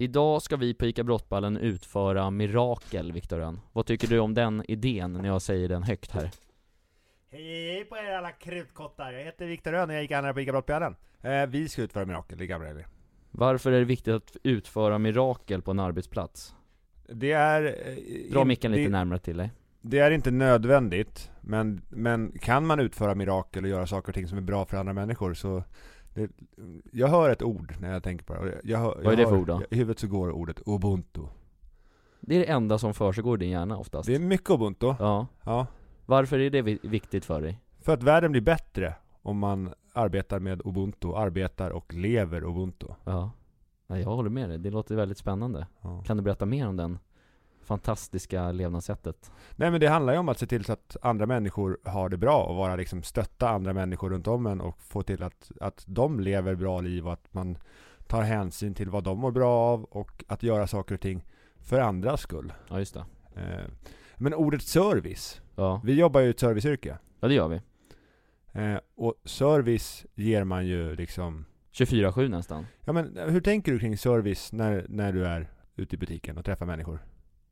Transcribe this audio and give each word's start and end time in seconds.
Idag 0.00 0.42
ska 0.42 0.56
vi 0.56 0.74
på 0.74 0.86
ICA 0.86 1.04
Brottballen 1.04 1.56
utföra 1.56 2.30
mirakel, 2.30 3.12
Viktor 3.12 3.36
Rönn. 3.38 3.60
Vad 3.72 3.86
tycker 3.86 4.08
du 4.08 4.18
om 4.18 4.34
den 4.34 4.64
idén 4.68 5.12
när 5.12 5.26
jag 5.26 5.42
säger 5.42 5.68
den 5.68 5.82
högt 5.82 6.10
här? 6.10 6.30
Hej, 7.30 7.72
hej 7.72 7.84
på 7.84 7.96
er 7.96 8.12
alla 8.18 8.30
krutkottar! 8.30 9.12
Jag 9.12 9.24
heter 9.24 9.46
Viktor 9.46 9.72
Rönn 9.72 9.90
och 9.90 9.94
jag 9.96 10.02
gick 10.02 10.12
andra 10.12 10.34
på 10.34 10.40
ICA 10.40 10.52
Brottbjörnen. 10.52 10.96
Eh, 11.22 11.46
vi 11.46 11.68
ska 11.68 11.82
utföra 11.82 12.04
mirakel 12.06 12.42
i 12.42 12.46
Gabriel. 12.46 12.84
Varför 13.30 13.72
är 13.72 13.78
det 13.78 13.84
viktigt 13.84 14.14
att 14.14 14.36
utföra 14.42 14.98
mirakel 14.98 15.62
på 15.62 15.70
en 15.70 15.78
arbetsplats? 15.78 16.54
Det 17.08 17.32
är... 17.32 17.64
Eh, 17.64 18.32
Dra 18.32 18.40
in- 18.40 18.48
micken 18.48 18.70
lite 18.72 18.82
det, 18.84 18.88
närmare 18.88 19.18
till 19.18 19.36
dig. 19.36 19.50
det 19.80 19.98
är 19.98 20.10
inte 20.10 20.30
nödvändigt, 20.30 21.30
men, 21.40 21.80
men 21.88 22.32
kan 22.40 22.66
man 22.66 22.80
utföra 22.80 23.14
mirakel 23.14 23.64
och 23.64 23.70
göra 23.70 23.86
saker 23.86 24.08
och 24.08 24.14
ting 24.14 24.28
som 24.28 24.38
är 24.38 24.42
bra 24.42 24.64
för 24.64 24.76
andra 24.76 24.92
människor 24.92 25.34
så... 25.34 25.62
Det, 26.18 26.30
jag 26.92 27.08
hör 27.08 27.30
ett 27.30 27.42
ord 27.42 27.74
när 27.80 27.92
jag 27.92 28.02
tänker 28.02 28.24
på 28.24 28.44
det. 28.44 28.60
Jag, 28.64 28.78
hör- 28.78 28.94
Vad 28.94 29.04
jag 29.04 29.12
är 29.12 29.16
det 29.16 29.24
för 29.24 29.30
hör- 29.30 29.40
ord 29.40 29.46
då? 29.46 29.62
I 29.70 29.76
huvudet 29.76 29.98
så 29.98 30.06
går 30.06 30.30
ordet 30.30 30.60
ubuntu. 30.66 31.22
Det 32.20 32.34
är 32.34 32.38
det 32.38 32.44
enda 32.50 32.78
som 32.78 32.94
försiggår 32.94 33.36
i 33.36 33.40
din 33.44 33.50
hjärna 33.50 33.78
oftast. 33.78 34.06
Det 34.06 34.14
är 34.14 34.18
mycket 34.18 34.50
ubuntu. 34.50 34.86
Ja. 34.98 35.26
Ja. 35.44 35.66
Varför 36.06 36.38
är 36.38 36.50
det 36.50 36.62
vi- 36.62 36.78
viktigt 36.82 37.24
för 37.24 37.40
dig? 37.42 37.60
För 37.80 37.92
att 37.94 38.02
världen 38.02 38.32
blir 38.32 38.42
bättre 38.42 38.94
om 39.22 39.38
man 39.38 39.74
arbetar 39.92 40.38
med 40.40 40.60
ubuntu, 40.64 41.14
arbetar 41.14 41.70
och 41.70 41.94
lever 41.94 42.44
ubuntu. 42.44 42.86
Ja. 43.04 43.30
Nej, 43.86 44.02
jag 44.02 44.08
håller 44.10 44.30
med 44.30 44.48
dig. 44.48 44.58
Det 44.58 44.70
låter 44.70 44.94
väldigt 44.96 45.18
spännande. 45.18 45.66
Ja. 45.82 46.02
Kan 46.06 46.16
du 46.16 46.22
berätta 46.22 46.46
mer 46.46 46.68
om 46.68 46.76
den 46.76 46.98
fantastiska 47.68 48.52
levnadssättet? 48.52 49.30
Nej 49.56 49.70
men 49.70 49.80
det 49.80 49.86
handlar 49.88 50.12
ju 50.12 50.18
om 50.18 50.28
att 50.28 50.38
se 50.38 50.46
till 50.46 50.64
så 50.64 50.72
att 50.72 50.96
andra 51.02 51.26
människor 51.26 51.78
har 51.84 52.08
det 52.08 52.16
bra 52.16 52.42
och 52.44 52.56
vara 52.56 52.76
liksom 52.76 53.02
stötta 53.02 53.48
andra 53.48 53.72
människor 53.72 54.10
runt 54.10 54.26
om 54.26 54.46
en 54.46 54.60
och 54.60 54.78
få 54.80 55.02
till 55.02 55.22
att, 55.22 55.50
att 55.60 55.84
de 55.86 56.20
lever 56.20 56.54
bra 56.54 56.80
liv 56.80 57.06
och 57.06 57.12
att 57.12 57.34
man 57.34 57.58
tar 58.06 58.22
hänsyn 58.22 58.74
till 58.74 58.90
vad 58.90 59.04
de 59.04 59.18
mår 59.18 59.30
bra 59.30 59.54
av 59.54 59.84
och 59.84 60.24
att 60.28 60.42
göra 60.42 60.66
saker 60.66 60.94
och 60.94 61.00
ting 61.00 61.24
för 61.60 61.80
andras 61.80 62.20
skull. 62.20 62.52
Ja, 62.68 62.78
just 62.78 62.94
det. 62.94 63.04
Eh, 63.36 63.64
Men 64.16 64.34
ordet 64.34 64.62
service, 64.62 65.40
Ja, 65.56 65.80
vi 65.84 65.92
jobbar 65.94 66.20
ju 66.20 66.26
i 66.26 66.30
ett 66.30 66.40
serviceyrke. 66.40 66.98
ja 67.20 67.28
det 67.28 67.34
gör 67.34 67.48
vi. 67.48 67.60
Eh, 68.52 68.78
Och 68.96 69.14
service 69.24 70.06
ger 70.14 70.44
man 70.44 70.66
ju 70.66 70.96
liksom 70.96 71.44
24-7 71.72 72.28
nästan. 72.28 72.66
Ja 72.84 72.92
men 72.92 73.18
hur 73.28 73.40
tänker 73.40 73.72
du 73.72 73.78
kring 73.78 73.98
service 73.98 74.52
när, 74.52 74.86
när 74.88 75.12
du 75.12 75.26
är 75.26 75.50
ute 75.76 75.94
i 75.94 75.98
butiken 75.98 76.38
och 76.38 76.44
träffar 76.44 76.66
människor? 76.66 76.98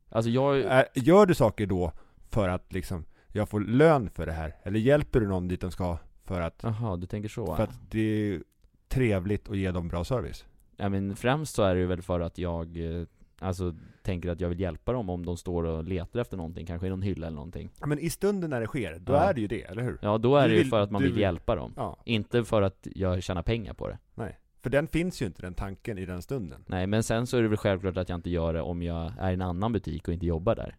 Alltså 0.09 0.29
jag, 0.31 0.57
gör 0.95 1.25
du 1.25 1.35
saker 1.35 1.65
då 1.65 1.91
för 2.29 2.49
att 2.49 2.73
liksom, 2.73 3.05
jag 3.31 3.49
får 3.49 3.59
lön 3.59 4.09
för 4.09 4.25
det 4.25 4.31
här? 4.31 4.55
Eller 4.63 4.79
hjälper 4.79 5.19
du 5.19 5.27
någon 5.27 5.47
dit 5.47 5.61
de 5.61 5.71
ska 5.71 5.97
för 6.25 6.41
att, 6.41 6.59
jaha 6.63 6.97
du 6.97 7.05
tänker 7.07 7.29
så? 7.29 7.55
för 7.55 7.63
att 7.63 7.91
det 7.91 7.99
är 8.33 8.41
trevligt 8.87 9.49
att 9.49 9.57
ge 9.57 9.71
dem 9.71 9.87
bra 9.87 10.03
service? 10.03 10.45
Ja 10.77 10.89
men 10.89 11.15
främst 11.15 11.55
så 11.55 11.63
är 11.63 11.75
det 11.75 11.85
väl 11.85 12.01
för 12.01 12.19
att 12.19 12.37
jag 12.37 12.77
eh, 12.99 13.05
Alltså 13.39 13.75
tänker 14.03 14.29
att 14.29 14.41
jag 14.41 14.49
vill 14.49 14.59
hjälpa 14.59 14.93
dem 14.93 15.09
om 15.09 15.25
de 15.25 15.37
står 15.37 15.63
och 15.63 15.83
letar 15.83 16.19
efter 16.19 16.37
någonting, 16.37 16.65
kanske 16.65 16.87
i 16.87 16.89
någon 16.89 17.01
hylla 17.01 17.27
eller 17.27 17.35
någonting 17.35 17.69
Ja, 17.79 17.85
Men 17.87 17.99
i 17.99 18.09
stunden 18.09 18.49
när 18.49 18.61
det 18.61 18.67
sker, 18.67 18.99
då 18.99 19.13
Ja. 19.13 19.19
är 19.19 19.33
det 19.33 19.41
ju 19.41 19.47
det, 19.47 19.61
eller 19.61 19.83
hur? 19.83 19.97
Ja 20.01 20.17
då 20.17 20.35
är 20.37 20.43
Du 20.43 20.47
det 20.49 20.53
ju 20.57 20.61
vill- 20.63 20.69
för 20.69 20.79
att 20.79 20.91
man 20.91 21.01
vill 21.01 21.11
vill- 21.11 21.21
hjälpa 21.21 21.55
dem 21.55 21.73
Ja, 21.77 21.97
Inte 22.05 22.43
för 22.43 22.61
att 22.61 22.87
jag 22.95 23.23
tjänar 23.23 23.43
pengar 23.43 23.73
på 23.73 23.87
det. 23.87 23.97
För 24.61 24.69
den 24.69 24.87
finns 24.87 25.21
ju 25.21 25.25
inte, 25.25 25.41
den 25.41 25.53
tanken, 25.53 25.97
i 25.97 26.05
den 26.05 26.21
stunden. 26.21 26.63
Nej 26.67 26.87
men 26.87 27.03
sen 27.03 27.27
så 27.27 27.37
är 27.37 27.41
det 27.41 27.47
väl 27.47 27.57
självklart 27.57 27.97
att 27.97 28.09
jag 28.09 28.17
inte 28.17 28.29
gör 28.29 28.53
det 28.53 28.61
om 28.61 28.81
jag 28.81 29.13
är 29.19 29.29
i 29.29 29.33
en 29.33 29.41
annan 29.41 29.73
butik 29.73 30.07
och 30.07 30.13
inte 30.13 30.25
jobbar 30.25 30.55
där 30.55 30.75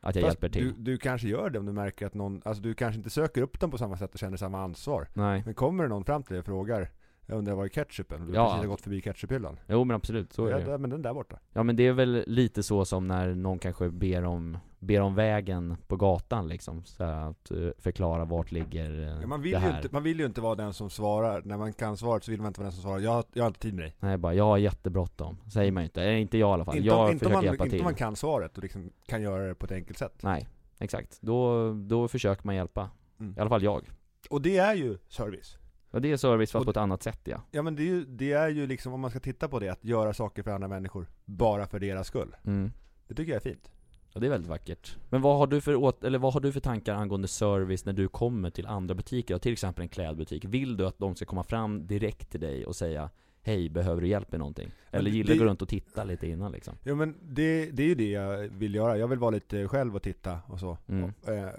Att 0.00 0.16
jag 0.16 0.24
Fast 0.24 0.34
hjälper 0.34 0.48
till 0.48 0.64
Du, 0.64 0.74
du 0.92 0.98
kanske 0.98 1.28
gör 1.28 1.50
det 1.50 1.58
om 1.58 1.66
du 1.66 1.72
märker 1.72 2.06
att 2.06 2.14
någon, 2.14 2.42
alltså 2.44 2.62
du 2.62 2.74
kanske 2.74 2.98
inte 2.98 3.10
söker 3.10 3.42
upp 3.42 3.60
dem 3.60 3.70
på 3.70 3.78
samma 3.78 3.96
sätt 3.96 4.12
och 4.12 4.18
känner 4.18 4.36
samma 4.36 4.62
ansvar. 4.62 5.08
Nej 5.14 5.42
Men 5.44 5.54
kommer 5.54 5.82
det 5.82 5.88
någon 5.88 6.04
fram 6.04 6.22
till 6.22 6.32
dig 6.32 6.40
och 6.40 6.46
frågar, 6.46 6.90
jag 7.30 7.38
undrar 7.38 7.54
var 7.54 7.64
är 7.64 7.68
ketchupen? 7.68 8.26
Du 8.26 8.32
Ja. 8.34 8.44
precis 8.44 8.60
har 8.60 8.66
gått 8.66 8.80
förbi 8.80 9.00
ketchuphyllan. 9.00 9.58
Jo 9.68 9.84
men 9.84 9.96
absolut, 9.96 10.32
så 10.32 10.46
är 10.46 10.50
ja, 10.50 10.56
det 10.56 10.62
ju. 10.62 10.68
där, 10.70 10.78
men 10.78 10.90
den 10.90 11.02
där 11.02 11.14
borta. 11.14 11.38
Ja 11.52 11.62
men 11.62 11.76
det 11.76 11.86
är 11.86 11.92
väl 11.92 12.24
lite 12.26 12.62
så 12.62 12.84
som 12.84 13.06
när 13.08 13.34
någon 13.34 13.58
kanske 13.58 13.88
ber 13.90 14.24
om, 14.24 14.58
ber 14.78 15.00
om 15.00 15.14
vägen 15.14 15.76
på 15.86 15.96
gatan 15.96 16.48
liksom, 16.48 16.84
så 16.84 17.04
här, 17.04 17.30
att 17.30 17.50
eh, 17.50 17.56
förklara 17.78 18.24
vart 18.24 18.52
ligger 18.52 18.90
eh, 19.02 19.20
Ja, 19.20 19.26
man, 19.26 19.42
vill 19.42 19.52
det 19.52 19.58
ju 19.58 19.64
här. 19.64 19.76
inte, 19.82 19.88
man 19.94 20.02
vill 20.02 20.18
ju 20.20 20.26
inte 20.26 20.40
vara 20.40 20.54
den 20.54 20.72
som 20.74 20.90
svarar, 20.90 21.42
när 21.44 21.56
man 21.56 21.72
kan 21.72 21.96
svaret 21.96 22.24
så 22.24 22.30
vill 22.30 22.40
man 22.40 22.48
inte 22.48 22.60
vara 22.60 22.66
den 22.70 22.72
som 22.72 22.82
svarar, 22.82 22.98
jag, 22.98 23.24
jag 23.32 23.42
har 23.44 23.48
inte 23.48 23.60
tid 23.60 23.74
med 23.74 23.84
dig. 23.84 23.96
Nej 24.00 24.18
bara, 24.18 24.34
jag 24.34 24.44
har 24.44 24.58
jättebråttom, 24.58 25.36
säger 25.52 25.72
man 25.72 25.82
ju 25.82 25.84
inte, 25.84 26.02
eller 26.02 26.12
inte 26.16 26.38
jag 26.38 26.48
i 26.50 26.52
alla 26.52 26.64
fall, 26.64 26.76
Inte, 26.76 26.86
jag 26.86 27.06
inte, 27.12 27.18
försöker 27.18 27.34
man, 27.36 27.44
hjälpa 27.44 27.64
inte 27.64 27.70
till 27.76 27.80
om 27.80 27.84
man 27.84 27.94
kan 27.94 28.16
svaret 28.16 28.56
och 28.56 28.62
liksom 28.62 28.90
kan 29.06 29.22
göra 29.22 29.46
det 29.48 29.54
på 29.54 29.66
ett 29.66 29.72
enkelt 29.72 29.98
sätt. 29.98 30.18
Nej, 30.22 30.48
exakt, 30.78 31.18
då, 31.20 31.72
då 31.72 32.08
försöker 32.08 32.46
man 32.46 32.54
hjälpa, 32.54 32.90
Mm. 33.20 33.34
i 33.36 33.40
alla 33.40 33.50
fall 33.50 33.62
jag 33.62 33.82
Och 34.30 34.42
det 34.42 34.58
är 34.58 34.74
ju 34.74 34.98
service. 35.08 35.58
Och 35.90 36.00
det 36.02 36.12
är 36.12 36.16
service 36.16 36.50
fast 36.52 36.60
Och- 36.60 36.66
på 36.66 36.70
ett 36.70 36.76
annat 36.76 37.02
sätt 37.02 37.20
ja 37.24 37.42
Ja 37.50 37.62
men 37.62 37.76
det 37.76 37.82
är, 37.82 37.86
ju, 37.86 38.04
det 38.04 38.32
är 38.32 38.48
ju 38.48 38.66
liksom, 38.66 38.92
om 38.92 39.00
man 39.00 39.10
ska 39.10 39.20
titta 39.20 39.48
på 39.48 39.58
det, 39.58 39.68
att 39.68 39.84
göra 39.84 40.14
saker 40.14 40.42
för 40.42 40.50
andra 40.50 40.68
människor 40.68 41.06
bara 41.24 41.66
för 41.66 41.78
deras 41.80 42.06
skull. 42.06 42.36
mm. 42.44 42.72
Det 43.08 43.14
tycker 43.14 43.32
jag 43.32 43.36
är 43.46 43.50
fint. 43.50 43.70
Ja 44.12 44.20
det 44.20 44.26
är 44.26 44.30
väldigt 44.30 44.50
vackert 44.50 44.96
Men 45.10 45.22
vad 45.22 45.38
har 45.38 45.46
du 45.46 45.60
för 45.60 45.74
åt, 45.74 46.04
eller 46.04 46.18
vad 46.18 46.32
har 46.32 46.40
du 46.40 46.52
för 46.52 46.60
tankar 46.60 46.94
angående 46.94 47.28
service 47.28 47.84
när 47.84 47.92
du 47.92 48.08
kommer 48.08 48.50
till 48.50 48.66
andra 48.66 48.94
butiker? 48.94 49.38
Till 49.38 49.52
exempel 49.52 49.82
en 49.82 49.88
klädbutik 49.88 50.44
Vill 50.44 50.76
du 50.76 50.86
att 50.86 50.98
de 50.98 51.14
ska 51.14 51.24
komma 51.26 51.44
fram 51.44 51.86
direkt 51.86 52.30
till 52.30 52.40
dig 52.40 52.66
och 52.66 52.76
säga 52.76 53.10
Hej, 53.42 53.68
behöver 53.70 54.00
du 54.02 54.08
hjälp 54.08 54.30
med 54.32 54.38
någonting? 54.38 54.70
Eller 54.90 55.10
det- 55.10 55.16
gillar 55.16 55.26
du 55.28 55.32
att 55.32 55.38
gå 55.38 55.44
runt 55.44 55.62
och 55.62 55.68
titta 55.68 56.04
lite 56.04 56.26
innan 56.28 56.52
liksom? 56.52 56.74
Ja 56.82 56.94
men 56.94 57.14
det, 57.22 57.70
det 57.70 57.82
är 57.82 57.86
ju 57.86 57.94
det 57.94 58.10
jag 58.10 58.38
vill 58.48 58.74
göra. 58.74 58.96
Jag 58.98 59.08
vill 59.08 59.18
vara 59.18 59.30
lite 59.30 59.68
själv 59.68 59.96
och 59.96 60.02
titta 60.02 60.38
och 60.46 60.60
så. 60.60 60.78
Mm. 60.88 61.12
Och, 61.22 61.28
eh, 61.28 61.50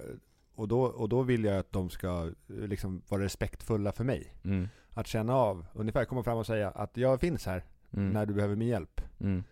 och, 0.59 0.67
då, 0.67 0.81
och 0.81 1.09
då 1.09 1.21
vill 1.21 1.43
jag 1.43 1.57
att 1.57 1.71
de 1.71 1.89
ska 1.89 2.31
eh, 2.49 2.55
liksom 2.67 3.01
vara 3.09 3.23
respektfulla 3.23 3.91
för 3.91 4.03
mig. 4.03 4.35
Mm. 4.43 4.67
Att 4.93 5.07
känna 5.07 5.35
av, 5.35 5.65
ungefär 5.73 6.05
komma 6.05 6.23
fram 6.23 6.37
och 6.37 6.45
säga 6.45 6.69
att 6.69 6.97
jag 6.97 7.19
finns 7.19 7.45
här 7.45 7.63
Mm. 7.93 8.09
när 8.09 8.25
du 8.25 8.33
behöver 8.33 8.55
min 8.55 8.67
hjälp. 8.67 9.01
Mm. 9.19 9.43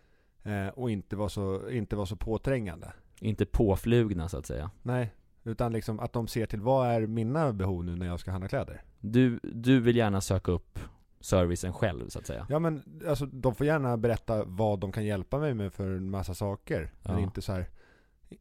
Eh, 0.43 0.67
och 0.73 0.91
inte 0.91 1.15
vara 1.15 1.29
så, 1.29 1.69
inte 1.69 1.95
vara 1.95 2.05
så 2.05 2.15
påträngande. 2.15 2.93
Inte 3.19 3.45
påflugna 3.45 4.29
så 4.29 4.37
att 4.37 4.45
säga 4.45 4.71
Nej, 4.81 5.13
utan 5.43 5.73
liksom 5.73 5.99
att 5.99 6.13
de 6.13 6.27
ser 6.27 6.45
till 6.45 6.61
vad 6.61 6.87
är 6.87 7.07
mina 7.07 7.53
behov 7.53 7.83
nu 7.85 7.95
när 7.95 8.05
jag 8.05 8.19
ska 8.19 8.31
handla 8.31 8.47
kläder. 8.47 8.81
Du, 8.99 9.39
du 9.43 9.79
vill 9.79 9.95
gärna 9.95 10.21
söka 10.21 10.51
upp 10.51 10.79
servicen 11.19 11.73
själv 11.73 12.09
så 12.09 12.19
att 12.19 12.27
säga 12.27 12.45
Ja 12.49 12.59
men 12.59 13.01
alltså 13.07 13.25
de 13.25 13.55
får 13.55 13.65
gärna 13.67 13.97
berätta 13.97 14.43
vad 14.45 14.79
de 14.79 14.91
kan 14.91 15.05
hjälpa 15.05 15.39
mig 15.39 15.53
med 15.53 15.73
för 15.73 15.87
en 15.87 16.09
massa 16.09 16.33
saker. 16.33 16.91
Men 17.03 17.15
Ja. 17.15 17.21
inte 17.23 17.41
så 17.41 17.51
här, 17.53 17.65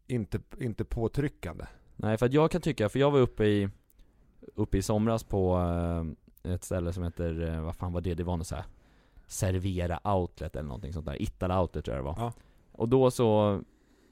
inte, 0.06 0.40
inte 0.60 0.84
påtryckande. 0.84 1.64
Nej 1.96 2.16
för 2.16 2.26
att 2.26 2.32
jag 2.32 2.50
kan 2.50 2.60
tycka, 2.60 2.88
för 2.88 2.98
jag 2.98 3.10
var 3.10 3.18
uppe 3.18 3.44
i 3.44 3.68
Uppe 4.54 4.78
i 4.78 4.82
somras 4.82 5.24
på 5.24 5.56
eh, 6.44 6.52
ett 6.52 6.64
ställe 6.64 6.92
som 6.92 7.04
heter, 7.04 7.54
eh, 7.54 7.60
vad 7.60 7.76
fan 7.76 7.92
var 7.92 8.00
det? 8.00 8.14
Det 8.14 8.24
var 8.24 8.36
något 8.36 8.46
så 8.46 8.54
här 8.54 8.64
Servera 9.26 10.00
outlet 10.14 10.56
eller 10.56 10.68
någonting 10.68 10.92
sånt 10.92 11.06
där, 11.06 11.22
Ittala 11.22 11.60
outlet 11.60 11.84
tror 11.84 11.96
jag 11.96 12.04
det 12.04 12.08
var. 12.08 12.16
Ja. 12.18 12.32
Och 12.72 12.88
då 12.88 13.10
så 13.10 13.60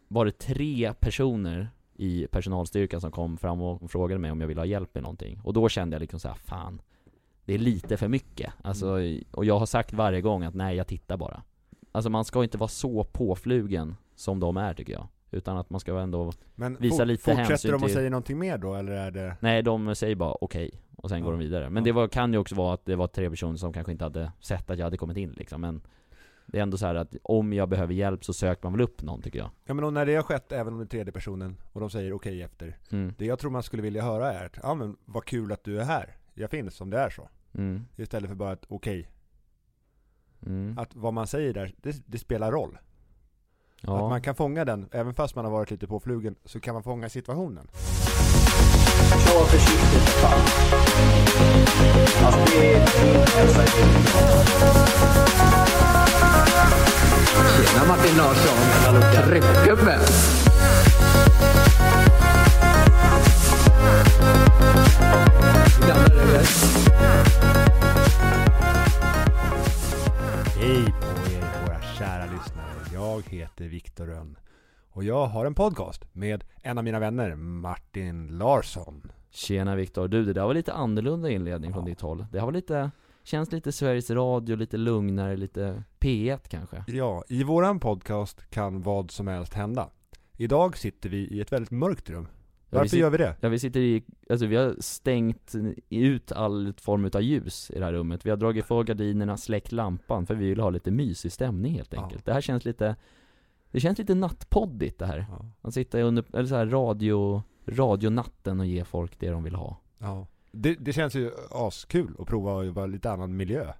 var 0.08 0.24
det 0.24 0.38
tre 0.38 0.92
personer 1.00 1.68
i 1.96 2.26
personalstyrkan 2.26 3.00
som 3.00 3.10
kom 3.10 3.36
fram 3.36 3.60
och 3.60 3.90
frågade 3.90 4.18
mig 4.18 4.30
om 4.30 4.40
jag 4.40 4.48
ville 4.48 4.60
ha 4.60 4.66
hjälp 4.66 4.94
med 4.94 5.02
någonting. 5.02 5.40
Och 5.44 5.52
då 5.52 5.68
kände 5.68 5.94
jag 5.94 6.00
liksom 6.00 6.20
så 6.20 6.28
här, 6.28 6.34
fan 6.34 6.80
Det 7.44 7.54
är 7.54 7.58
lite 7.58 7.96
för 7.96 8.08
mycket, 8.08 8.52
alltså, 8.62 8.98
och 9.30 9.44
jag 9.44 9.58
har 9.58 9.66
sagt 9.66 9.92
varje 9.92 10.20
gång 10.20 10.42
att 10.42 10.54
nej 10.54 10.76
jag 10.76 10.86
tittar 10.86 11.16
bara. 11.16 11.42
Alltså 11.92 12.10
man 12.10 12.24
ska 12.24 12.42
inte 12.42 12.58
vara 12.58 12.68
så 12.68 13.04
påflugen 13.04 13.96
som 14.14 14.40
de 14.40 14.56
är 14.56 14.74
tycker 14.74 14.92
jag 14.92 15.08
Utan 15.30 15.56
att 15.56 15.70
man 15.70 15.80
ska 15.80 15.98
ändå 16.00 16.32
Men 16.54 16.76
Visa 16.80 16.96
fort- 16.96 17.06
lite 17.06 17.22
fortsätter 17.22 17.48
hänsyn 17.48 17.70
de 17.70 17.74
och 17.76 17.82
till- 17.82 17.94
säger 17.94 18.10
någonting 18.10 18.38
mer 18.38 18.58
då 18.58 18.74
eller 18.74 18.92
är 18.92 19.10
det? 19.10 19.36
Nej, 19.40 19.62
de 19.62 19.94
säger 19.94 20.16
bara 20.16 20.34
okej, 20.40 20.70
och 20.96 21.08
sen 21.08 21.18
Ja. 21.18 21.24
går 21.24 21.32
de 21.32 21.38
vidare. 21.40 21.70
Men 21.70 21.84
det 21.84 21.92
var, 21.92 22.08
kan 22.08 22.32
ju 22.32 22.38
också 22.38 22.54
vara 22.54 22.74
att 22.74 22.84
det 22.84 22.96
var 22.96 23.06
tre 23.06 23.30
personer 23.30 23.56
som 23.56 23.72
kanske 23.72 23.92
inte 23.92 24.04
hade 24.04 24.32
sett 24.40 24.70
att 24.70 24.78
jag 24.78 24.86
hade 24.86 24.96
kommit 24.96 25.16
in 25.16 25.30
liksom, 25.30 25.60
men 25.60 25.82
Det 26.46 26.58
är 26.58 26.62
ändå 26.62 26.76
så 26.76 26.86
här 26.86 26.94
att 26.94 27.14
om 27.22 27.52
jag 27.52 27.68
behöver 27.68 27.94
hjälp 27.94 28.24
så 28.24 28.32
söker 28.32 28.62
man 28.62 28.72
väl 28.72 28.80
upp 28.80 29.02
någon 29.02 29.22
tycker 29.22 29.38
jag. 29.38 29.50
Ja 29.64 29.74
men 29.74 29.84
och 29.84 29.92
när 29.92 30.06
det 30.06 30.14
har 30.14 30.22
skett 30.22 30.52
även 30.52 30.72
om 30.72 30.78
det 30.78 30.84
är 30.84 30.86
tredje 30.86 31.12
personen 31.12 31.56
och 31.72 31.80
de 31.80 31.90
säger 31.90 32.12
okej 32.12 32.42
efter. 32.42 32.78
Mm. 32.90 33.14
Det 33.18 33.26
jag 33.26 33.38
tror 33.38 33.50
man 33.50 33.62
skulle 33.62 33.82
vilja 33.82 34.02
höra 34.02 34.32
är 34.32 34.46
att, 34.46 34.58
ja 34.62 34.74
men 34.74 34.96
vad 35.04 35.24
kul 35.24 35.52
att 35.52 35.64
du 35.64 35.80
är 35.80 35.84
här. 35.84 36.16
Jag 36.34 36.50
finns 36.50 36.80
om 36.80 36.90
det 36.90 36.98
är 36.98 37.10
så. 37.10 37.28
Mm. 37.54 37.84
Istället 37.96 38.28
för 38.28 38.34
bara 38.36 38.50
att 38.50 38.64
okej. 38.68 39.08
Mm. 40.46 40.78
Att 40.78 40.96
vad 40.96 41.12
man 41.14 41.26
säger 41.26 41.54
där, 41.54 41.74
det, 41.76 42.02
det 42.06 42.18
spelar 42.18 42.52
roll. 42.52 42.78
Att 43.86 43.88
Ja. 44.00 44.08
man 44.08 44.20
kan 44.22 44.34
fånga 44.34 44.64
den, 44.64 44.86
även 44.92 45.14
fast 45.14 45.34
man 45.36 45.44
har 45.44 45.52
varit 45.52 45.70
lite 45.70 45.86
påflugen, 45.86 46.34
så 46.44 46.60
kan 46.60 46.74
man 46.74 46.82
fånga 46.82 47.08
situationen. 47.08 47.66
Kör 49.10 49.44
försiktigt 49.44 50.02
för 50.08 50.20
fan. 50.28 50.40
Alltså 52.26 52.58
det 52.58 52.72
är 52.74 53.04
min 53.04 53.16
hälsa. 53.36 53.64
Tjena 57.56 57.84
Martin 57.88 58.16
Larsson, 58.16 59.24
tryckgubbe! 59.28 59.98
Gamla 65.88 66.14
röver. 66.14 67.63
Jag 72.94 73.22
heter 73.28 73.64
Viktor 73.64 74.06
Rönn. 74.06 74.36
Och 74.90 75.04
jag 75.04 75.26
har 75.26 75.46
en 75.46 75.54
podcast 75.54 76.04
med 76.12 76.44
en 76.62 76.78
av 76.78 76.84
mina 76.84 76.98
vänner, 76.98 77.34
Martin 77.34 78.38
Larsson. 78.38 79.12
Tjena 79.30 79.76
Viktor, 79.76 80.08
du 80.08 80.24
det 80.24 80.32
där 80.32 80.46
var 80.46 80.54
lite 80.54 80.72
annorlunda 80.72 81.30
inledning 81.30 81.72
från 81.72 81.82
Ja. 81.84 81.88
ditt 81.90 82.00
håll. 82.00 82.26
Det 82.32 82.38
har 82.38 82.46
varit 82.46 82.54
lite 82.56 82.90
Känns 83.22 83.52
lite 83.52 83.72
Sveriges 83.72 84.10
Radio, 84.10 84.56
lite 84.56 84.76
lugnare, 84.76 85.36
lite 85.36 85.82
P1 86.00 86.48
kanske. 86.48 86.84
Ja, 86.86 87.24
i 87.28 87.44
våran 87.44 87.80
podcast 87.80 88.50
kan 88.50 88.82
vad 88.82 89.10
som 89.10 89.28
helst 89.28 89.54
hända. 89.54 89.88
Idag 90.36 90.76
sitter 90.76 91.08
vi 91.08 91.16
i 91.18 91.40
ett 91.40 91.52
väldigt 91.52 91.70
mörkt 91.70 92.10
rum. 92.10 92.28
Ja, 92.74 92.78
Varför 92.80 92.88
sit- 92.96 93.00
gör 93.00 93.10
vi 93.10 93.18
det? 93.18 93.36
Ja 93.40 93.48
vi 93.48 93.58
sitter 93.58 93.80
i, 93.80 94.02
alltså 94.30 94.46
vi 94.46 94.56
har 94.56 94.74
stängt 94.80 95.52
ut 95.90 96.32
all 96.32 96.72
form 96.80 97.10
av 97.14 97.22
ljus 97.22 97.70
i 97.70 97.78
det 97.78 97.84
här 97.84 97.92
rummet 97.92 98.26
Vi 98.26 98.30
har 98.30 98.36
dragit 98.36 98.64
för 98.64 98.84
gardinerna, 98.84 99.36
släckt 99.36 99.72
lampan 99.72 100.26
för 100.26 100.34
vi 100.34 100.48
vill 100.48 100.60
ha 100.60 100.70
lite 100.70 100.90
mysig 100.90 101.32
stämning 101.32 101.74
helt 101.74 101.92
Ja. 101.92 102.02
enkelt 102.02 102.24
Det 102.24 102.32
här 102.32 102.40
känns 102.40 102.64
lite 102.64 102.96
Det 103.70 103.80
känns 103.80 103.98
lite 103.98 104.14
nattpoddigt 104.14 104.98
det 104.98 105.06
här 105.06 105.26
Ja. 105.30 105.46
Man 105.60 105.72
sitter 105.72 106.02
under, 106.02 106.24
eller 106.36 106.48
så 106.48 106.54
här 106.56 106.66
radio, 106.66 107.42
radionatten 107.66 108.60
och 108.60 108.66
ge 108.66 108.84
folk 108.84 109.18
det 109.20 109.30
de 109.30 109.44
vill 109.44 109.54
ha 109.54 109.80
ja. 109.98 110.26
Det, 110.52 110.74
det 110.74 110.92
känns 110.92 111.14
ju 111.14 111.30
askul 111.50 112.16
att 112.18 112.26
prova 112.26 112.60
att 112.62 112.74
vara 112.74 112.86
lite 112.86 113.10
annan 113.10 113.36
miljö. 113.36 113.72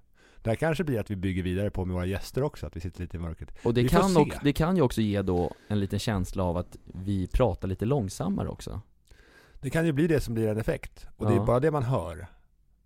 Det 0.45 0.51
här 0.51 0.55
kanske 0.55 0.83
blir 0.83 0.99
att 0.99 1.11
vi 1.11 1.15
bygger 1.15 1.43
vidare 1.43 1.69
på 1.69 1.85
med 1.85 1.93
våra 1.93 2.05
gäster 2.05 2.43
också, 2.43 2.65
att 2.67 2.75
vi 2.75 2.79
sitter 2.81 3.01
lite 3.01 3.17
i 3.17 3.19
mörkret. 3.19 3.51
Och 3.63 3.73
det 3.73 3.83
Vi 3.83 3.89
kan, 3.89 4.17
också, 4.17 4.39
det 4.43 4.53
kan 4.53 4.75
ju 4.75 4.81
också 4.81 5.01
ge 5.01 5.21
då 5.21 5.53
en 5.67 5.79
liten 5.79 5.99
känsla 5.99 6.43
av 6.43 6.57
att 6.57 6.77
vi 6.93 7.27
pratar 7.27 7.67
lite 7.67 7.85
långsammare 7.85 8.47
också 8.49 8.81
Det 9.61 9.69
kan 9.69 9.85
ju 9.85 9.91
bli 9.91 10.07
det 10.07 10.19
som 10.19 10.33
blir 10.33 10.47
en 10.47 10.57
effekt. 10.57 11.07
Och 11.17 11.25
det 11.25 11.33
Ja. 11.35 11.41
är 11.41 11.45
bara 11.45 11.59
det 11.59 11.71
man 11.71 11.83
hör. 11.83 12.27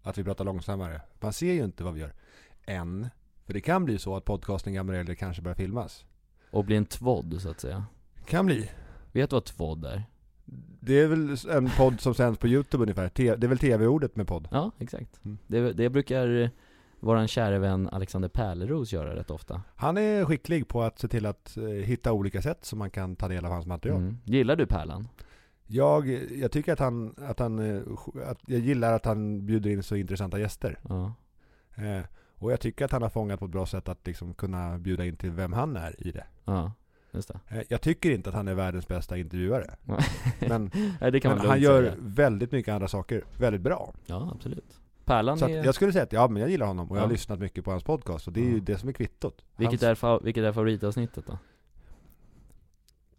Att 0.03 0.17
vi 0.17 0.23
pratar 0.23 0.45
långsammare. 0.45 1.01
Man 1.19 1.33
ser 1.33 1.53
ju 1.53 1.63
inte 1.63 1.83
vad 1.83 1.93
vi 1.93 1.99
gör. 2.01 2.13
Än. 2.65 3.09
För 3.45 3.53
det 3.53 3.61
kan 3.61 3.85
bli 3.85 3.99
så 3.99 4.15
att 4.15 4.25
podcasten 4.25 4.73
Gamla 4.73 4.93
Regler 4.93 5.15
kanske 5.15 5.41
börjar 5.41 5.55
filmas. 5.55 6.05
Och 6.51 6.65
bli 6.65 6.75
en 6.75 6.85
tvådd 6.85 7.41
så 7.41 7.49
att 7.49 7.59
säga 7.59 7.85
Kan 8.25 8.45
bli. 8.45 8.69
Vet 9.11 9.29
du 9.29 9.35
vad 9.35 9.45
tvådd 9.45 9.85
är? 9.85 10.03
Det 10.81 10.99
är 10.99 11.07
väl 11.07 11.37
en 11.49 11.69
podd 11.77 11.99
som 12.01 12.13
sänds 12.13 12.39
på 12.39 12.47
Youtube 12.47 12.83
ungefär. 12.83 13.11
Det 13.13 13.27
är 13.27 13.47
väl 13.47 13.57
tv-ordet 13.57 14.15
med 14.15 14.27
podd. 14.27 14.47
Ja, 14.51 14.71
exakt 14.79 15.19
Mm. 15.25 15.37
det, 15.47 15.73
det 15.73 15.89
brukar 15.89 16.49
våran 16.99 17.27
kära 17.27 17.59
vän 17.59 17.89
Alexander 17.91 18.29
Pärleros 18.29 18.93
göra 18.93 19.15
rätt 19.15 19.31
ofta 19.31 19.61
Han 19.75 19.97
är 19.97 20.25
skicklig 20.25 20.67
på 20.67 20.81
att 20.81 20.99
se 20.99 21.07
till 21.07 21.25
att 21.25 21.57
eh, 21.57 21.63
hitta 21.63 22.13
olika 22.13 22.41
sätt 22.41 22.65
som 22.65 22.79
man 22.79 22.91
kan 22.91 23.15
ta 23.15 23.27
del 23.27 23.45
av 23.45 23.51
hans 23.51 23.65
material. 23.65 23.97
Mm. 23.97 24.17
Gillar 24.23 24.55
du 24.55 24.65
Pärlan? 24.65 25.07
Jag, 25.67 26.07
jag 26.31 26.51
tycker 26.51 26.73
att 26.73 26.79
han, 26.79 27.15
att 27.17 27.39
han, 27.39 27.59
eh, 27.59 27.81
att 28.25 28.39
jag 28.45 28.59
gillar 28.59 28.93
att 28.93 29.05
han 29.05 29.45
bjuder 29.45 29.69
in 29.69 29.83
så 29.83 29.95
intressanta 29.95 30.39
gäster. 30.39 30.79
Ja. 30.89 31.13
Eh, 31.75 32.05
och 32.35 32.51
jag 32.51 32.59
tycker 32.59 32.85
att 32.85 32.91
han 32.91 33.01
har 33.01 33.09
fångat 33.09 33.39
på 33.39 33.45
ett 33.45 33.51
bra 33.51 33.65
sätt 33.65 33.89
att 33.89 34.07
liksom 34.07 34.33
kunna 34.33 34.77
bjuda 34.77 35.05
in 35.05 35.15
till 35.15 35.31
vem 35.31 35.53
han 35.53 35.75
är 35.75 36.07
i 36.07 36.11
det. 36.11 36.25
Ja, 36.45 36.71
just 37.11 37.27
det. 37.27 37.39
Eh, 37.47 37.63
jag 37.69 37.81
tycker 37.81 38.11
inte 38.11 38.29
att 38.29 38.35
han 38.35 38.47
är 38.47 38.53
världens 38.53 38.87
bästa 38.87 39.17
intervjuare. 39.17 39.75
Men, 40.39 40.71
Nej, 41.01 41.21
men 41.23 41.39
han 41.39 41.61
gör 41.61 41.93
väldigt 41.99 42.51
mycket 42.51 42.73
andra 42.73 42.87
saker 42.87 43.23
väldigt 43.37 43.61
bra. 43.61 43.93
Ja, 44.05 44.29
absolut. 44.35 44.78
Pärlan 45.09 45.37
Så 45.37 45.45
är... 45.47 45.63
jag 45.65 45.75
skulle 45.75 45.91
säga 45.93 46.03
att 46.03 46.13
ja, 46.13 46.27
men 46.27 46.41
jag 46.41 46.51
gillar 46.51 46.65
honom 46.67 46.91
och 46.91 46.97
jag 46.97 47.01
har 47.01 47.09
lyssnat 47.09 47.39
mycket 47.39 47.65
på 47.65 47.71
hans 47.71 47.83
podcast 47.83 48.27
och 48.27 48.33
det 48.33 48.41
är 48.41 48.45
ju 48.49 48.59
det 48.59 48.77
som 48.77 48.89
är 48.89 48.93
kvittot. 48.93 49.43
Vilket 49.57 49.81
Hans- 49.81 50.03
är, 50.03 50.23
vilket 50.23 50.43
är 50.43 50.51
favoritavsnittet 50.51 51.25
då? 51.27 51.37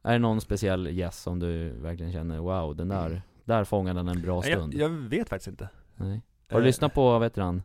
Är 0.02 0.12
det 0.12 0.18
någon 0.18 0.40
speciell 0.40 0.86
gäst 0.96 1.22
som 1.22 1.38
du 1.38 1.70
verkligen 1.70 2.12
känner, 2.12 2.38
wow, 2.38 2.76
den 2.76 2.88
där, 2.88 3.22
där 3.44 3.64
fångade 3.64 3.98
han 3.98 4.08
en 4.08 4.22
bra 4.22 4.42
stund? 4.42 4.74
jag, 4.74 4.82
jag 4.82 4.88
vet 4.88 5.28
faktiskt 5.28 5.48
inte. 5.48 5.68
Nej. 5.96 6.22
Har 6.50 6.58
du 6.58 6.62
Eh, 6.64 6.66
lyssnat 6.66 6.94
på, 6.94 7.02
vad 7.10 7.22
heter 7.22 7.42
han? 7.42 7.62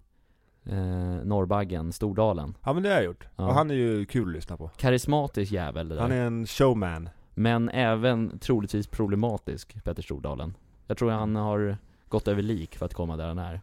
Eh, 0.63 0.77
Norrbaggen, 1.25 1.92
Stordalen? 1.94 2.57
Ja 2.63 2.74
men 2.74 2.83
det 2.83 2.89
har 2.89 2.95
jag 2.95 3.06
gjort. 3.06 3.27
Ja. 3.36 3.48
Och 3.48 3.54
han 3.54 3.72
är 3.72 3.75
ju 3.75 4.06
kul 4.06 4.27
att 4.30 4.36
lyssna 4.36 4.57
på. 4.57 4.68
Karismatisk 4.77 5.51
jävel 5.51 5.89
det 5.89 5.95
där. 5.95 6.01
Han 6.01 6.12
är 6.12 6.22
en 6.25 6.48
showman. 6.48 7.10
Men 7.33 7.69
även 7.69 8.39
troligtvis 8.39 8.88
problematisk, 8.88 9.83
Petter 9.83 10.04
Stordalen. 10.04 10.54
Jag 10.88 10.98
tror 10.98 11.12
han 11.12 11.36
har 11.36 11.77
gått 12.10 12.27
över 12.27 12.42
lik 12.42 12.75
för 12.75 12.86
att 12.86 12.94
komma 12.94 13.18
där 13.18 13.27
han 13.27 13.39
är. 13.39 13.62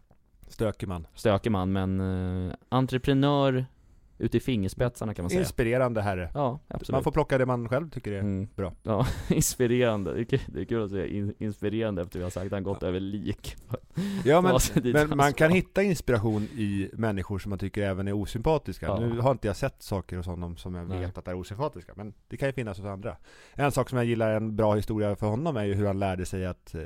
Stökig 0.53 0.89
man. 0.89 1.07
Stökig 1.15 1.51
man, 1.53 1.73
men 1.73 2.01
eh, 2.49 2.55
entreprenör 2.69 3.67
ute 4.19 4.37
i 4.37 4.41
fingerspetsarna 4.41 5.15
kan 5.15 5.23
man 5.23 5.31
säga. 5.31 5.41
Inspirerande 5.41 6.03
herre. 6.03 6.31
ja, 6.35 6.59
absolut. 6.69 6.91
Man 6.97 7.03
får 7.05 7.13
plocka 7.13 7.39
det 7.39 7.47
man 7.47 7.69
själv 7.69 7.91
tycker 7.91 8.13
är 8.13 8.21
Mm. 8.21 8.49
bra. 8.57 8.73
Ja, 8.83 9.07
inspirerande. 9.29 10.15
Det 10.15 10.21
är 10.21 10.25
kul, 10.25 10.41
det 10.47 10.61
är 10.61 10.65
kul 10.65 10.85
att 10.85 10.91
säga 10.91 11.07
in, 11.07 11.35
inspirerande 11.39 12.03
efter 12.03 12.19
vi 12.19 12.23
har 12.23 12.31
sagt 12.31 12.47
att 12.47 12.53
han 12.53 12.63
gått 12.63 12.83
över 12.83 13.01
lik. 13.01 13.57
Ja 14.25 14.41
men, 14.41 14.59
men 14.93 15.17
man 15.17 15.33
kan 15.33 15.51
hitta 15.51 15.83
inspiration 15.83 16.43
i 16.43 16.91
människor 16.93 17.39
som 17.39 17.51
man 17.51 17.59
tycker 17.59 17.83
även 17.83 18.09
är 18.09 18.13
osympatiska. 18.13 18.87
Ja. 18.87 19.01
Nu 19.01 19.21
har 19.21 19.31
inte 19.33 19.47
jag 19.47 19.57
sett 19.57 19.83
saker 19.83 20.17
hos 20.17 20.27
honom 20.27 20.57
som 20.57 20.75
jag 20.75 20.89
Nej. 20.89 21.01
vet 21.01 21.19
att 21.19 21.29
är 21.29 21.35
osympatiska, 21.35 21.93
men 21.97 22.15
det 22.29 22.37
kan 22.37 22.49
ju 22.49 22.53
finnas 22.53 22.79
hos 22.79 22.87
andra. 22.87 23.17
En 23.55 23.73
sak 23.73 23.89
som 23.89 23.99
jag 23.99 24.07
gillar, 24.07 24.31
en 24.33 24.57
bra 24.57 24.75
historia 24.75 25.17
för 25.17 25.27
honom 25.27 25.57
är 25.57 25.65
ju 25.65 25.75
hur 25.75 25.87
han 25.87 25.99
lärde 25.99 26.27
sig 26.27 26.47
att, 26.47 26.75
eh, 26.75 26.81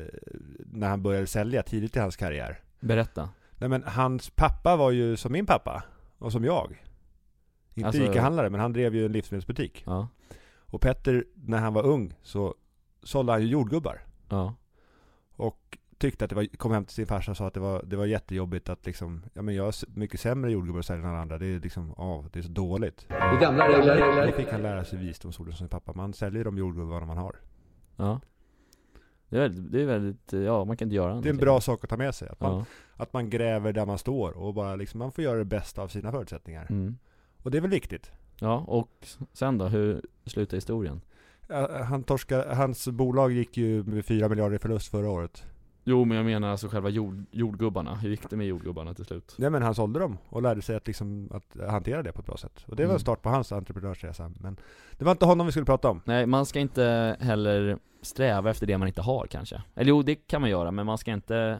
när 0.73 0.89
han 0.89 1.03
började 1.03 1.27
sälja 1.27 1.63
tidigt 1.63 1.97
i 1.97 1.99
hans 1.99 2.17
karriär. 2.17 2.59
Berätta. 2.81 3.29
Nej 3.59 3.69
men 3.69 3.83
hans 3.83 4.31
pappa 4.31 4.77
var 4.77 4.91
ju 4.91 5.17
som 5.17 5.33
min 5.33 5.47
pappa, 5.47 5.83
och 6.19 6.33
som 6.33 6.45
jag. 6.45 6.83
Inte 7.75 7.87
Alltså- 7.87 8.03
ICA-handlare, 8.03 8.51
men 8.51 8.61
han 8.61 8.73
drev 8.73 8.95
ju 8.95 9.07
en 9.07 9.13
livsmedelsbutik. 9.13 9.83
Ja. 9.87 10.09
Och 10.61 10.81
Petter, 10.81 11.25
när 11.35 11.59
han 11.59 11.75
var 11.75 11.87
ung, 11.87 12.15
så 12.23 12.55
sålde 13.03 13.33
han 13.33 13.43
ju 13.43 13.49
jordgubbar. 13.49 14.01
Ja. 14.29 14.55
Och 15.37 15.79
tyckte 15.99 16.25
att 16.25 16.29
det 16.31 16.35
var, 16.37 16.57
kom 16.57 16.73
hem 16.73 16.85
till 16.85 16.95
sin 16.95 17.07
farsa 17.07 17.31
och 17.31 17.37
sa 17.37 17.47
att 17.47 17.55
det 17.55 17.61
var, 17.61 17.83
det 17.83 17.97
var 17.97 18.07
jättejobbigt 18.07 18.69
att 18.69 18.87
liksom, 18.87 19.23
ja 19.35 19.43
men 19.43 19.55
jag 19.55 19.65
har 19.65 19.99
mycket 19.99 20.21
sämre 20.21 20.51
jordgubbar 20.51 20.79
att 20.81 20.87
sälja 20.87 21.05
än 21.05 21.11
alla 21.11 21.21
andra. 21.21 21.39
Det 21.39 21.47
är 21.47 21.61
liksom, 21.61 21.95
ja, 21.97 22.25
det 22.33 22.39
är 22.39 22.43
så 22.43 22.49
dåligt. 22.49 23.07
Det 23.09 23.39
gamla 23.41 23.69
regler. 23.69 24.27
Då 24.27 24.33
fick 24.33 24.53
han 24.53 24.63
lära 24.63 24.85
sig 24.85 24.99
visdomsorden 24.99 25.53
som 25.55 25.59
sin 25.59 25.69
pappa. 25.69 25.93
Man 25.93 26.13
säljer 26.13 26.45
de 26.45 26.59
jordgubbarna 26.59 27.07
man 27.07 27.17
har. 27.17 27.37
Ja. 27.97 28.21
Det 29.29 29.37
är 29.37 29.41
väldigt, 29.41 29.73
det 29.73 29.83
är 29.83 29.87
väldigt, 29.87 30.33
ja 30.33 30.65
man 30.65 30.77
kan 30.77 30.87
inte 30.87 30.97
göra 30.97 31.21
Det 31.21 31.29
är 31.29 31.31
en 31.31 31.37
bra 31.37 31.61
sak 31.61 31.85
att 31.85 31.91
ta 31.91 31.97
med 31.97 32.15
sig. 32.15 32.29
Att 32.29 32.41
man, 32.41 32.53
Ja. 32.59 32.65
Att 32.97 33.13
man 33.13 33.31
gräver 33.31 33.73
där 33.73 33.87
man 33.87 33.99
står 33.99 34.37
och 34.37 34.55
bara 34.55 34.77
liksom, 34.77 34.99
man 34.99 35.13
får 35.13 35.25
göra 35.25 35.39
det 35.39 35.45
bästa 35.45 35.83
av 35.83 35.89
sina 35.89 36.13
förutsättningar. 36.13 36.67
Mm. 36.71 36.99
Och 37.43 37.51
det 37.51 37.59
är 37.59 37.63
väl 37.63 37.71
viktigt. 37.71 38.11
Ja, 38.41 38.65
och 38.69 39.07
sen 39.33 39.59
då? 39.59 39.65
Hur 39.67 40.03
slutar 40.25 40.57
historien? 40.57 41.01
Han 41.85 42.03
torska, 42.03 42.55
hans 42.55 42.89
bolag 42.89 43.33
gick 43.33 43.57
ju 43.57 43.83
med 43.85 44.05
4 44.07 44.29
miljarder 44.29 44.57
i 44.57 44.59
förlust 44.59 44.91
förra 44.91 45.11
året. 45.11 45.45
Jo 45.89 46.05
men 46.05 46.17
jag 46.17 46.27
menar 46.27 46.49
alltså 46.49 46.69
själva 46.69 46.89
jord, 46.89 47.25
jordgubbarna, 47.31 47.95
hur 47.95 48.11
gick 48.11 48.31
det 48.31 48.37
med 48.37 48.47
jordgubbarna 48.47 48.95
till 48.95 49.05
slut? 49.05 49.35
Nej 49.39 49.51
men 49.51 49.63
han 49.63 49.75
sålde 49.75 49.99
dem 49.99 50.19
och 50.29 50.43
lärde 50.43 50.63
sig 50.63 50.77
att, 50.77 50.87
liksom, 50.87 51.31
att 51.33 51.71
hantera 51.71 52.03
det 52.03 52.13
på 52.13 52.21
ett 52.21 52.27
bra 52.27 52.37
sätt. 52.37 52.65
Och 52.67 52.77
det 52.77 52.83
var 52.83 52.89
Mm. 52.89 52.95
en 52.95 53.01
start 53.01 53.23
på 53.23 53.29
hans 53.29 53.53
entreprenörsresa. 53.53 54.33
Men 54.41 54.57
det 54.99 55.05
var 55.05 55.13
inte 55.13 55.25
honom 55.27 55.47
vi 55.47 55.53
skulle 55.53 55.67
prata 55.67 55.89
om. 55.91 56.01
Nej, 56.05 56.27
man 56.27 56.47
ska 56.47 56.61
inte 56.61 57.17
heller 57.21 57.79
sträva 58.03 58.51
efter 58.51 58.67
det 58.67 58.79
man 58.79 58.89
inte 58.89 59.03
har 59.03 59.27
kanske. 59.27 59.63
Eller 59.75 59.89
jo, 59.89 60.03
det 60.03 60.15
kan 60.15 60.41
man 60.41 60.51
göra, 60.51 60.71
men 60.71 60.87
man 60.87 60.99
ska 60.99 61.13
inte 61.13 61.59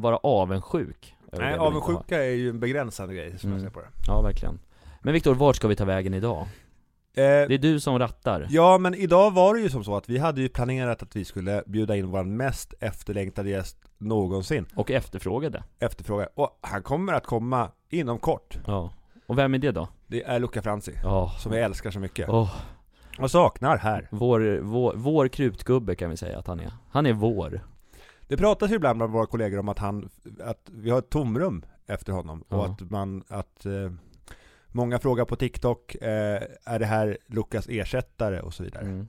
vara 0.00 0.16
avundsjuk. 0.16 1.14
Nej, 1.32 1.58
avundsjuka 1.58 2.24
är 2.24 2.30
ju 2.30 2.48
en 2.50 2.60
begränsande 2.60 3.14
grej 3.14 3.38
som 3.38 3.50
Mm. 3.50 3.62
jag 3.62 3.70
ser 3.70 3.74
på 3.74 3.80
det. 3.80 3.88
Ja, 4.06 4.20
verkligen. 4.22 4.58
Men 5.02 5.12
Viktor, 5.14 5.34
vart 5.34 5.56
ska 5.56 5.68
vi 5.68 5.76
ta 5.76 5.84
vägen 5.84 6.14
idag? 6.14 6.38
Eh, 6.40 6.46
Det 7.22 7.54
är 7.54 7.58
du 7.58 7.80
som 7.80 7.98
rattar. 7.98 8.46
ja, 8.50 8.78
men 8.78 8.94
idag 8.94 9.30
var 9.34 9.54
det 9.54 9.60
ju 9.60 9.70
som 9.70 9.84
så 9.84 9.96
att 9.96 10.08
vi 10.08 10.18
hade 10.18 10.40
ju 10.40 10.48
planerat 10.48 11.02
att 11.02 11.16
vi 11.16 11.24
skulle 11.24 11.62
bjuda 11.66 11.96
in 11.96 12.06
vår 12.10 12.24
mest 12.24 12.74
efterlängtade 12.80 13.50
gäst 13.50 13.78
någonsin. 13.98 14.66
Och 14.74 14.90
efterfrågade. 14.90 15.62
Efterfråga. 15.78 16.28
Och 16.34 16.58
han 16.60 16.82
kommer 16.82 17.12
att 17.12 17.26
komma 17.26 17.70
inom 17.88 18.18
kort. 18.18 18.58
Ja. 18.66 18.90
Och 19.26 19.38
vem 19.38 19.54
är 19.54 19.58
det 19.58 19.70
då? 19.72 19.88
Det 20.06 20.22
är 20.24 20.38
Luca 20.38 20.62
Franzi. 20.62 20.92
Ja. 21.02 21.32
Som 21.38 21.52
vi 21.52 21.58
älskar 21.58 21.90
så 21.90 21.98
mycket. 22.00 22.28
Åh, 22.28 22.50
Och 23.18 23.30
saknar 23.30 23.76
här. 23.78 24.08
vår, 24.10 24.60
vår, 24.62 24.92
vår 24.96 25.28
krutgubbe 25.28 25.94
kan 25.94 26.10
vi 26.10 26.16
säga 26.16 26.38
att 26.38 26.46
han 26.46 26.60
är. 26.60 26.72
Han 26.90 27.06
är 27.06 27.12
vår. 27.12 27.60
Det 28.28 28.36
pratas 28.36 28.70
ju 28.70 28.74
ibland 28.74 28.98
bland 28.98 29.12
våra 29.12 29.26
kollegor 29.26 29.58
om 29.58 29.68
att 29.68 29.78
han, 29.78 30.08
att 30.40 30.70
vi 30.72 30.90
har 30.90 30.98
ett 30.98 31.10
tomrum 31.10 31.64
efter 31.86 32.12
honom. 32.12 32.42
Och 32.48 32.58
Ja. 32.58 32.66
att 32.66 32.90
man, 32.90 33.24
att 33.28 33.66
eh, 33.66 33.92
Många 34.72 34.98
frågar 34.98 35.24
på 35.24 35.36
TikTok, 35.36 35.94
eh, 35.94 36.42
är 36.64 36.78
det 36.78 36.86
här 36.86 37.18
Lukas 37.26 37.68
ersättare 37.68 38.40
och 38.40 38.54
så 38.54 38.62
vidare. 38.62 38.82
Mm. 38.84 39.06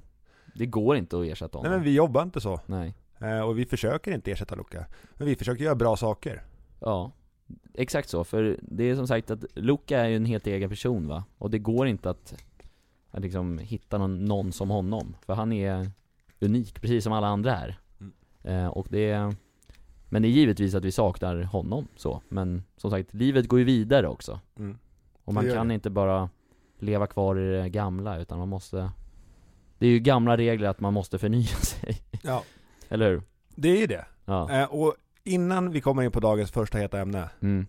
Det 0.55 0.65
går 0.65 0.97
inte 0.97 1.19
att 1.19 1.25
ersätta 1.25 1.57
honom. 1.57 1.71
Nej 1.71 1.79
men 1.79 1.85
vi 1.85 1.93
jobbar 1.95 2.23
inte 2.23 2.41
så. 2.41 2.59
Nej. 2.65 2.93
Eh, 3.19 3.39
och 3.39 3.59
vi 3.59 3.65
försöker 3.65 4.11
inte 4.11 4.31
ersätta 4.31 4.55
Luca. 4.55 4.85
Men 5.17 5.27
vi 5.27 5.35
försöker 5.35 5.63
göra 5.63 5.75
bra 5.75 5.97
saker. 5.97 6.43
Ja, 6.79 7.11
exakt 7.73 8.09
så. 8.09 8.23
För 8.23 8.59
det 8.61 8.83
är 8.83 8.95
som 8.95 9.07
sagt 9.07 9.31
att 9.31 9.43
Luca 9.55 9.99
är 9.99 10.07
ju 10.07 10.15
en 10.15 10.25
helt 10.25 10.47
egen 10.47 10.69
person 10.69 11.07
va? 11.07 11.23
Och 11.37 11.49
det 11.49 11.59
går 11.59 11.87
inte 11.87 12.09
att, 12.09 12.33
att 13.11 13.21
liksom 13.21 13.57
hitta 13.57 13.97
någon, 13.97 14.25
någon 14.25 14.51
som 14.51 14.69
honom. 14.69 15.15
För 15.25 15.33
han 15.33 15.51
är 15.53 15.91
unik, 16.39 16.81
precis 16.81 17.03
som 17.03 17.13
alla 17.13 17.27
andra 17.27 17.57
är. 17.57 17.79
Eh, 18.49 18.67
och 18.67 18.87
det 18.89 19.35
men 20.09 20.21
det 20.21 20.27
är 20.27 20.29
givetvis 20.29 20.75
att 20.75 20.85
vi 20.85 20.91
saknar 20.91 21.43
honom 21.43 21.87
så. 21.95 22.21
Men 22.29 22.63
som 22.77 22.91
sagt, 22.91 23.13
livet 23.13 23.47
går 23.47 23.59
ju 23.59 23.65
vidare 23.65 24.07
också. 24.07 24.39
Mm. 24.57 24.77
Och 25.23 25.33
man 25.33 25.49
kan 25.49 25.67
det. 25.67 25.73
inte 25.73 25.89
bara 25.89 26.29
leva 26.79 27.07
kvar 27.07 27.39
i 27.39 27.51
det 27.51 27.69
gamla 27.69 28.19
utan 28.19 28.39
man 28.39 28.49
måste 28.49 28.91
Det 29.77 29.85
är 29.85 29.89
ju 29.89 29.99
gamla 29.99 30.37
regler 30.37 30.69
att 30.69 30.79
man 30.79 30.93
måste 30.93 31.17
förnya 31.17 31.47
sig. 31.61 31.97
Ja. 32.23 32.43
Eller 32.89 33.09
hur? 33.09 33.21
Det 33.55 33.69
är 33.69 33.77
ju 33.77 33.87
det. 33.87 34.05
Ja. 34.25 34.51
Eh, 34.51 34.73
och 34.73 34.95
innan 35.23 35.71
vi 35.71 35.81
kommer 35.81 36.03
in 36.03 36.11
på 36.11 36.19
dagens 36.19 36.51
första 36.51 36.77
heta 36.77 36.99
ämne. 36.99 37.29
Mm. 37.39 37.67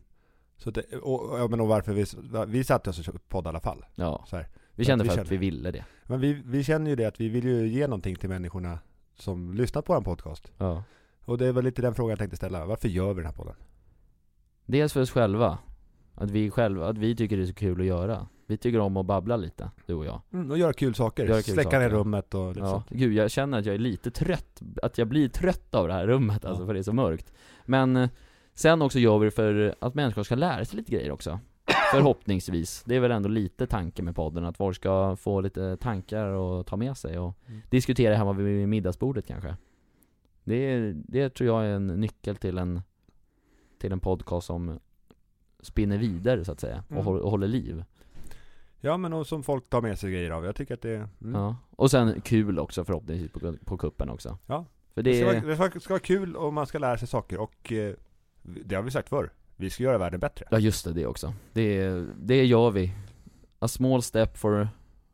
Så 0.57 0.71
det, 0.71 0.83
och, 1.03 1.43
och, 1.43 1.51
men 1.51 1.61
och 1.61 1.69
varför 1.69 1.93
vi, 1.93 2.05
vi 2.47 2.65
satte 2.65 2.91
oss 2.91 3.09
och 3.09 3.29
podd 3.29 3.47
i 3.47 3.49
alla 3.49 3.61
fall. 3.61 3.85
Ja. 3.95 4.25
Så 4.29 4.37
här. 4.37 4.49
Vi 4.75 4.85
kände 4.85 5.05
vi 5.05 5.11
för 5.11 5.21
att 5.21 5.29
känner. 5.29 5.41
vi 5.41 5.51
ville 5.51 5.71
det. 5.71 5.85
Men 6.07 6.21
vi, 6.21 6.43
vi 6.45 6.65
känner 6.65 6.91
ju 6.91 6.97
det 6.97 7.05
att 7.05 7.21
vi 7.21 7.29
vill 7.29 7.45
ju 7.45 7.69
ge 7.69 7.87
någonting 7.87 8.17
till 8.17 8.29
människorna 8.29 8.79
som 9.23 9.55
lyssnar 9.55 9.83
på 9.83 9.95
vår 9.95 10.01
podcast. 10.01 10.53
Ja. 10.59 10.83
Och 11.25 11.39
det 11.39 11.47
är 11.47 11.53
väl 11.53 11.65
lite 11.65 11.83
den 11.83 11.95
frågan 11.95 12.11
jag 12.11 12.19
tänkte 12.19 12.37
ställa. 12.37 12.65
Varför 12.67 12.89
gör 12.89 13.09
vi 13.15 13.23
den 13.23 13.27
här 13.27 13.33
podden? 13.33 13.55
Dels 14.67 14.93
för 14.93 15.01
oss 15.01 15.11
själva 15.11 15.59
Att 16.15 16.31
vi 16.31 16.51
själva, 16.51 16.89
att 16.89 16.99
vi 16.99 17.17
tycker 17.17 17.37
det 17.37 17.43
är 17.43 17.47
så 17.47 17.55
kul 17.55 17.81
att 17.81 17.87
göra. 17.87 18.27
Vi 18.47 18.57
tycker 18.57 18.79
om 18.81 18.97
att 18.97 19.07
babbla 19.07 19.37
lite, 19.37 19.71
du 19.87 19.95
och 19.95 20.07
jag. 20.07 20.21
Mm, 20.33 20.51
och 20.51 20.59
göra 20.59 20.73
kul 20.73 20.95
saker. 20.95 21.25
Göra 21.27 21.43
kul 21.43 21.55
Släcka 21.55 21.79
ner 21.79 21.89
rummet 21.89 22.35
och 22.35 22.49
lite 22.49 22.61
Ja, 22.61 22.71
sånt. 22.71 22.87
gud 22.91 23.13
jag 23.13 23.31
känner 23.31 23.59
att 23.59 23.65
jag 23.67 23.75
är 23.75 23.79
lite 23.79 24.11
trött, 24.11 24.61
att 24.83 24.99
jag 24.99 25.09
blir 25.09 25.29
trött 25.29 25.75
av 25.75 25.89
det 25.89 25.95
här 25.95 26.07
rummet 26.07 26.45
alltså 26.45 26.63
Ja. 26.63 26.67
för 26.67 26.75
det 26.75 26.81
är 26.81 26.83
så 26.83 26.93
mörkt. 26.93 27.33
Men 27.67 27.97
eh, 27.97 28.09
sen 28.55 28.83
också 28.83 28.99
gör 28.99 29.19
vi 29.19 29.25
det 29.25 29.31
för 29.31 29.75
att 29.81 29.95
människor 29.95 30.23
ska 30.23 30.35
lära 30.35 30.65
sig 30.65 30.77
lite 30.77 30.93
grejer 30.93 31.11
också. 31.13 31.41
Förhoppningsvis. 31.91 32.83
Det 32.87 32.97
är 32.97 33.01
väl 33.01 33.11
ändå 33.11 33.29
lite 33.29 33.67
tanke 33.67 34.03
med 34.03 34.17
podden, 34.17 34.45
att 34.45 34.57
folk 34.57 34.77
ska 34.77 35.17
få 35.17 35.41
lite 35.41 35.77
tankar 35.77 36.27
och 36.27 36.67
ta 36.67 36.77
med 36.77 36.97
sig 36.97 37.19
och 37.19 37.37
Mm. 37.49 37.61
diskutera 37.71 38.15
hemma 38.15 38.33
vid 38.33 38.69
middagsbordet 38.69 39.27
kanske. 39.27 39.57
Det, 40.45 40.55
är, 40.57 40.95
det 40.97 41.31
tror 41.35 41.47
jag 41.49 41.65
är 41.67 41.71
en 41.75 41.87
nyckel 41.87 42.37
till 42.37 42.59
en, 42.59 42.81
till 43.79 43.93
en 43.93 44.01
podcast 44.01 44.47
som 44.47 44.79
spinner 45.61 45.99
vidare 45.99 46.45
så 46.45 46.53
att 46.53 46.61
säga, 46.61 46.83
och, 46.87 46.93
Mm. 46.93 47.05
håller, 47.05 47.21
och 47.21 47.31
håller 47.31 47.49
liv. 47.49 47.85
Ja 48.81 48.97
men 48.97 49.13
och 49.13 49.27
som 49.27 49.43
folk 49.43 49.71
tar 49.71 49.81
med 49.83 49.99
sig 49.99 50.13
grejer 50.13 50.31
av. 50.31 50.45
Jag 50.45 50.57
tycker 50.57 50.75
att 50.75 50.83
det 50.83 50.91
är... 50.91 51.09
Mm. 51.23 51.35
Ja. 51.41 51.57
Och 51.77 51.91
sen 51.91 52.21
kul 52.21 52.59
också 52.59 52.85
förhoppningsvis 52.85 53.33
på, 53.33 53.55
på 53.65 53.77
kuppen 53.79 54.11
också. 54.11 54.39
Ja. 54.47 54.65
För 54.95 55.03
Det, 55.03 55.11
det 55.11 55.17
ska, 55.17 55.27
vara, 55.27 55.41
det 55.67 55.71
ska, 55.71 55.81
ska 55.81 55.93
vara 55.95 56.01
kul 56.01 56.37
och 56.37 56.53
man 56.53 56.67
ska 56.67 56.79
lära 56.79 56.99
sig 56.99 57.09
saker 57.09 57.39
och 57.41 57.73
eh, 57.73 57.95
det 58.43 58.75
har 58.75 58.83
vi 58.83 58.91
sagt 58.91 59.09
förr. 59.09 59.31
Vi 59.61 59.71
ska 59.71 59.83
göra 59.83 59.99
världen 59.99 60.21
bättre. 60.21 60.47
Ja 60.51 60.59
just 60.59 60.85
det, 60.85 60.93
det 60.93 61.07
också. 61.07 61.33
Det, 61.53 61.91
det 62.17 62.45
gör 62.45 62.71
vi. 62.71 62.93
A 63.59 63.69
small 63.69 64.03
step 64.03 64.37
for, 64.39 64.69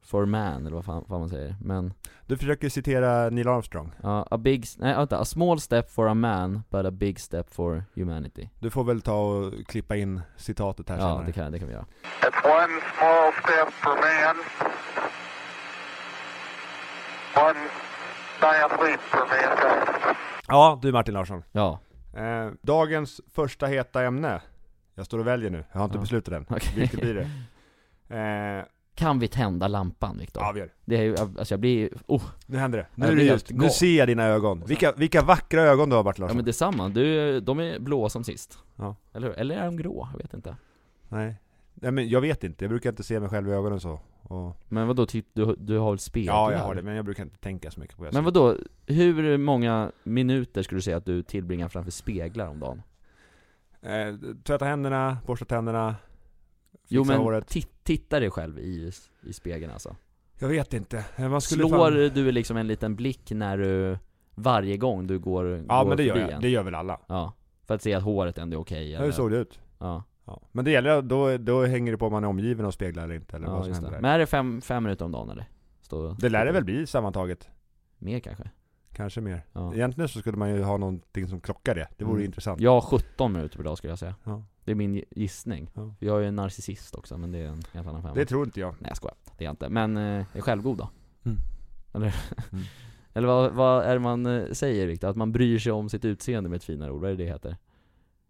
for 0.05 0.25
man, 0.27 0.67
eller 0.67 0.77
vad 0.77 0.85
fan, 0.85 1.05
fan 1.09 1.21
man 1.21 1.29
säger. 1.29 1.57
Men, 1.63 1.93
Du 2.27 2.37
försöker 2.37 2.69
citera 2.69 3.31
Neil 3.31 3.49
Armstrong. 3.49 3.93
ja, 4.03 4.27
a 4.31 4.37
big, 4.39 4.65
nej 4.79 4.95
vänta, 4.97 5.19
a 5.19 5.25
small 5.25 5.61
step 5.61 5.91
for 5.91 6.09
a 6.09 6.15
man, 6.15 6.63
but 6.71 6.87
a 6.87 6.91
big 6.91 7.21
step 7.21 7.55
for 7.55 7.85
humanity. 7.95 8.49
Du 8.61 8.71
får 8.71 8.85
väl 8.85 9.01
ta 9.01 9.21
och 9.21 9.53
klippa 9.67 9.97
in 9.97 10.21
citatet 10.37 10.89
här 10.89 10.97
Ja, 10.97 11.03
senare. 11.03 11.27
det 11.27 11.33
kan, 11.33 11.53
det 11.53 11.59
kan 11.59 11.69
vi 11.69 11.75
göra. 11.75 11.87
It's 12.23 12.45
one 12.63 12.81
small 12.99 13.33
step 13.33 13.73
for 13.73 13.95
man, 13.95 14.37
one 17.47 17.59
giant 18.41 18.73
leap 18.83 19.01
for 19.01 19.19
mankind. 19.19 20.17
Ja, 20.49 20.79
du 20.83 20.93
Martin 20.93 21.15
Larsson. 21.15 21.43
Ja, 21.53 21.79
Eh, 22.17 22.51
dagens 22.63 23.21
första 23.33 23.67
heta 23.67 24.03
ämne. 24.05 24.41
Jag 24.95 25.07
står 25.07 25.19
och 25.19 25.27
väljer 25.27 25.51
nu. 25.51 25.65
Jag 25.73 25.79
har 25.81 25.85
inte 25.85 25.97
Ja. 25.97 26.01
beslutat 26.01 26.35
än. 26.35 26.47
okej. 26.49 26.73
Vilket 26.77 27.01
blir 27.01 27.15
det? 27.15 27.31
Eh, 28.09 28.65
Kan 28.95 29.19
vi 29.19 29.29
tända 29.29 29.69
lampan 29.69 30.19
Viktor? 30.19 30.43
ja, 30.43 30.53
vi 30.53 30.61
gör 30.61 30.71
det. 30.85 30.97
Är 31.07 31.21
alltså 31.21 31.53
jag 31.55 31.61
blir, 31.61 31.91
oh, 32.07 32.23
Nu 32.47 32.59
händer 32.59 32.79
det. 32.79 32.87
Nu 32.95 33.07
är 33.07 33.17
det 33.17 33.23
ljust. 33.25 33.51
Nu 33.51 33.71
ser 33.71 33.99
jag 33.99 34.09
dina 34.09 34.25
ögon. 34.25 34.63
Vilka, 34.67 34.93
vilka 34.93 35.23
vackra 35.23 35.61
ögon 35.63 35.89
du 35.91 35.97
har 35.97 36.05
ja 36.05 36.19
Larsson. 36.19 36.37
men 36.37 36.45
detsamma, 36.45 36.89
du, 36.89 37.41
de 37.41 37.61
är 37.61 37.79
blåa 37.79 38.09
som 38.09 38.25
sist. 38.25 38.59
Ja. 38.77 38.97
Eller 39.15 39.27
hur? 39.29 39.37
Eller 39.39 39.57
är 39.57 39.65
de 39.65 39.77
grå? 39.77 40.09
Jag 40.13 40.19
vet 40.19 40.35
inte. 40.35 40.57
Nej. 41.09 41.35
Nej 41.75 41.91
men 41.91 42.09
jag 42.09 42.21
vet 42.21 42.45
inte. 42.45 42.65
Jag 42.65 42.71
brukar 42.71 42.91
inte 42.91 43.03
se 43.03 43.21
mig 43.21 43.29
själv 43.29 43.49
i 43.49 43.53
ögonen 43.53 43.81
så. 43.81 44.01
Och... 44.29 44.57
Men 44.69 44.87
vadå, 44.87 45.07
ty, 45.07 45.23
du, 45.33 45.55
du 45.59 45.79
har 45.79 45.91
väl 45.91 45.99
speglar? 45.99 46.35
Ja, 46.35 46.53
jag 46.53 46.59
har 46.59 46.75
det. 46.75 46.83
Men 46.83 46.97
jag 46.97 47.05
brukar 47.05 47.23
inte 47.23 47.39
tänka 47.39 47.71
så 47.71 47.81
mycket 47.81 47.97
på 47.97 48.05
det. 48.05 48.13
Men 48.13 48.25
vadå, 48.25 48.57
hur 48.87 49.39
många 49.39 49.93
minuter 50.03 50.63
skulle 50.63 50.79
du 50.79 50.83
säga 50.83 50.97
att 50.97 51.07
du 51.07 51.23
tillbringar 51.23 51.69
framför 51.69 51.91
speglar 51.91 52.49
om 52.49 52.61
dagen? 52.61 52.83
Eh, 53.83 54.15
tvätta 54.45 54.65
händerna, 54.65 55.19
borsta 55.27 55.45
tänderna. 55.45 55.97
Jo 56.89 57.03
fixa 57.05 57.13
men 57.13 57.23
håret. 57.23 57.47
ti- 57.51 57.67
titta 57.83 58.21
dig 58.21 58.31
själv 58.31 58.59
i, 58.59 58.93
i 59.23 59.33
spegeln 59.33 59.73
alltså. 59.73 59.97
Jag 60.39 60.49
vet 60.49 60.75
inte. 60.75 61.05
Eh, 61.17 61.29
Man 61.29 61.41
skulle 61.41 61.69
Slår 61.69 61.79
fan... 61.79 61.93
du 62.15 62.33
liksom 62.33 62.57
en 62.57 62.67
liten 62.67 62.97
blick 62.97 63.31
när 63.31 63.59
du, 63.59 63.99
varje 64.35 64.77
gång 64.77 65.07
du 65.07 65.19
går, 65.19 65.47
Ja 65.69 65.83
går 65.83 65.89
men 65.89 65.97
det 65.97 66.03
gör 66.05 66.17
jag. 66.17 66.31
en? 66.31 66.41
Det 66.43 66.49
gör 66.49 66.63
väl 66.63 66.75
alla. 66.75 67.01
Ja, 67.07 67.33
för 67.65 67.75
att 67.75 67.83
se 67.83 67.95
att 67.95 68.03
håret 68.03 68.39
ändå 68.39 68.57
är 68.57 68.61
okej 68.61 68.91
Ja, 68.91 69.01
hur 69.01 69.13
såg 69.13 69.31
det 69.31 69.37
ut? 69.37 69.61
Ja, 69.79 70.03
Ja. 70.27 70.43
Men 70.53 70.65
det 70.65 70.71
gäller, 70.71 71.03
då, 71.03 71.37
då 71.39 71.65
hänger 71.65 71.93
det 71.93 71.99
på 71.99 72.07
om 72.07 72.13
man 72.13 72.25
är 72.25 72.29
omgiven 72.29 72.67
av 72.67 72.71
speglar 72.71 73.05
eller 73.05 73.15
inte, 73.15 73.37
eller 73.37 73.47
vad 73.47 73.57
ja 73.57 73.63
som 73.63 73.69
just 73.69 73.81
händer 73.81 73.91
där. 73.97 74.01
Men 74.03 74.11
är 74.11 74.19
det 74.19 74.27
fem, 74.27 74.61
fem 74.61 74.83
minuter 74.83 75.05
om 75.05 75.13
dagen 75.13 75.31
eller? 75.31 75.49
Stå, 75.81 76.13
Det 76.13 76.29
lär 76.29 76.47
det 76.47 76.53
väl 76.53 76.65
bli 76.65 76.87
sammantaget. 76.87 77.49
Mer 77.99 78.19
kanske? 78.21 78.51
Kanske 78.93 79.21
mer. 79.21 79.43
Ja. 79.53 79.75
Egentligen 79.75 80.09
så 80.09 80.19
skulle 80.19 80.37
man 80.37 80.51
ju 80.51 80.63
ha 80.63 80.77
någonting 80.77 81.29
som 81.29 81.41
klockar 81.41 81.75
det. 81.75 81.89
Det 81.97 82.05
vore 82.05 82.15
Mm. 82.17 82.25
intressant. 82.27 82.61
Jag 82.61 82.71
har 82.71 82.81
17 82.81 83.33
minuter 83.33 83.57
per 83.57 83.65
dag 83.65 83.79
skulle 83.79 83.91
jag 83.91 83.99
säga. 83.99 84.15
Ja. 84.25 84.43
Det 84.65 84.71
är 84.71 84.75
min 84.75 85.05
gissning. 85.11 85.71
Ja. 85.75 85.95
Jag 85.99 86.23
är 86.25 86.29
en 86.29 86.37
narcissist 86.37 86.95
också, 86.95 87.19
men 87.19 87.33
det 87.33 87.39
är 87.39 87.47
en 87.49 87.63
helt 87.73 87.87
annan 87.89 88.03
femma. 88.03 88.15
Det 88.15 88.27
tror 88.27 88.45
inte 88.45 88.61
jag. 88.61 88.75
Nej 88.81 88.89
jag 88.91 88.97
skojar, 88.97 89.17
det 89.39 89.45
är 89.45 89.47
jag 89.47 89.53
inte. 89.53 89.69
Men 89.69 89.97
eh, 89.97 90.03
jag 90.03 90.27
är 90.33 90.41
självgod 90.41 90.79
då. 90.79 90.89
Mm. 91.25 91.39
Eller? 91.95 92.15
Mm. 92.53 92.65
Eller 93.13 93.29
vad, 93.29 93.53
vad 93.53 93.85
är 93.85 93.95
det 93.95 94.01
man 94.01 94.27
eh, 94.27 94.45
säger 94.53 94.87
Viktor? 94.87 95.09
Att 95.09 95.17
man 95.17 95.33
bryr 95.33 95.59
sig 95.59 95.73
om 95.73 95.89
sitt 95.89 96.05
utseende 96.05 96.51
med 96.51 96.57
ett 96.57 96.65
finare 96.65 96.91
ord, 96.91 97.01
vad 97.01 97.11
är 97.11 97.15
det 97.17 97.25
det 97.25 97.31
heter? 97.31 97.57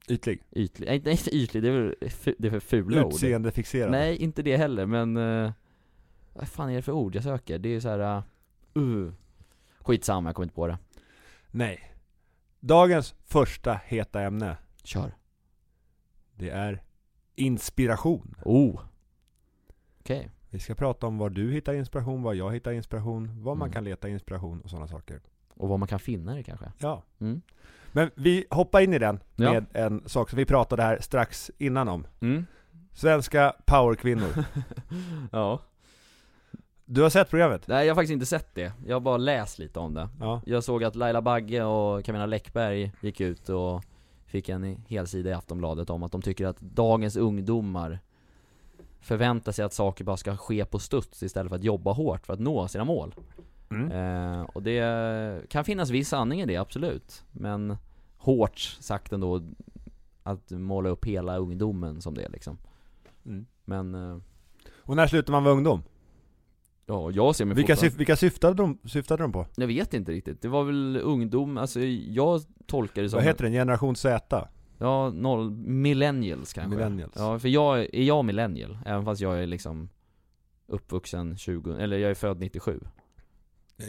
Ytlig. 0.08 0.42
Ytlig? 0.52 0.86
Nej, 0.86 1.12
inte 1.12 1.36
ytlig, 1.36 1.62
det 1.62 1.68
är 1.68 1.72
väl 1.72 1.94
det 2.38 2.46
är 2.46 2.50
för 2.50 2.60
fula 2.60 3.04
ord 3.04 3.12
Utseendefixerad. 3.12 3.90
Nej, 3.90 4.16
inte 4.16 4.42
det 4.42 4.56
heller, 4.56 4.86
men 4.86 5.16
eh, 5.16 5.52
Vad 6.32 6.48
fan 6.48 6.70
är 6.70 6.76
det 6.76 6.82
för 6.82 6.92
ord 6.92 7.14
jag 7.14 7.24
söker? 7.24 7.58
Det 7.58 7.68
är 7.68 7.80
så 7.80 7.88
här. 7.88 8.22
Uh, 8.76 8.82
uh. 8.82 9.12
Skitsamma, 9.78 10.28
jag 10.28 10.36
kommer 10.36 10.44
inte 10.44 10.54
på 10.54 10.66
det 10.66 10.78
Nej. 11.50 11.92
Dagens 12.60 13.14
första 13.24 13.80
heta 13.84 14.22
ämne, 14.22 14.56
Kör 14.84 15.12
det 16.36 16.50
är 16.50 16.82
inspiration. 17.34 18.34
Oh 18.44 18.80
Okej, 20.00 20.30
Vi 20.50 20.58
ska 20.58 20.74
prata 20.74 21.06
om 21.06 21.18
var 21.18 21.30
du 21.30 21.52
hittar 21.52 21.74
inspiration, 21.74 22.22
var 22.22 22.34
jag 22.34 22.52
hittar 22.52 22.72
inspiration, 22.72 23.42
var 23.42 23.54
man 23.54 23.68
Mm. 23.68 23.72
kan 23.72 23.84
leta 23.84 24.08
inspiration 24.08 24.60
och 24.60 24.70
sådana 24.70 24.88
saker. 24.88 25.20
och 25.48 25.68
vad 25.68 25.78
man 25.78 25.88
kan 25.88 25.98
finna 25.98 26.34
det 26.34 26.42
kanske? 26.42 26.72
Ja. 26.78 27.02
Mm. 27.18 27.42
Men 27.92 28.10
vi 28.14 28.44
hoppar 28.50 28.80
in 28.80 28.94
i 28.94 28.98
den 28.98 29.20
Ja. 29.36 29.52
med 29.52 29.64
en 29.72 30.02
sak 30.08 30.30
som 30.30 30.36
vi 30.36 30.44
pratade 30.44 30.82
här 30.82 30.98
strax 31.00 31.50
innan 31.58 31.88
om. 31.88 32.06
Mm. 32.20 32.46
Svenska 32.94 33.54
powerkvinnor. 33.66 34.44
ja 35.32 35.60
Du 36.84 37.02
har 37.02 37.10
sett 37.10 37.30
programmet? 37.30 37.68
Nej 37.68 37.86
jag 37.86 37.94
har 37.94 37.96
faktiskt 37.96 38.12
inte 38.12 38.26
sett 38.26 38.54
det, 38.54 38.72
jag 38.86 38.96
har 38.96 39.00
bara 39.00 39.16
läst 39.16 39.58
lite 39.58 39.78
om 39.78 39.94
det 39.94 40.08
Ja. 40.20 40.42
Jag 40.46 40.64
såg 40.64 40.84
att 40.84 40.96
Laila 40.96 41.22
Bagge 41.22 41.62
och 41.64 42.04
Camilla 42.04 42.26
Läckberg 42.26 42.92
gick 43.00 43.20
ut 43.20 43.48
och 43.48 43.84
fick 44.26 44.48
en 44.48 44.84
helsida 44.88 45.30
i 45.30 45.32
Aftonbladet 45.32 45.90
om 45.90 46.02
att 46.02 46.12
de 46.12 46.22
tycker 46.22 46.46
att 46.46 46.60
dagens 46.60 47.16
ungdomar 47.16 47.98
förväntar 49.00 49.52
sig 49.52 49.64
att 49.64 49.72
saker 49.72 50.04
bara 50.04 50.16
ska 50.16 50.36
ske 50.36 50.64
på 50.64 50.78
studs 50.78 51.22
istället 51.22 51.48
för 51.50 51.56
att 51.56 51.64
jobba 51.64 51.92
hårt 51.92 52.26
för 52.26 52.32
att 52.32 52.40
nå 52.40 52.68
sina 52.68 52.84
mål. 52.84 53.14
Mm. 53.70 53.90
Eh, 53.92 54.40
och 54.42 54.62
det 54.62 55.48
kan 55.50 55.64
finnas 55.64 55.90
viss 55.90 56.08
sanning 56.08 56.40
i 56.40 56.46
det, 56.46 56.56
absolut. 56.56 57.24
Men 57.32 57.76
hårt 58.16 58.58
sagt 58.58 59.12
ändå 59.12 59.42
att 60.22 60.50
måla 60.50 60.88
upp 60.88 61.04
hela 61.04 61.36
ungdomen 61.36 62.00
som 62.00 62.14
det 62.14 62.28
liksom. 62.28 62.58
Mm. 63.26 63.46
Men, 63.64 63.94
eh, 63.94 64.18
Och 64.76 64.96
när 64.96 65.06
slutar 65.06 65.32
man 65.32 65.44
vara 65.44 65.54
ungdom? 65.54 65.82
ja, 66.86 67.10
jag 67.10 67.36
ser 67.36 67.44
mig 67.44 67.56
Vilka, 67.56 67.74
syf- 67.74 67.96
vilka 67.98 68.16
syftade, 68.16 68.54
de, 68.54 68.78
syftade 68.84 69.22
de 69.22 69.32
på? 69.32 69.46
Jag 69.56 69.66
vet 69.66 69.94
inte 69.94 70.12
riktigt, 70.12 70.42
det 70.42 70.48
var 70.48 70.64
väl 70.64 71.00
ungdom, 71.02 71.58
alltså 71.58 71.80
jag 71.80 72.40
tolkar 72.66 73.02
det 73.02 73.08
som 73.10 73.16
Vad 73.16 73.24
heter 73.24 73.44
den? 73.44 73.52
Generation 73.52 73.96
Z? 73.96 74.48
Ja, 74.78 75.10
noll, 75.10 75.50
millennials 75.50 76.52
kanske 76.52 76.70
Millennials. 76.76 77.12
Ja, 77.16 77.38
för 77.38 77.48
jag, 77.48 77.78
är 77.80 78.02
jag 78.02 78.24
millennial? 78.24 78.78
Även 78.86 79.04
fast 79.04 79.20
jag 79.20 79.42
är 79.42 79.46
liksom 79.46 79.88
uppvuxen 80.66 81.36
20, 81.36 81.72
eller 81.72 81.98
jag 81.98 82.10
är 82.10 82.14
född 82.14 82.40
97 82.40 82.80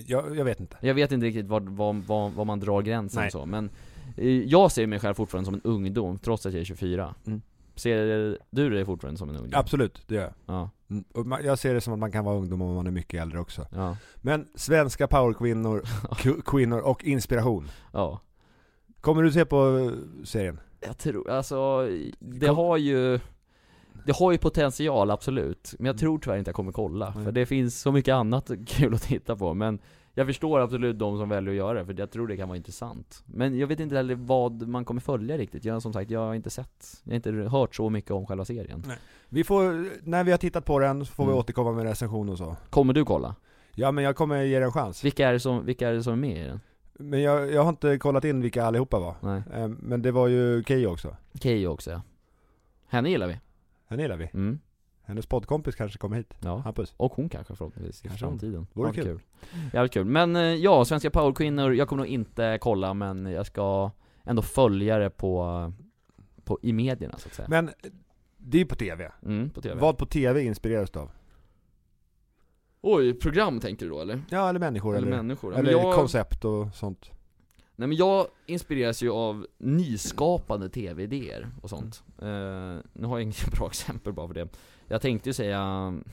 Jag, 0.06 0.36
jag 0.36 0.46
vet 0.46 0.60
inte. 0.60 0.78
Jag 0.82 0.94
vet 0.94 1.12
inte 1.12 1.26
riktigt 1.26 1.46
var, 1.48 1.62
var, 1.62 1.94
var, 1.94 2.30
var 2.30 2.46
man 2.46 2.60
drar 2.60 2.82
gränsen 2.82 3.22
Nej. 3.22 3.32
så, 3.32 3.46
men 3.46 3.70
eh, 4.18 4.28
Jag 4.28 4.72
ser 4.72 4.88
mig 4.88 5.00
själv 5.00 5.14
fortfarande 5.14 5.46
som 5.46 5.54
en 5.56 5.62
ungdom, 5.64 6.18
trots 6.20 6.46
att 6.46 6.54
jag 6.54 6.62
är 6.62 6.66
24 6.66 7.16
Mm. 7.28 7.42
Ser 7.76 8.38
du 8.50 8.70
dig 8.70 8.86
fortfarande 8.86 9.18
som 9.18 9.30
en 9.30 9.36
ungdom? 9.36 9.60
Absolut, 9.60 10.02
det 10.08 10.16
gör 10.16 10.22
jag. 10.24 10.34
Ja, 10.46 10.70
Mm. 10.90 11.04
Och 11.14 11.26
jag 11.44 11.60
ser 11.60 11.74
det 11.74 11.82
som 11.82 11.94
att 11.94 12.00
man 12.00 12.12
kan 12.12 12.26
vara 12.26 12.36
ungdom 12.38 12.62
om 12.62 12.76
man 12.76 12.88
är 12.88 12.92
mycket 12.92 13.22
äldre 13.22 13.40
också. 13.40 13.68
ja, 13.72 13.98
Men 14.16 14.48
svenska 14.56 15.08
powerkvinnor, 15.08 15.82
kvinnor 16.46 16.80
och 16.80 17.04
inspiration. 17.04 17.68
ja 17.94 18.20
Kommer 19.02 19.24
du 19.24 19.32
se 19.32 19.46
på 19.46 19.78
eh, 19.78 20.24
serien? 20.26 20.60
Jag 20.80 20.98
tror, 20.98 21.30
alltså, 21.30 21.88
det 22.20 22.48
Kom- 22.48 22.56
har 22.56 22.78
ju 22.78 23.20
Det 24.08 24.16
har 24.16 24.32
ju 24.32 24.38
potential, 24.38 25.12
absolut, 25.12 25.74
men 25.80 25.86
jag 25.86 25.94
Mm. 25.94 26.00
tror 26.00 26.20
tyvärr 26.20 26.38
inte 26.38 26.50
jag 26.50 26.56
kommer 26.56 26.72
kolla, 26.72 27.14
Nej. 27.16 27.24
för 27.26 27.32
det 27.32 27.46
finns 27.46 27.82
så 27.82 27.92
mycket 27.92 28.14
annat 28.14 28.52
kul 28.68 28.94
att 28.94 29.02
titta 29.02 29.36
på, 29.36 29.54
men 29.54 29.80
Jag 30.14 30.28
förstår 30.28 30.60
absolut 30.60 31.00
de 31.00 31.18
som 31.18 31.30
väljer 31.30 31.52
att 31.52 31.58
göra 31.58 31.80
det, 31.80 31.86
för 31.86 31.96
jag 32.00 32.12
tror 32.12 32.28
det 32.28 32.38
kan 32.38 32.48
vara 32.48 32.58
intressant 32.58 33.24
Men 33.26 33.58
jag 33.58 33.68
vet 33.68 33.80
inte 33.80 33.96
heller 33.96 34.16
vad 34.16 34.68
man 34.68 34.86
kommer 34.86 35.02
följa 35.02 35.38
riktigt, 35.38 35.66
jag 35.66 35.82
som 35.82 35.94
sagt, 35.94 36.12
jag 36.12 36.20
har 36.20 36.34
inte 36.36 36.50
sett, 36.50 37.02
jag 37.04 37.12
har 37.12 37.16
inte 37.16 37.32
hört 37.32 37.76
så 37.76 37.90
mycket 37.90 38.12
om 38.12 38.26
själva 38.28 38.46
serien 38.46 38.84
Vi 39.30 39.44
får, 39.44 39.90
när 40.10 40.24
vi 40.24 40.32
har 40.32 40.38
tittat 40.38 40.66
på 40.66 40.80
den 40.80 41.06
så 41.06 41.12
får 41.14 41.24
vi 41.24 41.28
Mm. 41.30 41.40
återkomma 41.40 41.72
med 41.72 41.84
recension 41.84 42.30
och 42.30 42.38
så. 42.38 42.56
Kommer 42.70 42.94
du 42.94 43.06
kolla? 43.06 43.36
Ja 43.76 43.92
men 43.92 44.04
jag 44.04 44.16
kommer 44.16 44.42
ge 44.44 44.60
det 44.60 44.66
en 44.66 44.72
chans. 44.72 45.04
Vilka 45.04 45.28
är 45.28 45.34
det 45.34 45.40
som, 45.40 45.66
vilka 45.66 45.90
är, 45.90 45.94
det 45.94 46.04
som 46.04 46.14
är 46.14 46.18
med 46.18 46.38
i 46.46 46.48
den? 46.48 46.60
Men 47.00 47.22
jag, 47.22 47.52
jag 47.54 47.62
har 47.62 47.70
inte 47.70 47.98
kollat 47.98 48.24
in 48.26 48.42
vilka 48.42 48.66
allihopa 48.66 49.00
var. 49.00 49.16
Nej, 49.22 49.42
Eh, 49.54 49.68
Men 49.68 50.02
det 50.02 50.12
var 50.12 50.28
ju 50.28 50.64
Keyyo 50.64 50.88
också. 50.92 51.16
Keyyo 51.42 51.68
också 51.70 51.92
ja 51.92 52.02
Henne 52.88 53.10
gillar 53.10 53.28
vi, 53.28 53.40
Henne 53.88 54.02
gillar 54.02 54.18
vi. 54.18 54.30
mm, 54.34 54.60
Hennes 55.02 55.26
poddkompis 55.26 55.76
kanske 55.76 55.98
kommer 55.98 56.18
hit. 56.18 56.34
ja 56.40 56.58
Hampus. 56.58 56.94
Och 56.98 57.14
hon 57.14 57.30
kanske 57.30 57.56
förhoppningsvis 57.56 58.06
i 58.06 58.08
Kanske 58.08 58.26
hon. 58.26 58.32
framtiden. 58.40 58.68
Vore 58.74 58.88
Ja, 58.96 59.04
kul. 59.04 59.20
Jävligt 59.74 59.94
kul. 59.94 60.06
Men 60.06 60.36
eh, 60.36 60.42
ja, 60.42 60.86
Svenska 60.86 61.10
powerkvinnor, 61.12 61.74
jag 61.74 61.88
kommer 61.88 62.04
nog 62.04 62.12
inte 62.14 62.58
kolla 62.62 62.94
men 62.94 63.26
jag 63.26 63.46
ska 63.46 63.92
ändå 64.24 64.42
följa 64.42 64.98
det 64.98 65.10
på, 65.10 65.74
på 66.44 66.60
i 66.62 66.74
medierna 66.74 67.18
så 67.18 67.28
att 67.28 67.34
säga. 67.34 67.48
Men 67.50 67.70
Det 68.38 68.62
är 68.62 68.66
på 68.66 68.76
TV. 68.76 69.12
Mm, 69.26 69.50
på 69.50 69.62
TV. 69.62 69.76
Vad 69.82 69.98
på 69.98 70.06
TV 70.06 70.44
inspireras 70.44 70.92
du 70.92 71.00
av? 71.00 71.12
Oj, 72.82 73.14
program 73.14 73.60
tänker 73.60 73.86
du 73.86 73.92
då 73.92 74.00
eller? 74.02 74.22
Ja, 74.30 74.50
eller 74.50 74.60
människor 74.60 74.96
Eller, 74.98 75.08
eller, 75.08 75.18
människor? 75.18 75.56
Eller 75.56 75.72
jag, 75.72 75.96
koncept 75.96 76.46
och 76.46 76.76
sånt. 76.76 77.12
Nej 77.78 77.88
men 77.88 77.98
jag 77.98 78.28
inspireras 78.46 79.04
ju 79.04 79.12
av 79.12 79.48
nyskapande 79.58 80.70
TV-idéer 80.70 81.48
och 81.62 81.70
sånt. 81.70 82.04
Eh, 82.22 82.28
nu 82.94 83.08
har 83.08 83.18
jag 83.18 83.22
inget 83.22 83.52
bra 83.58 83.68
exempel 83.68 84.14
bara 84.14 84.28
för 84.28 84.34
det. 84.34 84.48
Jag 84.88 85.02
tänkte 85.02 85.30
ju 85.30 85.34
säga, 85.34 85.92
nej 85.92 86.04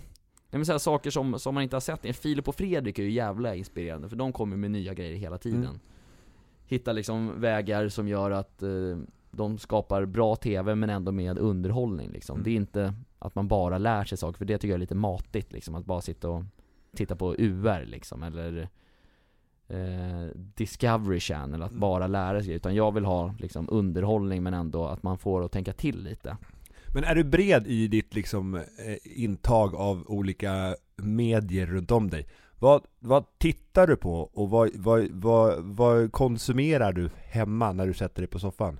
men 0.51 0.65
här, 0.65 0.79
saker 0.79 1.11
som, 1.11 1.39
som 1.39 1.55
man 1.55 1.63
inte 1.63 1.77
har 1.77 1.81
sett. 1.81 2.17
Filip 2.17 2.49
och 2.49 2.55
Fredrik 2.55 2.99
är 2.99 3.03
ju 3.03 3.11
jävla 3.11 3.55
inspirerande, 3.55 4.09
för 4.09 4.17
de 4.17 4.33
kommer 4.33 4.57
med 4.57 4.71
nya 4.71 4.95
grejer 4.95 5.17
hela 5.17 5.39
tiden. 5.39 5.65
Mm. 5.65 5.81
Hitta 6.67 6.93
liksom 6.93 7.41
vägar 7.41 7.89
som 7.89 8.09
gör 8.09 8.31
att 8.31 8.63
eh, 8.63 8.99
de 9.31 9.59
skapar 9.59 10.05
bra 10.05 10.37
TV 10.37 10.75
men 10.75 10.91
ändå 10.91 11.13
med 11.13 11.39
underhållning 11.39 12.11
liksom. 12.11 12.37
Mm. 12.37 12.45
Det 12.45 12.51
är 12.51 12.57
inte 12.57 12.95
att 13.19 13.35
man 13.35 13.49
bara 13.49 13.79
lär 13.79 14.05
sig 14.05 14.19
saker, 14.19 14.39
för 14.39 14.45
det 14.45 14.59
tycker 14.59 14.69
jag 14.69 14.75
är 14.77 14.79
lite 14.79 14.95
matigt 14.95 15.53
liksom, 15.53 15.75
att 15.75 15.85
bara 15.85 16.01
sitta 16.01 16.29
och 16.29 16.45
titta 16.97 17.17
på 17.17 17.35
UR 17.39 17.85
liksom, 17.87 18.23
eller 18.23 18.69
eh, 19.69 20.29
Discovery 20.35 21.21
Channel, 21.21 21.63
att 21.63 21.71
Mm. 21.71 21.81
bara 21.81 22.07
lära 22.07 22.43
sig, 22.43 22.55
utan 22.55 22.75
jag 22.75 22.93
vill 22.95 23.05
ha 23.05 23.35
liksom 23.39 23.69
underhållning 23.71 24.43
men 24.43 24.55
ändå 24.55 24.87
att 24.87 25.03
man 25.03 25.19
får 25.19 25.45
att 25.45 25.53
tänka 25.53 25.73
till 25.73 26.03
lite. 26.03 26.37
Men 26.95 27.05
är 27.05 27.15
du 27.15 27.25
bred 27.25 27.67
i 27.67 27.89
ditt 27.89 28.15
liksom 28.15 28.55
eh, 28.55 28.63
intag 29.05 29.75
av 29.75 30.05
olika 30.07 30.75
medier 30.97 31.67
runt 31.67 31.91
om 31.91 32.11
dig? 32.11 32.27
Vad, 32.59 32.83
vad 32.99 33.25
tittar 33.39 33.87
du 33.87 33.97
på 33.97 34.21
och 34.21 34.51
vad, 34.51 34.71
vad, 34.75 35.09
vad, 35.11 35.65
vad 35.65 36.13
konsumerar 36.13 36.93
du 36.93 37.11
hemma 37.25 37.73
när 37.73 37.87
du 37.87 37.95
sätter 37.95 38.23
dig 38.23 38.29
på 38.29 38.39
soffan? 38.39 38.79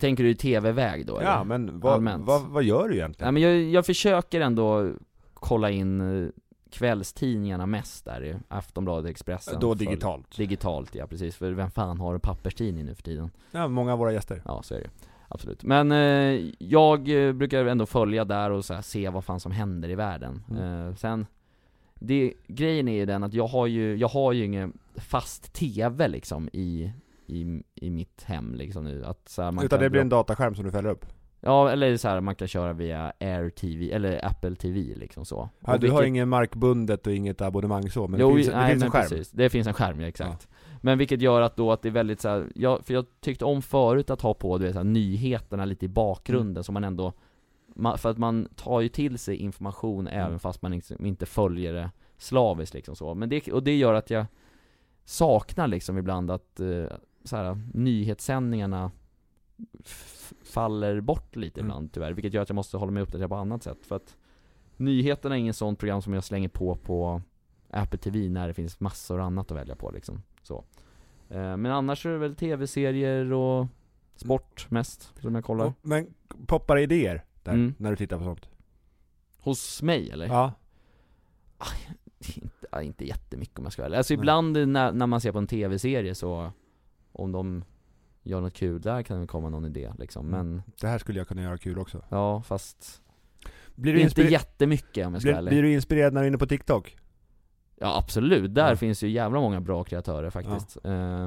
Tänker 0.00 0.24
du 0.24 0.30
i 0.30 0.34
TV-väg 0.34 1.06
då 1.06 1.16
eller? 1.18 1.30
Ja, 1.30 1.44
men 1.44 1.80
vad, 1.80 2.02
vad, 2.02 2.42
vad 2.42 2.62
gör 2.64 2.88
du 2.88 2.94
egentligen? 2.94 3.34
men 3.34 3.42
jag, 3.42 3.62
jag 3.62 3.86
försöker 3.86 4.40
ändå 4.40 4.92
kolla 5.34 5.70
in 5.70 6.00
eh, 6.24 6.28
kvällstidningarna 6.70 7.66
mest 7.66 8.04
där 8.04 8.24
i 8.24 8.36
Aftonbladet, 8.48 9.10
Expressen 9.10 9.60
Då 9.60 9.72
för- 9.72 9.78
digitalt? 9.78 10.36
Digitalt 10.36 10.94
ja, 10.94 11.06
precis. 11.06 11.36
För 11.36 11.52
vem 11.52 11.70
fan 11.70 12.00
har 12.00 12.18
papperstidning 12.18 12.84
nu 12.84 12.94
för 12.94 13.02
tiden? 13.02 13.30
Ja, 13.50 13.68
många 13.68 13.92
av 13.92 13.98
våra 13.98 14.12
gäster. 14.12 14.42
Ja, 14.44 14.62
så 14.62 14.74
är 14.74 14.80
det 14.80 14.90
Absolut. 15.28 15.64
Men 15.64 15.92
eh, 15.92 16.52
jag 16.58 17.28
eh, 17.28 17.32
brukar 17.32 17.64
ändå 17.64 17.86
följa 17.86 18.24
där 18.24 18.50
och 18.50 18.64
här, 18.68 18.82
se 18.82 19.08
vad 19.08 19.24
fan 19.24 19.40
som 19.40 19.52
händer 19.52 19.88
i 19.88 19.94
världen. 19.94 20.44
Mm. 20.50 20.88
Eh, 20.88 20.94
sen, 20.94 21.26
det, 21.94 22.34
grejen 22.46 22.88
är 22.88 22.96
ju 22.96 23.06
den 23.06 23.24
att 23.24 23.34
jag 23.34 23.46
har 23.46 23.66
ju, 23.66 23.96
jag 23.96 24.08
har 24.08 24.32
ju 24.32 24.44
ingen 24.44 24.78
fast 24.94 25.52
TV 25.52 26.08
liksom 26.08 26.48
i, 26.52 26.92
i, 27.26 27.62
i 27.74 27.90
mitt 27.90 28.22
hem 28.22 28.54
liksom 28.54 28.84
nu. 28.84 29.04
Att, 29.04 29.28
så 29.28 29.42
här, 29.42 29.52
man 29.52 29.64
Utan 29.64 29.80
det 29.80 29.90
blir 29.90 30.00
en 30.00 30.08
dataskärm 30.08 30.54
som 30.54 30.64
du 30.64 30.70
fäller 30.70 30.90
upp? 30.90 31.06
Ja, 31.40 31.70
eller 31.70 31.96
så 31.96 32.08
här, 32.08 32.20
man 32.20 32.34
kan 32.34 32.48
köra 32.48 32.72
via 32.72 33.12
Air 33.20 33.50
TV, 33.50 33.92
eller 33.92 34.24
Apple 34.26 34.54
TV 34.56 34.94
liksom 34.94 35.24
så. 35.24 35.48
Ja, 35.60 35.76
du 35.78 35.90
har 35.90 35.96
vilket- 35.98 36.08
inget 36.08 36.28
markbundet 36.28 37.06
och 37.06 37.12
inget 37.12 37.40
abonnemang 37.40 37.90
så, 37.90 38.08
men 38.08 38.20
jo, 38.20 38.28
det 38.30 38.34
finns, 38.36 38.48
det 38.48 38.56
nej, 38.56 38.70
finns 38.70 38.80
men 38.80 38.86
en 38.86 38.90
skärm? 38.92 39.02
Precis. 39.08 39.30
Det 39.30 39.50
finns 39.50 39.66
en 39.66 39.74
skärm, 39.74 40.00
ja 40.00 40.06
exakt. 40.06 40.48
Men 40.80 40.98
vilket 40.98 41.22
gör 41.22 41.40
att 41.40 41.56
då 41.56 41.72
att 41.72 41.82
det 41.82 41.88
är 41.88 41.92
väldigt 41.92 42.20
så 42.20 42.28
här, 42.28 42.46
jag, 42.54 42.84
för 42.84 42.94
jag 42.94 43.06
tyckte 43.20 43.44
om 43.44 43.62
förut 43.62 44.10
att 44.10 44.20
ha 44.20 44.34
på 44.34 44.58
du 44.58 44.64
vet, 44.64 44.72
så 44.72 44.78
här, 44.78 44.84
nyheterna 44.84 45.64
lite 45.64 45.84
i 45.84 45.88
bakgrunden 45.88 46.50
Mm. 46.50 46.64
så 46.64 46.72
man 46.72 46.84
ändå 46.84 47.12
man, 47.74 47.98
För 47.98 48.10
att 48.10 48.18
man 48.18 48.48
tar 48.56 48.80
ju 48.80 48.88
till 48.88 49.18
sig 49.18 49.36
information 49.36 50.08
Mm. 50.08 50.26
även 50.26 50.38
fast 50.38 50.62
man 50.62 50.70
liksom 50.72 51.06
inte 51.06 51.26
följer 51.26 51.72
det 51.72 51.90
slaviskt 52.16 52.74
liksom 52.74 52.96
så. 52.96 53.14
Men 53.14 53.28
det, 53.28 53.48
och 53.52 53.62
det 53.62 53.76
gör 53.76 53.94
att 53.94 54.10
jag 54.10 54.26
saknar 55.04 55.68
liksom 55.68 55.98
ibland 55.98 56.30
att 56.30 56.60
eh, 56.60 56.84
så 57.24 57.36
här, 57.36 57.60
nyhetssändningarna 57.74 58.90
faller 60.44 61.00
bort 61.00 61.36
lite 61.36 61.60
Mm. 61.60 61.70
ibland 61.70 61.92
tyvärr, 61.92 62.12
vilket 62.12 62.32
gör 62.34 62.42
att 62.42 62.48
jag 62.48 62.56
måste 62.56 62.76
hålla 62.76 62.92
mig 62.92 63.02
uppdaterad 63.02 63.30
på 63.30 63.36
annat 63.36 63.62
sätt 63.62 63.86
för 63.86 63.96
att 63.96 64.16
Nyheterna 64.76 65.34
är 65.34 65.38
inget 65.40 65.56
sånt 65.56 65.78
program 65.78 66.02
som 66.02 66.12
jag 66.14 66.24
slänger 66.24 66.48
på 66.48 66.74
på 66.74 67.22
Apple 67.70 67.98
TV 67.98 68.28
när 68.28 68.48
det 68.48 68.54
finns 68.54 68.80
massor 68.80 69.20
annat 69.20 69.50
att 69.50 69.56
välja 69.56 69.76
på 69.76 69.90
liksom, 69.90 70.22
så 70.42 70.64
eh, 71.28 71.56
Men 71.56 71.66
annars 71.66 72.06
är 72.06 72.10
det 72.10 72.18
väl 72.18 72.34
tv-serier 72.36 73.32
och 73.32 73.66
sport 74.16 74.66
mest, 74.70 75.12
som 75.20 75.34
jag 75.34 75.44
kollar 75.44 75.72
Men 75.82 76.14
poppar 76.46 76.78
idéer 76.78 77.24
där, 77.42 77.52
Mm. 77.52 77.74
när 77.78 77.90
du 77.90 77.96
tittar 77.96 78.18
på 78.18 78.24
sånt? 78.24 78.48
Hos 79.38 79.82
mig 79.82 80.10
eller? 80.10 80.26
Ja. 80.26 80.52
inte, 82.18 82.66
ja, 82.72 82.82
inte 82.82 83.06
jättemycket 83.06 83.58
om 83.58 83.64
jag 83.64 83.72
ska 83.72 83.82
vara. 83.82 83.96
Alltså 83.96 84.14
ibland 84.14 84.68
när, 84.68 84.92
när 84.92 85.06
man 85.06 85.20
ser 85.20 85.32
på 85.32 85.38
en 85.38 85.46
tv-serie 85.46 86.14
så 86.14 86.52
Om 87.12 87.32
de 87.32 87.64
gör 88.28 88.40
något 88.40 88.54
kul, 88.54 88.80
där 88.80 89.02
kan 89.02 89.20
det 89.20 89.26
komma 89.26 89.48
någon 89.48 89.64
idé 89.64 89.92
liksom, 89.98 90.26
men 90.26 90.62
Det 90.80 90.86
här 90.86 90.98
skulle 90.98 91.18
jag 91.20 91.28
kunna 91.28 91.42
göra 91.42 91.58
kul 91.58 91.78
också. 91.78 92.02
Ja, 92.08 92.42
fast 92.42 93.02
Blir 93.74 93.94
du, 93.94 94.00
inte 94.00 94.22
jättemycket 94.22 95.06
om 95.06 95.12
jag 95.12 95.22
ska 95.22 95.30
blir, 95.30 95.38
ärlig 95.38 95.50
blir 95.50 95.62
du 95.62 95.72
inspirerad 95.72 96.12
när 96.12 96.20
du 96.20 96.24
är 96.24 96.28
inne 96.28 96.38
på 96.38 96.46
TikTok? 96.46 96.96
Ja 97.80 97.98
absolut, 97.98 98.54
där 98.54 98.68
Ja. 98.70 98.76
finns 98.76 99.02
ju 99.02 99.08
jävla 99.08 99.40
många 99.40 99.60
bra 99.60 99.84
kreatörer 99.84 100.30
faktiskt 100.30 100.76
Eh, 100.84 101.24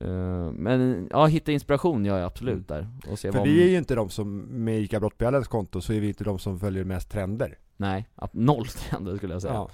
eh, 0.00 0.52
Men, 0.52 1.08
ja 1.10 1.26
hitta 1.26 1.52
inspiration 1.52 2.04
gör 2.04 2.18
jag 2.18 2.26
absolut 2.26 2.68
där, 2.68 2.88
och 3.10 3.18
se 3.18 3.28
Mm. 3.28 3.38
För 3.38 3.50
vi 3.50 3.62
är 3.62 3.68
ju 3.68 3.76
inte 3.78 3.94
de 3.94 4.08
som, 4.08 4.38
med 4.38 4.80
ICA 4.80 5.00
Brottbjallens 5.00 5.48
konto, 5.48 5.80
så 5.80 5.92
är 5.92 6.00
vi 6.00 6.08
inte 6.08 6.24
de 6.24 6.38
som 6.38 6.60
följer 6.60 6.84
mest 6.84 7.10
trender. 7.10 7.58
Nej, 7.76 8.08
noll 8.32 8.66
trender 8.66 9.16
skulle 9.16 9.32
jag 9.32 9.42
säga 9.42 9.54
Ja. 9.54 9.70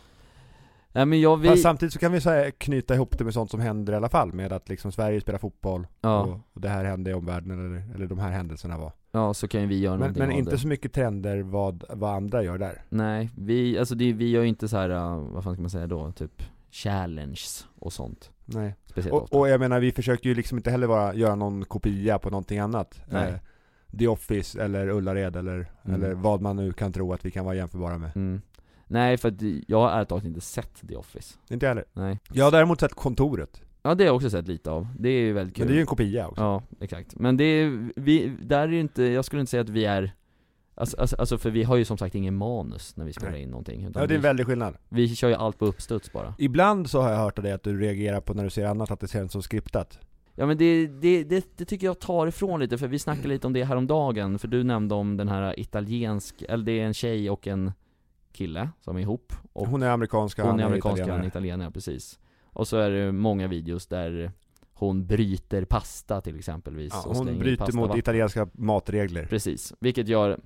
Nej 0.94 1.06
men 1.06 1.20
jag, 1.20 1.36
vi, 1.36 1.48
Fast 1.48 1.62
samtidigt 1.62 1.92
så 1.92 1.98
kan 1.98 2.12
vi 2.12 2.20
så 2.20 2.30
här 2.30 2.50
knyta 2.50 2.94
ihop 2.94 3.18
det 3.18 3.24
med 3.24 3.34
sånt 3.34 3.50
som 3.50 3.60
händer 3.60 3.92
i 3.92 3.96
alla 3.96 4.08
fall, 4.08 4.32
med 4.32 4.52
att 4.52 4.68
liksom 4.68 4.92
Sverige 4.92 5.20
spelar 5.20 5.38
fotboll, 5.38 5.86
ja, 6.00 6.20
och, 6.22 6.40
och 6.52 6.60
det 6.60 6.68
här 6.68 6.84
hände 6.84 7.10
i 7.10 7.14
omvärlden, 7.14 7.50
eller, 7.50 7.94
eller 7.94 8.06
de 8.06 8.18
här 8.18 8.30
händelserna 8.30 8.78
var. 8.78 8.92
ja 9.12 9.34
så 9.34 9.48
kan 9.48 9.60
ju 9.60 9.66
vi 9.66 9.78
göra 9.80 9.92
Men, 9.92 10.00
någonting 10.00 10.22
men 10.22 10.32
inte 10.32 10.50
det. 10.50 10.58
så 10.58 10.68
mycket 10.68 10.92
trender 10.92 11.42
vad, 11.42 11.84
vad 11.88 12.14
andra 12.14 12.42
gör 12.42 12.58
där. 12.58 12.82
Nej, 12.88 13.30
vi, 13.36 13.78
alltså 13.78 13.94
det, 13.94 14.12
vi 14.12 14.30
gör 14.30 14.42
ju 14.42 14.48
inte 14.48 14.68
så 14.68 14.76
här, 14.76 14.90
uh, 14.90 15.18
vad 15.32 15.44
fan 15.44 15.54
ska 15.54 15.60
man 15.62 15.70
säga 15.70 15.86
då, 15.86 16.12
typ 16.12 16.42
challenges 16.70 17.66
och 17.78 17.92
sånt 17.92 18.30
Nej. 18.44 18.74
Speciellt 18.86 19.14
ofta 19.14 19.36
Och, 19.36 19.40
och 19.40 19.48
jag 19.48 19.60
menar, 19.60 19.80
vi 19.80 19.92
försöker 19.92 20.28
ju 20.28 20.34
liksom 20.34 20.58
inte 20.58 20.70
heller 20.70 20.86
vara, 20.86 21.14
göra 21.14 21.34
någon 21.34 21.64
kopia 21.64 22.18
på 22.18 22.30
någonting 22.30 22.58
annat. 22.58 23.00
Nej. 23.10 23.28
Eh, 23.28 23.38
The 23.98 24.08
Office 24.08 24.62
eller 24.62 24.88
Ullared 24.88 25.36
eller, 25.36 25.70
Mm. 25.84 26.02
eller 26.02 26.14
vad 26.14 26.40
man 26.40 26.56
nu 26.56 26.72
kan 26.72 26.92
tro 26.92 27.12
att 27.12 27.24
vi 27.24 27.30
kan 27.30 27.44
vara 27.44 27.54
jämförbara 27.54 27.98
med. 27.98 28.10
mm. 28.16 28.40
Nej 28.86 29.16
för 29.16 29.28
att 29.28 29.42
jag 29.66 29.80
har 29.80 29.90
ärligt 29.90 30.08
talat 30.08 30.24
inte 30.24 30.40
sett 30.40 30.88
The 30.88 30.96
Office 30.96 31.38
Inte 31.50 31.68
heller. 31.68 31.84
Nej 31.92 32.18
Jag 32.32 32.44
har 32.44 32.52
däremot 32.52 32.80
sett 32.80 32.94
Kontoret. 32.94 33.62
Ja 33.82 33.94
det 33.94 34.04
har 34.04 34.06
jag 34.06 34.16
också 34.16 34.30
sett 34.30 34.48
lite 34.48 34.70
av, 34.70 34.86
det 34.98 35.08
är 35.08 35.20
ju 35.20 35.32
väldigt 35.32 35.56
kul 35.56 35.64
Men 35.64 35.68
det 35.68 35.74
är 35.74 35.76
ju 35.76 35.80
en 35.80 35.86
kopia 35.86 36.28
också. 36.28 36.42
Ja, 36.42 36.62
exakt. 36.80 37.14
Men 37.18 37.36
det 37.36 37.44
är, 37.44 37.90
vi, 37.96 38.36
där 38.42 38.58
är 38.58 38.68
ju 38.68 38.80
inte, 38.80 39.02
jag 39.02 39.24
skulle 39.24 39.40
inte 39.40 39.50
säga 39.50 39.60
att 39.60 39.68
vi 39.68 39.84
är 39.84 40.12
Alltså, 40.76 40.96
alltså, 41.00 41.16
alltså 41.16 41.38
för 41.38 41.50
vi 41.50 41.62
har 41.62 41.76
ju 41.76 41.84
som 41.84 41.98
sagt 41.98 42.14
ingen 42.14 42.36
manus 42.36 42.96
när 42.96 43.04
vi 43.04 43.12
spelar 43.12 43.32
Nej. 43.32 43.42
in 43.42 43.48
någonting 43.50 43.82
Ja, 43.94 44.06
det 44.06 44.14
är 44.14 44.16
en 44.16 44.22
väldig 44.22 44.46
skillnad. 44.46 44.76
vi 44.88 45.16
kör 45.16 45.28
ju 45.28 45.34
allt 45.34 45.58
på 45.58 45.66
uppstuds 45.66 46.12
bara 46.12 46.34
Ibland 46.38 46.90
så 46.90 47.00
har 47.00 47.10
jag 47.10 47.18
hört 47.18 47.38
av 47.38 47.44
dig 47.44 47.52
att 47.52 47.62
du 47.62 47.80
reagerar 47.80 48.20
på 48.20 48.34
när 48.34 48.44
du 48.44 48.50
ser 48.50 48.66
annat 48.66 48.90
att 48.90 49.00
det 49.00 49.08
känns 49.10 49.32
som 49.32 49.42
skriptat. 49.42 49.98
Ja 50.34 50.46
men 50.46 50.58
det, 50.58 50.86
det, 50.86 51.24
det, 51.24 51.46
det 51.56 51.64
tycker 51.64 51.86
jag 51.86 51.98
tar 52.00 52.26
ifrån 52.26 52.60
lite, 52.60 52.78
för 52.78 52.88
vi 52.88 52.98
snackade 52.98 53.28
lite 53.28 53.46
om 53.46 53.52
det 53.52 53.64
häromdagen, 53.64 54.38
för 54.38 54.48
du 54.48 54.64
nämnde 54.64 54.94
om 54.94 55.16
den 55.16 55.28
här 55.28 55.60
italiensk, 55.60 56.42
eller 56.48 56.64
det 56.64 56.80
är 56.80 56.84
en 56.86 56.94
tjej 56.94 57.30
och 57.30 57.46
en 57.46 57.72
kille 58.34 58.68
som 58.80 58.96
är 58.96 59.00
ihop 59.00 59.32
och 59.52 59.66
Hon 59.68 59.82
är 59.82 59.90
amerikanska, 59.90 60.44
hon 60.44 60.60
är 60.60 60.64
amerikansk 60.64 61.02
och 61.02 61.08
han 61.08 61.20
är 61.20 61.26
italienare. 61.26 61.28
italienare, 61.28 61.70
precis 61.70 62.20
Och 62.44 62.68
så 62.68 62.76
är 62.76 62.90
det 62.90 63.12
många 63.12 63.48
videos 63.48 63.86
där 63.86 64.32
hon 64.72 65.06
bryter 65.06 65.64
pasta 65.64 66.20
till 66.20 66.36
exempelvis 66.38 66.92
Ja, 66.92 67.10
och 67.10 67.16
hon 67.16 67.26
bryter 67.26 67.50
mot 67.50 67.58
pastavatten. 67.66 67.98
italienska 67.98 68.48
matregler. 68.52 69.26
Precis, 69.26 69.74
vilket 69.80 70.08
gör 70.08 70.40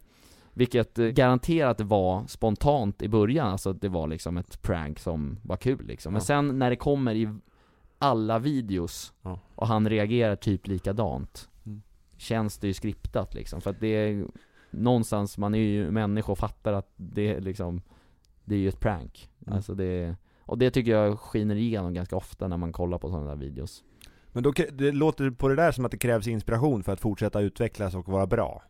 vilket 0.53 0.99
eh, 0.99 1.07
det 1.79 1.85
var 1.85 2.27
spontant 2.27 3.03
i 3.03 3.09
början, 3.09 3.49
alltså 3.49 3.71
att 3.71 3.81
det 3.81 3.89
var 3.89 4.07
liksom 4.09 4.37
ett 4.37 4.63
prank 4.63 4.99
som 4.99 5.39
var 5.43 5.57
kul 5.57 5.87
liksom. 5.87 6.13
Men 6.13 6.21
Ja. 6.21 6.25
sen 6.25 6.59
när 6.59 6.71
det 6.71 6.77
kommer 6.77 7.15
i 7.15 7.29
alla 7.99 8.39
videos, 8.39 9.13
Ja. 9.23 9.41
och 9.55 9.67
han 9.67 9.89
reagerar 9.89 10.37
typ 10.37 10.67
likadant, 10.67 11.49
Mm. 11.67 11.83
känns 12.17 12.59
det 12.59 12.67
ju 12.67 12.75
skriptat 12.75 13.35
liksom. 13.35 13.61
För 13.61 13.71
att 13.71 13.81
det 13.81 13.87
är 13.89 14.27
någonstans, 14.71 15.39
man 15.39 15.55
är 15.55 15.59
ju 15.59 15.91
människa 15.91 16.33
och 16.33 16.39
fattar 16.39 16.73
att 16.73 16.93
det 16.97 17.35
är 17.35 17.41
liksom, 17.41 17.83
det 18.45 18.55
är 18.55 18.59
ju 18.59 18.69
ett 18.69 18.81
prank. 18.81 19.31
Mm. 19.47 19.57
Alltså 19.57 19.75
det, 19.75 20.17
och 20.41 20.59
det 20.59 20.71
tycker 20.71 20.93
jag 20.93 21.19
skiner 21.19 21.57
igenom 21.57 21.95
ganska 21.95 22.17
ofta 22.17 22.49
när 22.49 22.57
man 22.57 22.73
kollar 22.73 22.99
på 22.99 23.11
sådana 23.11 23.29
där 23.29 23.37
videos. 23.37 23.85
Men 24.33 24.43
då, 24.43 24.53
det 24.73 24.93
låter 24.93 25.31
på 25.31 25.49
det 25.49 25.57
där 25.57 25.73
som 25.73 25.85
att 25.85 25.91
det 25.91 25.99
krävs 25.99 26.27
inspiration 26.27 26.83
för 26.83 26.93
att 26.93 27.01
fortsätta 27.01 27.41
utvecklas 27.41 27.95
och 27.95 28.09
vara 28.09 28.27
bra. 28.27 28.63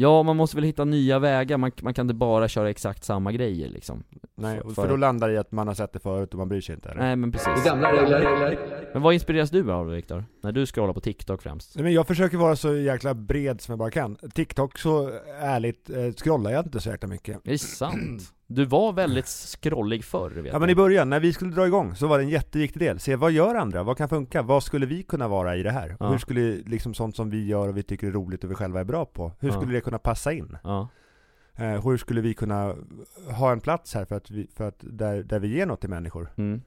Ja, 0.00 0.22
man 0.22 0.36
måste 0.36 0.56
väl 0.56 0.64
hitta 0.64 0.84
nya 0.84 1.18
vägar, 1.18 1.58
man, 1.58 1.72
man 1.82 1.94
kan 1.94 2.04
inte 2.04 2.14
bara 2.14 2.48
köra 2.48 2.70
exakt 2.70 3.04
samma 3.04 3.32
grejer 3.32 3.68
liksom. 3.68 4.02
Nej, 4.34 4.60
För- 4.60 4.70
för, 4.70 4.88
då 4.88 4.96
landar 4.96 5.28
det 5.28 5.34
i 5.34 5.38
att 5.38 5.52
man 5.52 5.68
har 5.68 5.74
sett 5.74 5.92
det 5.92 5.98
förut 5.98 6.32
och 6.32 6.38
man 6.38 6.48
bryr 6.48 6.60
sig 6.60 6.74
inte 6.74 6.88
eller? 6.88 7.00
Nej 7.00 7.16
men 7.16 7.32
precis. 7.32 7.48
är 7.48 7.64
gamla 7.64 7.92
regler. 7.92 8.58
Men 8.92 9.02
vad 9.02 9.14
inspireras 9.14 9.50
du 9.50 9.72
av 9.72 9.90
Viktor? 9.90 10.24
När 10.42 10.52
du 10.52 10.66
scrollar 10.66 10.92
på 10.94 11.00
TikTok 11.00 11.42
främst? 11.42 11.76
Nej, 11.76 11.82
men 11.82 11.92
jag 11.92 12.06
försöker 12.06 12.36
vara 12.36 12.56
så 12.56 12.74
jäkla 12.76 13.14
bred 13.14 13.60
som 13.60 13.72
jag 13.72 13.78
bara 13.78 13.90
kan. 13.90 14.16
TikTok 14.34 14.78
så 14.78 15.10
ärligt 15.40 15.90
eh, 15.90 16.12
scrollar 16.16 16.50
jag 16.50 16.66
inte 16.66 16.80
så 16.80 16.90
jäkla 16.90 17.08
mycket. 17.08 17.36
Är 17.36 17.50
det 17.50 17.58
sant? 17.58 18.22
Du 18.52 18.64
var 18.64 18.92
väldigt 18.92 19.26
scrollig 19.26 20.04
förr 20.04 20.30
vet 20.30 20.52
Ja 20.52 20.58
men 20.58 20.70
i 20.70 20.74
början, 20.74 21.10
när 21.10 21.20
vi 21.20 21.32
skulle 21.32 21.50
dra 21.54 21.66
igång, 21.66 21.94
så 21.94 22.06
var 22.06 22.18
det 22.18 22.24
en 22.24 22.28
jätteviktig 22.28 22.80
del. 22.82 22.98
Se, 23.00 23.16
vad 23.16 23.32
gör 23.32 23.54
andra? 23.54 23.82
Vad 23.82 23.96
kan 23.96 24.08
funka? 24.08 24.42
Vad 24.42 24.62
skulle 24.62 24.86
vi 24.86 25.02
kunna 25.02 25.28
vara 25.28 25.56
i 25.56 25.62
det 25.62 25.70
här? 25.70 25.96
Ja. 26.00 26.08
hur 26.10 26.18
skulle 26.18 26.40
liksom 26.56 26.94
sånt 26.94 27.16
som 27.16 27.30
vi 27.30 27.46
gör 27.46 27.68
och 27.68 27.76
vi 27.76 27.82
tycker 27.82 28.06
är 28.06 28.10
roligt 28.10 28.44
och 28.44 28.50
vi 28.50 28.54
själva 28.54 28.80
är 28.80 28.84
bra 28.84 29.04
på, 29.04 29.32
hur 29.40 29.48
Ja. 29.48 29.54
skulle 29.54 29.72
det 29.72 29.80
kunna 29.80 29.98
passa 29.98 30.32
in? 30.32 30.56
Ja, 30.64 30.88
Eh, 31.56 31.84
hur 31.84 31.96
skulle 31.96 32.20
vi 32.20 32.34
kunna 32.34 32.74
ha 33.38 33.52
en 33.52 33.60
plats 33.60 33.94
här 33.94 34.04
för 34.04 34.14
att, 34.16 34.30
vi, 34.30 34.46
för 34.56 34.68
att 34.68 34.76
där, 34.80 35.22
där 35.22 35.38
vi 35.38 35.48
ger 35.48 35.66
något 35.66 35.80
till 35.80 35.90
människor? 35.90 36.28
mm. 36.36 36.62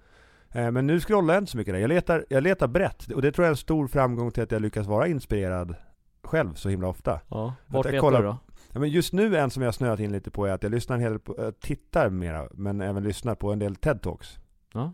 Eh, 0.51 0.71
men 0.71 0.87
nu 0.87 0.99
scrollar 0.99 1.33
jag 1.33 1.41
inte 1.41 1.51
så 1.51 1.57
mycket 1.57 1.73
där. 1.73 1.81
Jag 1.81 1.87
letar, 1.87 2.25
jag 2.29 2.43
letar 2.43 2.67
brett, 2.67 3.11
och 3.11 3.21
det 3.21 3.31
tror 3.31 3.43
jag 3.45 3.49
är 3.49 3.53
en 3.53 3.57
stor 3.57 3.87
framgång 3.87 4.31
till 4.31 4.43
att 4.43 4.51
jag 4.51 4.61
lyckas 4.61 4.87
vara 4.87 5.07
inspirerad 5.07 5.75
själv 6.23 6.53
så 6.53 6.69
himla 6.69 6.87
ofta. 6.87 7.19
ja. 7.29 7.53
Vart 7.67 7.85
letar 7.91 8.11
du 8.11 8.23
då? 8.23 8.37
Ja, 8.73 8.79
men 8.79 8.89
just 8.89 9.13
nu 9.13 9.37
en 9.37 9.49
som 9.49 9.63
jag 9.63 9.73
snöat 9.73 9.99
in 9.99 10.11
lite 10.11 10.31
på 10.31 10.45
är 10.45 10.51
att 10.51 10.63
jag 10.63 10.71
lyssnar 10.71 10.95
en 10.95 11.01
hel 11.01 11.19
på, 11.19 11.35
jag 11.37 11.59
tittar 11.59 12.09
mera, 12.09 12.47
men 12.51 12.81
även 12.81 13.03
lyssnar 13.03 13.35
på 13.35 13.51
en 13.51 13.59
del 13.59 13.75
TED-talks. 13.75 14.39
Ja. 14.73 14.93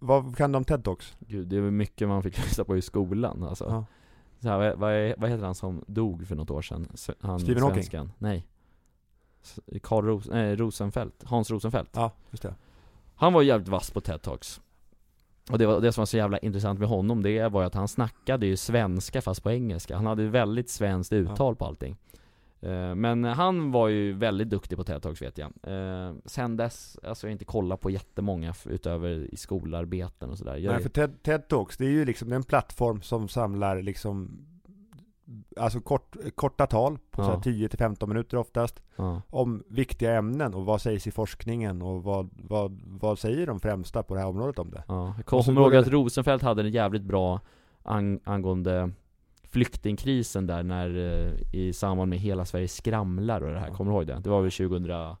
Vad 0.00 0.36
kan 0.36 0.54
om 0.54 0.64
TED-talks? 0.64 1.14
Gud, 1.18 1.48
det 1.48 1.56
är 1.56 1.60
mycket 1.60 2.08
man 2.08 2.22
fick 2.22 2.38
lyssna 2.44 2.64
på 2.64 2.76
i 2.76 2.82
skolan 2.82 3.42
alltså. 3.42 3.64
Ja. 3.64 3.84
Så 4.40 4.48
här, 4.48 4.58
vad, 4.58 4.78
vad, 4.78 5.14
vad 5.18 5.30
heter 5.30 5.44
han 5.44 5.54
som 5.54 5.84
dog 5.86 6.26
för 6.26 6.36
något 6.36 6.50
år 6.50 6.62
sedan? 6.62 6.88
Han, 7.20 7.40
Stephen 7.40 7.62
Hawking? 7.62 7.74
svenskan. 7.82 8.12
Nej. 8.18 8.46
S- 9.42 9.60
Carl 9.82 10.04
Ros 10.04 10.28
nej, 10.28 10.56
Rosenfeldt, 10.56 11.24
Hans 11.24 11.50
Rosenfeldt. 11.50 11.90
Ja, 11.94 12.12
just 12.30 12.42
det. 12.42 12.54
Han 13.14 13.32
var 13.32 13.42
jävligt 13.42 13.68
vass 13.68 13.90
på 13.90 14.00
TED-talks. 14.00 14.60
Och 15.50 15.58
det, 15.58 15.66
var, 15.66 15.80
det 15.80 15.92
som 15.92 16.00
var 16.00 16.06
så 16.06 16.16
jävla 16.16 16.38
intressant 16.38 16.78
med 16.80 16.88
honom, 16.88 17.22
det 17.22 17.48
var 17.48 17.60
ju 17.60 17.66
att 17.66 17.74
han 17.74 17.88
snackade 17.88 18.46
ju 18.46 18.56
svenska 18.56 19.22
fast 19.22 19.42
på 19.42 19.50
engelska. 19.50 19.96
Han 19.96 20.06
hade 20.06 20.28
väldigt 20.28 20.70
svenskt 20.70 21.12
uttal 21.12 21.56
på 21.56 21.64
allting. 21.64 21.96
Eh, 22.60 22.94
Men 22.94 23.24
han 23.24 23.72
var 23.72 23.88
ju 23.88 24.12
väldigt 24.12 24.50
duktig 24.50 24.78
på 24.78 24.84
TED-talks 24.84 25.20
vet 25.22 25.38
jag. 25.38 25.52
Eh, 25.62 26.14
Sen 26.24 26.56
dess, 26.56 26.98
alltså 27.02 27.26
jag 27.26 27.30
har 27.30 27.32
inte 27.32 27.44
kollat 27.44 27.80
på 27.80 27.90
jättemånga 27.90 28.54
utöver 28.66 29.10
i 29.10 29.36
skolarbeten 29.36 30.30
och 30.30 30.38
sådär. 30.38 30.60
Nej, 30.72 30.82
för 30.82 30.88
TED, 30.88 31.22
TED 31.22 31.48
Talks, 31.48 31.76
det 31.76 31.84
är 31.86 31.90
ju 31.90 32.04
liksom 32.04 32.32
en 32.32 32.42
plattform 32.42 33.02
som 33.02 33.28
samlar 33.28 33.82
liksom 33.82 34.46
Alltså 35.56 35.80
kort, 35.80 36.16
korta 36.34 36.66
tal 36.66 36.98
på 37.10 37.22
så 37.24 37.30
Ja. 37.30 37.34
här 37.34 37.40
10-15 37.42 38.06
minuter 38.08 38.36
oftast 38.36 38.82
ja. 38.96 39.22
Om 39.30 39.64
viktiga 39.68 40.14
ämnen 40.14 40.54
och 40.54 40.64
vad 40.64 40.80
sägs 40.80 41.06
i 41.06 41.10
forskningen 41.10 41.82
och 41.82 42.02
vad, 42.02 42.28
vad, 42.32 42.80
vad 42.86 43.18
säger 43.18 43.46
de 43.46 43.60
främsta 43.60 44.02
på 44.02 44.14
det 44.14 44.20
här 44.20 44.28
området 44.28 44.58
om 44.58 44.70
det? 44.70 44.84
Ja, 44.88 45.14
jag 45.16 45.26
kommer 45.26 45.60
ihåg 45.60 45.72
det- 45.72 45.78
att 45.78 45.88
Rosenfeldt 45.88 46.42
hade 46.44 46.62
en 46.62 46.70
jävligt 46.70 47.02
bra 47.02 47.40
ang- 47.82 48.20
angående 48.24 48.90
flyktingkrisen 49.56 50.46
där 50.46 50.62
när, 50.62 50.88
eh, 50.98 51.32
i 51.52 51.72
samband 51.72 52.10
med 52.10 52.18
Hela 52.18 52.44
Sverige 52.44 52.68
skramlar 52.68 53.40
och 53.40 53.52
det 53.52 53.58
här, 53.60 53.68
Ja. 53.68 53.74
kommer 53.74 53.90
du 53.90 53.96
ihåg 53.96 54.06
det? 54.06 54.20
Det 54.24 54.30
var 54.30 54.42
väl 54.42 54.50
2017 54.50 55.16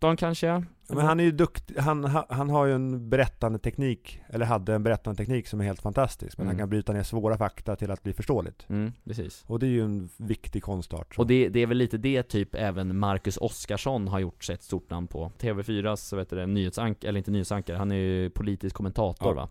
Ja. 0.00 0.16
kanske? 0.18 0.46
Ja, 0.46 0.62
Men 0.88 1.06
han 1.06 1.20
är 1.20 1.24
ju 1.24 1.30
duktig, 1.30 1.76
han, 1.78 2.04
han, 2.28 2.50
har 2.50 2.66
ju 2.66 2.74
en 2.74 3.08
berättande 3.10 3.58
teknik, 3.58 4.20
eller 4.28 4.46
hade 4.46 4.74
en 4.74 4.82
berättande 4.82 5.16
teknik 5.16 5.46
som 5.46 5.60
är 5.60 5.64
helt 5.64 5.80
fantastisk. 5.82 6.38
Men 6.38 6.46
Mm. 6.46 6.56
han 6.56 6.58
kan 6.62 6.68
bryta 6.70 6.92
ner 6.92 7.02
svåra 7.02 7.38
fakta 7.38 7.76
till 7.76 7.90
att 7.90 8.02
bli 8.02 8.12
förståeligt. 8.12 8.66
Mm, 8.68 8.92
precis 9.04 9.44
Och 9.46 9.58
det 9.58 9.66
är 9.66 9.70
ju 9.70 9.84
en 9.84 10.08
viktig 10.16 10.62
konstart. 10.62 11.18
Och 11.18 11.26
det, 11.26 11.48
det 11.48 11.60
är 11.60 11.66
väl 11.66 11.76
lite 11.78 11.98
det 11.98 12.22
typ 12.22 12.54
även 12.54 12.98
Marcus 12.98 13.36
Oskarsson 13.36 14.08
har 14.08 14.18
gjort 14.18 14.44
sig 14.44 14.54
ett 14.54 14.62
stort 14.62 14.90
namn 14.90 15.06
på 15.06 15.32
TV4s, 15.38 15.96
så 15.96 16.16
vet 16.16 16.30
du 16.30 16.36
det, 16.36 16.46
nyhetsankare, 16.46 17.08
eller 17.08 17.18
inte 17.18 17.30
nyhetsankare, 17.30 17.76
han 17.76 17.92
är 17.92 17.96
ju 17.96 18.30
politisk 18.30 18.76
kommentator 18.76 19.34
va 19.34 19.48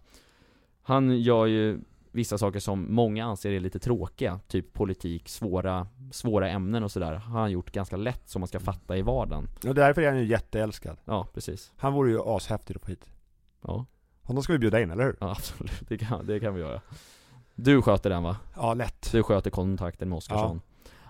Han 0.82 1.19
gör 1.21 1.45
ju 1.45 1.80
vissa 2.12 2.38
saker 2.38 2.60
som 2.60 2.93
många 2.93 3.26
anser 3.26 3.52
är 3.52 3.60
lite 3.60 3.80
tråkiga, 3.80 4.39
typ 4.48 4.74
politik, 4.74 5.30
svåra, 5.30 5.88
svåra 6.12 6.50
ämnen 6.50 6.84
och 6.84 6.91
sådär 6.91 7.13
Har 7.13 7.39
han 7.39 7.52
gjort 7.52 7.72
ganska 7.72 7.98
lätt 7.98 8.30
som 8.30 8.39
man 8.39 8.48
ska 8.48 8.60
fatta 8.60 8.98
i 8.98 9.02
vardagen 9.02 9.48
Och 9.67 9.76
därför 9.76 10.02
är 10.02 10.08
han 10.08 10.17
ju 10.19 10.26
jätteälskad. 10.26 10.98
Ja, 11.06 11.28
precis 11.34 11.72
Han 11.78 11.93
vore 11.93 12.12
ju 12.12 12.19
ashäftig 12.26 12.76
att 12.76 12.82
få 12.82 12.88
hit. 12.88 13.10
Ja, 13.62 13.86
Honom 14.22 14.43
ska 14.43 14.54
vi 14.54 14.60
bjuda 14.60 14.82
in, 14.82 14.91
eller 14.91 15.04
hur? 15.04 15.15
ja 15.19 15.32
absolut, 15.32 15.72
det 15.88 15.98
kan, 15.98 16.26
det 16.26 16.39
kan 16.39 16.54
vi 16.54 16.62
göra 16.62 16.82
Du 17.56 17.82
sköter 17.82 18.10
den 18.10 18.24
va? 18.24 18.38
Ja, 18.56 18.74
lätt. 18.74 19.12
Du 19.12 19.24
sköter 19.24 19.50
kontakten 19.50 20.10
med 20.10 20.17
Oskarsson 20.17 20.62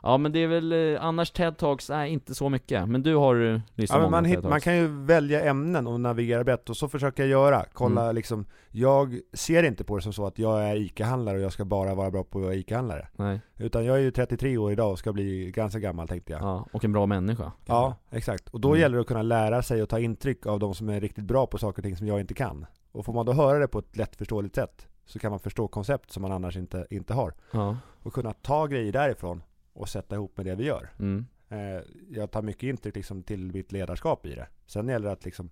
Ja. 0.03 0.17
men 0.17 0.31
det 0.31 0.39
är 0.39 0.47
väl, 0.47 0.71
eh, 0.95 1.03
annars 1.05 1.31
TED-talks, 1.33 1.91
nej 1.93 2.12
inte 2.12 2.35
så 2.35 2.49
mycket, 2.49 2.89
men 2.89 3.03
du 3.03 3.15
har 3.15 3.35
eh, 3.53 3.59
lyssnat 3.75 3.97
Ja, 3.97 4.01
men 4.01 4.12
man, 4.12 4.25
hit, 4.25 4.43
man 4.43 4.62
kan 4.62 4.75
ju 4.77 4.88
välja 4.88 5.43
ämnen 5.43 5.88
och 5.88 5.99
navigera 6.01 6.43
brett 6.43 6.69
och 6.69 6.77
så 6.77 6.88
försöker 6.88 7.23
jag 7.23 7.29
göra. 7.29 7.65
Kolla 7.73 8.01
Mm. 8.03 8.15
liksom, 8.15 8.45
jag 8.71 9.19
ser 9.33 9.63
inte 9.63 9.83
på 9.83 9.95
det 9.95 10.01
som 10.01 10.13
så 10.13 10.25
att 10.25 10.39
jag 10.39 10.63
är 10.69 10.75
ICA-handlare 10.75 11.38
och 11.38 11.43
jag 11.43 11.51
ska 11.53 11.65
bara 11.65 11.95
vara 11.95 12.12
bra 12.12 12.23
på 12.23 12.39
att 12.39 12.43
vara 12.45 12.55
ICA-handlare. 12.55 13.07
Nej, 13.15 13.39
Utan 13.57 13.85
jag 13.85 13.95
är 13.97 14.01
ju 14.01 14.12
33 14.12 14.57
år 14.57 14.71
idag 14.71 14.91
och 14.91 14.99
ska 14.99 15.13
bli 15.13 15.51
ganska 15.51 15.79
gammal 15.79 16.07
tänkte 16.07 16.31
jag. 16.33 16.41
ja, 16.41 16.65
och 16.73 16.85
en 16.85 16.91
bra 16.91 17.05
människa 17.05 17.51
Ja, 17.65 17.95
exakt. 18.12 18.49
Och 18.49 18.59
då 18.62 18.67
Mm. 18.67 18.79
gäller 18.81 18.95
det 18.95 19.01
att 19.01 19.07
kunna 19.07 19.21
lära 19.21 19.62
sig 19.62 19.81
och 19.83 19.89
ta 19.89 19.99
intryck 19.99 20.45
av 20.45 20.59
de 20.59 20.73
som 20.75 20.89
är 20.89 21.01
riktigt 21.01 21.25
bra 21.25 21.47
på 21.47 21.57
saker 21.57 21.79
och 21.79 21.83
ting 21.83 21.97
som 21.97 22.07
jag 22.07 22.19
inte 22.19 22.33
kan. 22.33 22.65
Och 22.91 23.05
får 23.05 23.13
man 23.13 23.25
då 23.25 23.31
höra 23.33 23.59
det 23.59 23.67
på 23.67 23.79
ett 23.79 23.97
lättförståeligt 23.97 24.55
sätt 24.55 24.88
så 25.05 25.19
kan 25.19 25.31
man 25.31 25.39
förstå 25.39 25.67
koncept 25.67 26.12
som 26.12 26.21
man 26.21 26.31
annars 26.31 26.57
inte, 26.57 26.88
inte 26.89 27.13
har. 27.13 27.33
Ja, 27.51 27.77
Och 28.03 28.13
kunna 28.13 28.33
ta 28.33 28.67
grejer 28.67 28.91
därifrån 28.91 29.43
och 29.73 29.89
sätta 29.89 30.15
ihop 30.15 30.38
med 30.38 30.45
det 30.45 30.55
vi 30.55 30.63
gör. 30.65 30.89
mm. 30.99 31.25
Eh, 31.51 31.82
jag 32.10 32.32
tar 32.32 32.41
mycket 32.41 32.63
intryck 32.63 32.95
liksom 32.95 33.23
till 33.23 33.51
mitt 33.53 33.71
ledarskap 33.71 34.25
i 34.25 34.36
det. 34.36 34.47
Sen 34.65 34.88
gäller 34.88 35.05
det 35.05 35.12
att, 35.12 35.25
liksom, 35.25 35.49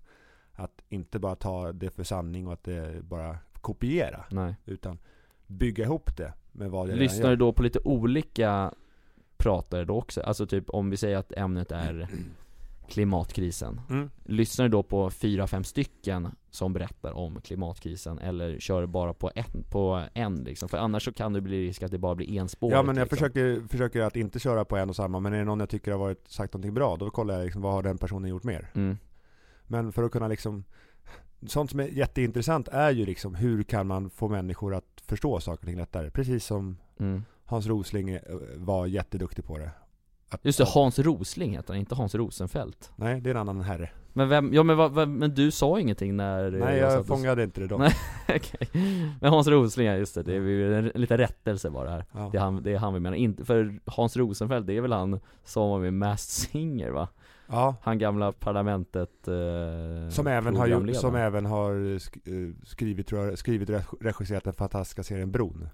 att 0.52 0.82
inte 0.88 1.18
bara 1.18 1.34
ta 1.36 1.72
det 1.72 1.90
för 1.90 2.04
sanning 2.04 2.46
och 2.46 2.52
att 2.52 2.64
det 2.64 3.02
bara 3.04 3.38
kopiera. 3.52 4.24
nej 4.30 4.54
Utan 4.64 4.98
bygga 5.46 5.84
ihop 5.84 6.16
det 6.16 6.32
med 6.52 6.70
vad 6.70 6.88
jag 6.90 6.96
Lyssnar 6.98 7.22
gör. 7.22 7.30
du 7.30 7.36
då 7.36 7.52
på 7.52 7.62
lite 7.62 7.78
olika 7.84 8.74
pratare 9.36 9.84
då 9.84 9.94
också? 9.98 10.20
Alltså 10.20 10.46
typ 10.46 10.70
om 10.70 10.90
vi 10.90 10.96
säger 10.96 11.16
att 11.16 11.32
ämnet 11.32 11.72
är 11.72 12.08
klimatkrisen 12.88 13.80
Mm. 13.90 14.10
Lyssnar 14.24 14.64
du 14.64 14.68
då 14.72 14.82
på 14.82 15.10
fyra, 15.10 15.46
fem 15.46 15.64
stycken 15.64 16.28
som 16.50 16.72
berättar 16.72 17.12
om 17.12 17.40
klimatkrisen? 17.40 18.18
Eller 18.18 18.58
kör 18.58 18.86
bara 18.86 19.14
på 19.14 19.30
en, 19.34 19.62
på 19.70 20.04
en 20.14 20.36
liksom? 20.36 20.68
För 20.68 20.78
annars 20.78 21.04
så 21.04 21.12
kan 21.12 21.32
det 21.32 21.40
bli 21.40 21.66
risk 21.68 21.82
att 21.82 21.90
det 21.90 21.98
bara 21.98 22.14
blir 22.14 22.38
enspårigt 22.38 22.74
Ja 22.76 22.82
men 22.82 22.96
jag 22.96 23.04
liksom. 23.04 23.16
försöker, 23.16 23.68
försöker 23.68 24.02
att 24.02 24.16
inte 24.16 24.38
köra 24.38 24.64
på 24.64 24.76
en 24.76 24.88
och 24.88 24.96
samma, 24.96 25.20
men 25.20 25.32
är 25.32 25.38
det 25.38 25.44
någon 25.44 25.60
jag 25.60 25.68
tycker 25.68 25.92
har 25.92 25.98
varit, 25.98 26.28
sagt 26.28 26.54
någonting 26.54 26.74
bra, 26.74 26.96
då 26.96 27.10
kollar 27.10 27.34
jag 27.34 27.44
liksom, 27.44 27.62
vad 27.62 27.72
har 27.72 27.82
den 27.82 27.98
personen 27.98 28.30
gjort 28.30 28.44
mer? 28.44 28.70
mm. 28.74 28.98
Men 29.70 29.92
för 29.92 30.02
att 30.02 30.12
kunna 30.12 30.28
liksom 30.28 30.64
Sånt 31.46 31.70
som 31.70 31.80
är 31.80 31.86
jätteintressant 31.88 32.68
är 32.68 32.90
ju 32.90 33.06
liksom 33.06 33.34
hur 33.34 33.62
kan 33.62 33.86
man 33.86 34.10
få 34.10 34.28
människor 34.28 34.74
att 34.74 35.02
förstå 35.06 35.40
saker 35.40 35.62
och 35.62 35.66
ting 35.66 35.76
lättare? 35.76 36.10
Precis 36.10 36.44
som 36.44 36.76
Mm. 37.00 37.24
Hans 37.44 37.66
Rosling 37.66 38.08
eh, 38.10 38.20
var 38.56 38.86
jätteduktig 38.86 39.44
på 39.44 39.58
det. 39.58 39.70
Att, 40.30 40.44
Just 40.44 40.58
det, 40.58 40.64
Hans 40.64 40.98
Rosling 40.98 41.50
heter 41.56 41.72
han, 41.72 41.80
inte 41.80 41.94
Hans 41.94 42.14
Rosenfeldt 42.14 42.90
Nej, 42.96 43.20
det 43.20 43.30
är 43.30 43.34
en 43.34 43.40
annan 43.40 43.60
herre. 43.60 43.90
Men 44.12 44.28
vem, 44.28 44.54
ja 44.54 44.62
men 44.62 44.76
vad, 44.76 44.92
vad, 44.92 45.08
men 45.08 45.34
du 45.34 45.50
sa 45.50 45.80
ingenting 45.80 46.16
när 46.16 46.52
eh, 46.54 46.60
Nej, 46.60 46.78
jag 46.78 47.00
och- 47.00 47.06
fångade 47.06 47.42
inte 47.44 47.60
det 47.60 47.66
då. 47.66 47.76
Nej. 47.78 47.94
Okej, 48.36 48.68
men 49.20 49.30
Hans 49.30 49.46
Rosling, 49.48 49.86
ja 49.86 49.94
just 49.96 50.14
det, 50.14 50.22
det 50.22 50.34
är 50.34 50.40
ju 50.40 50.78
en, 50.78 50.90
en 50.94 51.00
liten 51.00 51.18
rättelse 51.18 51.70
bara 51.70 51.90
här 51.90 52.04
Ja. 52.12 52.28
Det 52.32 52.38
är 52.38 52.42
han, 52.42 52.62
det 52.62 52.72
är 52.72 52.78
han 52.78 52.94
vi 52.94 53.00
menar, 53.00 53.16
inte, 53.16 53.44
för 53.44 53.78
Hans 53.84 54.16
Rosenfeldt, 54.16 54.66
det 54.66 54.76
är 54.76 54.80
väl 54.80 54.92
han 54.92 55.20
som 55.44 55.70
var 55.70 55.78
med 55.78 55.94
Masked 55.94 56.18
Singer 56.50 56.90
va? 56.90 57.08
ja. 57.46 57.76
Han 57.82 57.98
gamla 57.98 58.32
parlamentet 58.32 59.28
eh, 59.28 60.10
Som 60.10 60.26
även, 60.26 60.56
har 60.56 60.66
gjort, 60.66 60.96
som 60.96 61.14
även 61.14 61.46
har 61.46 61.92
eh, 61.94 61.98
skrivit, 62.64 63.06
tror 63.06 63.24
jag, 63.26 63.38
skrivit 63.38 63.68
och 63.68 63.74
reg- 63.74 63.96
regisserat 64.00 64.44
den 64.44 64.52
fantastiska 64.54 65.02
serien 65.02 65.30
Bron. 65.32 65.68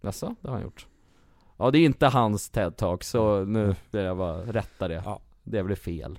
Jaså, 0.00 0.34
det 0.40 0.48
har 0.48 0.54
han 0.54 0.62
gjort? 0.64 0.86
Ja 1.58 1.70
det 1.70 1.78
är 1.78 1.84
inte 1.84 2.06
hans 2.06 2.52
TED-talk, 2.52 3.02
så 3.02 3.44
nu 3.44 3.74
vill 3.90 4.04
jag 4.04 4.16
bara 4.16 4.42
rätta 4.42 4.88
det 4.88 5.02
Ja. 5.04 5.20
Det 5.44 5.62
blev 5.62 5.76
fel 5.76 6.18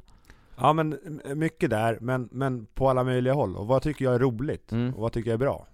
Ja 0.62 0.74
men 0.74 1.00
mycket 1.36 1.70
där, 1.70 1.98
men, 2.02 2.30
men 2.32 2.66
på 2.66 2.90
alla 2.90 3.04
möjliga 3.04 3.34
håll. 3.34 3.56
Och 3.56 3.68
vad 3.68 3.82
tycker 3.82 4.06
jag 4.06 4.16
är 4.16 4.20
roligt? 4.20 4.72
Mm. 4.72 4.94
Och 4.94 5.02
vad 5.02 5.14
tycker 5.14 5.30
jag 5.30 5.34
är 5.34 5.46
bra? 5.46 5.68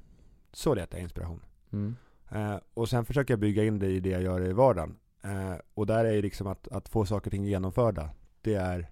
Så 0.51 0.73
letar 0.73 0.97
jag 0.97 1.03
inspiration. 1.03 1.41
mm. 1.73 1.95
Eh, 2.31 2.55
och 2.73 2.89
sen 2.89 3.05
försöker 3.05 3.33
jag 3.33 3.39
bygga 3.39 3.63
in 3.63 3.79
det 3.79 3.87
i 3.87 3.99
det 3.99 4.09
jag 4.09 4.21
gör 4.21 4.41
i 4.49 4.53
vardagen. 4.53 4.95
Eh, 5.23 5.55
och 5.73 5.85
där 5.85 6.05
är 6.05 6.13
ju 6.13 6.21
liksom 6.21 6.47
att, 6.47 6.67
att 6.67 6.89
få 6.89 7.05
saker 7.05 7.27
och 7.27 7.31
ting 7.31 7.45
genomförda, 7.45 8.09
det 8.41 8.53
är 8.53 8.89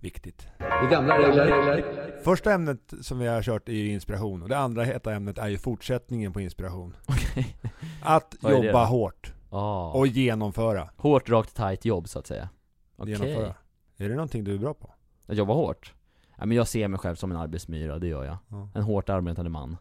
viktigt. 0.00 0.48
Det 0.58 0.88
gamla 0.90 1.18
regler. 1.18 1.84
Första 2.24 2.52
ämnet 2.52 2.92
som 3.00 3.18
vi 3.18 3.26
har 3.26 3.42
kört 3.42 3.68
är 3.68 3.72
ju 3.72 3.88
inspiration 3.88 4.42
och 4.42 4.48
det 4.48 4.58
andra 4.58 4.84
heta 4.84 5.14
ämnet 5.14 5.38
är 5.38 5.48
ju 5.48 5.58
fortsättningen 5.58 6.32
på 6.32 6.40
inspiration. 6.40 6.96
Okej 7.06 7.56
Att 8.02 8.36
jobba 8.40 8.84
hårt 8.84 9.32
ah. 9.50 9.92
och 9.92 10.06
genomföra. 10.06 10.90
Hårt, 10.96 11.28
rakt, 11.28 11.56
tight 11.56 11.84
jobb 11.84 12.08
så 12.08 12.18
att 12.18 12.26
säga 12.26 12.48
Okej 12.96 13.12
genomföra. 13.12 13.54
Är 13.96 14.08
det 14.08 14.14
någonting 14.14 14.44
du 14.44 14.54
är 14.54 14.58
bra 14.58 14.74
på? 14.74 14.94
Att 15.26 15.36
jobba 15.36 15.54
hårt? 15.54 15.94
Ja, 16.36 16.46
men 16.46 16.56
jag 16.56 16.68
ser 16.68 16.88
mig 16.88 16.98
själv 16.98 17.16
som 17.16 17.30
en 17.30 17.36
arbetsmyra, 17.36 17.98
det 17.98 18.06
gör 18.06 18.24
jag 18.24 18.36
Ja. 18.48 18.68
En 18.74 18.82
hårt 18.82 19.08
arbetande 19.08 19.50
man 19.50 19.76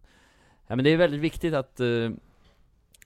Ja 0.68 0.76
men 0.76 0.86
det 0.86 0.90
är 0.90 0.98
väldigt 0.98 1.22
viktigt 1.22 1.54
att, 1.54 1.80
eh, 1.80 2.10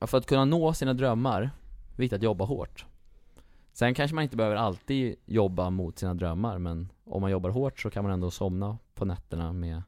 för 0.01 0.17
att 0.17 0.25
kunna 0.25 0.45
nå 0.45 0.73
sina 0.73 0.93
drömmar, 0.93 1.49
viktigt 1.95 2.17
att 2.17 2.23
jobba 2.23 2.45
hårt 2.45 2.85
Sen 3.73 3.93
kanske 3.93 4.15
man 4.15 4.23
inte 4.23 4.37
behöver 4.37 4.55
alltid 4.55 5.15
jobba 5.25 5.69
mot 5.69 5.99
sina 5.99 6.13
drömmar, 6.13 6.57
men 6.57 6.91
om 7.03 7.21
man 7.21 7.31
jobbar 7.31 7.49
hårt 7.49 7.79
så 7.79 7.89
kan 7.89 8.03
man 8.03 8.13
ändå 8.13 8.31
somna 8.31 8.77
på 8.93 9.05
nätterna 9.05 9.53
med, 9.53 9.83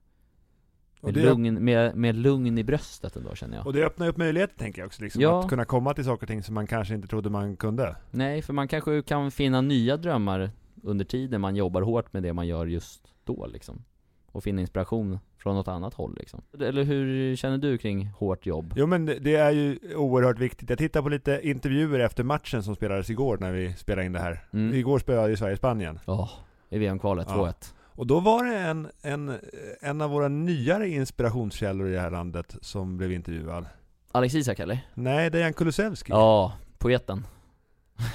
med, 1.04 1.14
det, 1.14 1.24
lugn, 1.24 1.64
med, 1.64 1.96
med 1.96 2.16
lugn 2.16 2.58
i 2.58 2.64
bröstet 2.64 3.16
ändå 3.16 3.36
känner 3.36 3.58
jag 3.58 3.68
och 3.68 3.74
det 3.74 3.84
öppnar 3.86 4.08
upp 4.08 4.18
möjligheter 4.18 4.58
tänker 4.58 4.82
jag 4.82 4.88
också, 4.88 5.04
liksom, 5.04 5.22
Ja. 5.22 5.40
att 5.44 5.50
kunna 5.50 5.66
komma 5.66 5.94
till 5.94 6.06
saker 6.06 6.24
och 6.24 6.28
ting 6.28 6.44
som 6.44 6.56
man 6.56 6.68
kanske 6.68 6.96
inte 6.96 7.08
trodde 7.08 7.30
man 7.30 7.56
kunde. 7.56 7.96
Nej, 8.12 8.42
för 8.42 8.54
man 8.54 8.68
kanske 8.68 9.02
kan 9.02 9.32
finna 9.32 9.62
nya 9.62 9.98
drömmar 9.98 10.52
under 10.84 11.06
tiden 11.06 11.42
man 11.42 11.56
jobbar 11.56 11.82
hårt 11.82 12.14
med 12.14 12.24
det 12.24 12.34
man 12.34 12.48
gör 12.48 12.66
just 12.66 13.08
då 13.24 13.48
liksom. 13.54 13.84
Och 14.32 14.44
finna 14.44 14.62
inspiration 14.62 15.20
från 15.38 15.56
något 15.56 15.68
annat 15.68 15.94
håll 15.94 16.16
liksom. 16.20 16.42
Eller 16.60 16.84
hur 16.84 17.36
känner 17.36 17.58
du 17.58 17.78
kring 17.78 18.06
hårt 18.08 18.46
jobb? 18.46 18.74
Jo 18.78 18.88
men 18.88 19.06
det- 19.06 19.36
är 19.36 19.52
ju 19.52 19.80
oerhört 19.96 20.40
viktigt. 20.40 20.70
Jag 20.70 20.78
tittar 20.80 21.02
på 21.02 21.10
lite 21.10 21.40
intervjuer 21.44 22.00
efter 22.00 22.24
matchen 22.24 22.64
som 22.64 22.76
spelades 22.76 23.10
igår 23.10 23.38
när 23.38 23.52
vi 23.52 23.74
spelade 23.74 24.06
in 24.06 24.14
det 24.14 24.20
här. 24.20 24.44
Mm. 24.54 24.74
Igår 24.76 25.00
spelade 25.00 25.30
ju 25.30 25.38
Sverige 25.38 25.58
Spanien. 25.58 26.00
Ja, 26.06 26.30
i 26.70 26.78
VM-kvalet, 26.80 27.28
Ja. 27.30 27.36
2-1. 27.36 27.74
Och 27.96 28.08
då 28.08 28.20
var 28.20 28.46
det 28.46 28.58
en, 28.58 28.88
en, 29.02 29.40
en 29.82 30.02
av 30.02 30.10
våra 30.10 30.28
nyare 30.28 30.90
inspirationskällor 30.90 31.90
i 31.90 31.94
det 31.94 32.00
här 32.00 32.12
landet 32.12 32.56
som 32.62 32.98
blev 32.98 33.12
intervjuad. 33.12 33.66
Alex 34.12 34.36
Isak 34.36 34.60
eller? 34.60 34.80
Nej, 34.94 35.30
Dejan 35.30 35.54
Kulusevski. 35.54 36.12
Ja, 36.12 36.54
poeten. 36.78 37.26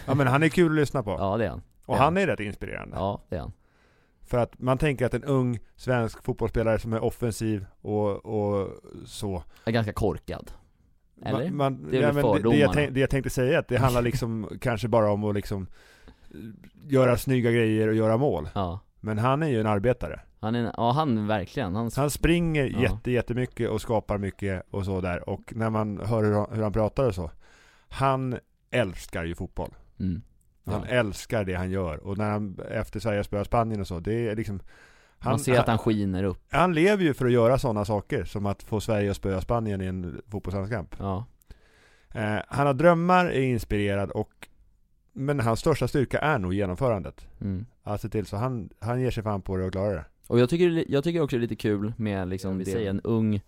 Ja 0.06 0.14
men 0.14 0.26
han 0.26 0.42
är 0.42 0.48
kul 0.48 0.72
att 0.72 0.76
lyssna 0.76 1.02
på. 1.02 1.10
Ja 1.18 1.36
det 1.36 1.44
är 1.44 1.50
han. 1.50 1.62
Och 1.86 1.96
han 1.96 2.16
är 2.16 2.26
rätt 2.26 2.40
inspirerande. 2.40 2.96
Ja, 2.96 3.22
det 3.28 3.36
är 3.36 3.40
han. 3.40 3.52
För 4.22 4.38
att 4.38 4.60
man 4.60 4.78
tänker 4.78 5.06
att 5.06 5.14
en 5.14 5.24
ung 5.24 5.58
svensk 5.76 6.22
fotbollsspelare 6.24 6.78
som 6.78 6.92
är 6.92 7.04
offensiv 7.04 7.66
och, 7.80 8.26
och 8.26 8.68
så. 9.06 9.42
Är 9.64 9.72
ganska 9.72 9.92
korkad. 9.92 10.50
Eller? 11.22 11.50
Man, 11.50 11.56
man, 11.56 11.90
Det 11.90 11.96
är 11.98 12.12
väl 12.12 12.14
men 12.14 12.42
det, 12.42 12.50
det, 12.50 12.56
jag 12.56 12.72
tänk, 12.72 12.94
det 12.94 13.00
jag 13.00 13.10
tänkte 13.10 13.30
säga 13.30 13.54
är 13.54 13.58
att 13.58 13.68
det 13.68 13.78
handlar 13.78 14.02
liksom 14.02 14.48
kanske 14.60 14.88
bara 14.88 15.10
om 15.12 15.24
att 15.24 15.34
liksom 15.34 15.66
eh, 16.30 16.36
göra 16.88 17.16
snygga 17.16 17.50
grejer 17.50 17.88
och 17.88 17.94
göra 17.94 18.16
mål. 18.16 18.48
Ja. 18.54 18.80
Men 19.00 19.18
han 19.18 19.42
är 19.42 19.48
ju 19.48 19.60
en 19.60 19.66
arbetare. 19.66 20.20
Han 20.40 20.54
är, 20.54 20.72
ja 20.76 20.92
han 20.92 21.26
verkligen. 21.26 21.74
Han, 21.74 21.90
Han 21.96 22.10
springer 22.10 22.64
Ja. 22.64 22.80
jätte, 22.80 23.10
jättemycket 23.10 23.70
och 23.70 23.80
skapar 23.80 24.18
mycket 24.18 24.62
och 24.70 24.84
så 24.84 25.00
där. 25.00 25.28
Och 25.28 25.52
när 25.56 25.70
man 25.70 26.00
hör 26.00 26.24
hur 26.24 26.32
han, 26.34 26.46
hur 26.52 26.62
han 26.62 26.72
pratar 26.72 27.04
och 27.06 27.14
så. 27.14 27.30
Han 27.88 28.38
älskar 28.70 29.24
ju 29.24 29.34
fotboll. 29.34 29.74
mm. 30.00 30.22
Han 30.66 30.80
Ja. 30.82 30.86
älskar 30.88 31.44
det 31.44 31.54
han 31.54 31.70
gör. 31.70 31.96
Och 32.06 32.18
när 32.18 32.30
han 32.30 32.58
efter 32.70 33.00
Sverige 33.00 33.24
spöar 33.24 33.44
Spanien 33.44 33.80
och 33.80 33.86
så, 33.86 34.00
det 34.00 34.28
är 34.28 34.36
liksom 34.36 34.60
han, 35.18 35.32
Man 35.32 35.38
ser 35.38 35.60
att 35.60 35.66
han 35.68 35.78
skiner 35.78 36.24
upp. 36.24 36.38
han 36.50 36.74
lever 36.74 37.04
ju 37.04 37.14
för 37.14 37.26
att 37.26 37.32
göra 37.32 37.58
sådana 37.58 37.84
saker 37.84 38.24
som 38.24 38.46
att 38.46 38.62
få 38.62 38.80
Sverige 38.80 39.10
att 39.10 39.16
spöa 39.16 39.40
Spanien 39.40 39.80
i 39.80 39.86
en 39.86 40.22
fotbollslandskamp. 40.28 40.94
Ja. 40.98 41.24
Eh, 42.14 42.38
han 42.48 42.66
har 42.66 42.74
drömmar, 42.74 43.26
är 43.26 43.40
inspirerad 43.40 44.10
och 44.10 44.48
men 45.18 45.40
hans 45.40 45.60
största 45.60 45.88
styrka 45.88 46.18
är 46.18 46.38
nog 46.38 46.54
genomförandet. 46.54 47.26
Mm. 47.40 47.66
Alltså 47.82 48.08
till 48.08 48.26
så 48.26 48.36
han, 48.36 48.70
han 48.78 49.00
ger 49.00 49.10
sig 49.10 49.22
fan 49.22 49.42
på 49.42 49.56
det 49.56 49.64
och 49.64 49.72
klarar 49.72 49.94
det. 49.94 50.04
Och 50.26 50.38
jag 50.38 50.50
tycker, 50.50 50.84
jag 50.88 51.04
tycker 51.04 51.20
också 51.20 51.36
det 51.36 51.38
är 51.38 51.42
lite 51.42 51.56
kul 51.56 51.92
med 51.96 52.28
liksom, 52.28 52.58
vi 52.58 52.64
säger 52.64 52.90
en 52.90 53.00
ung 53.00 53.40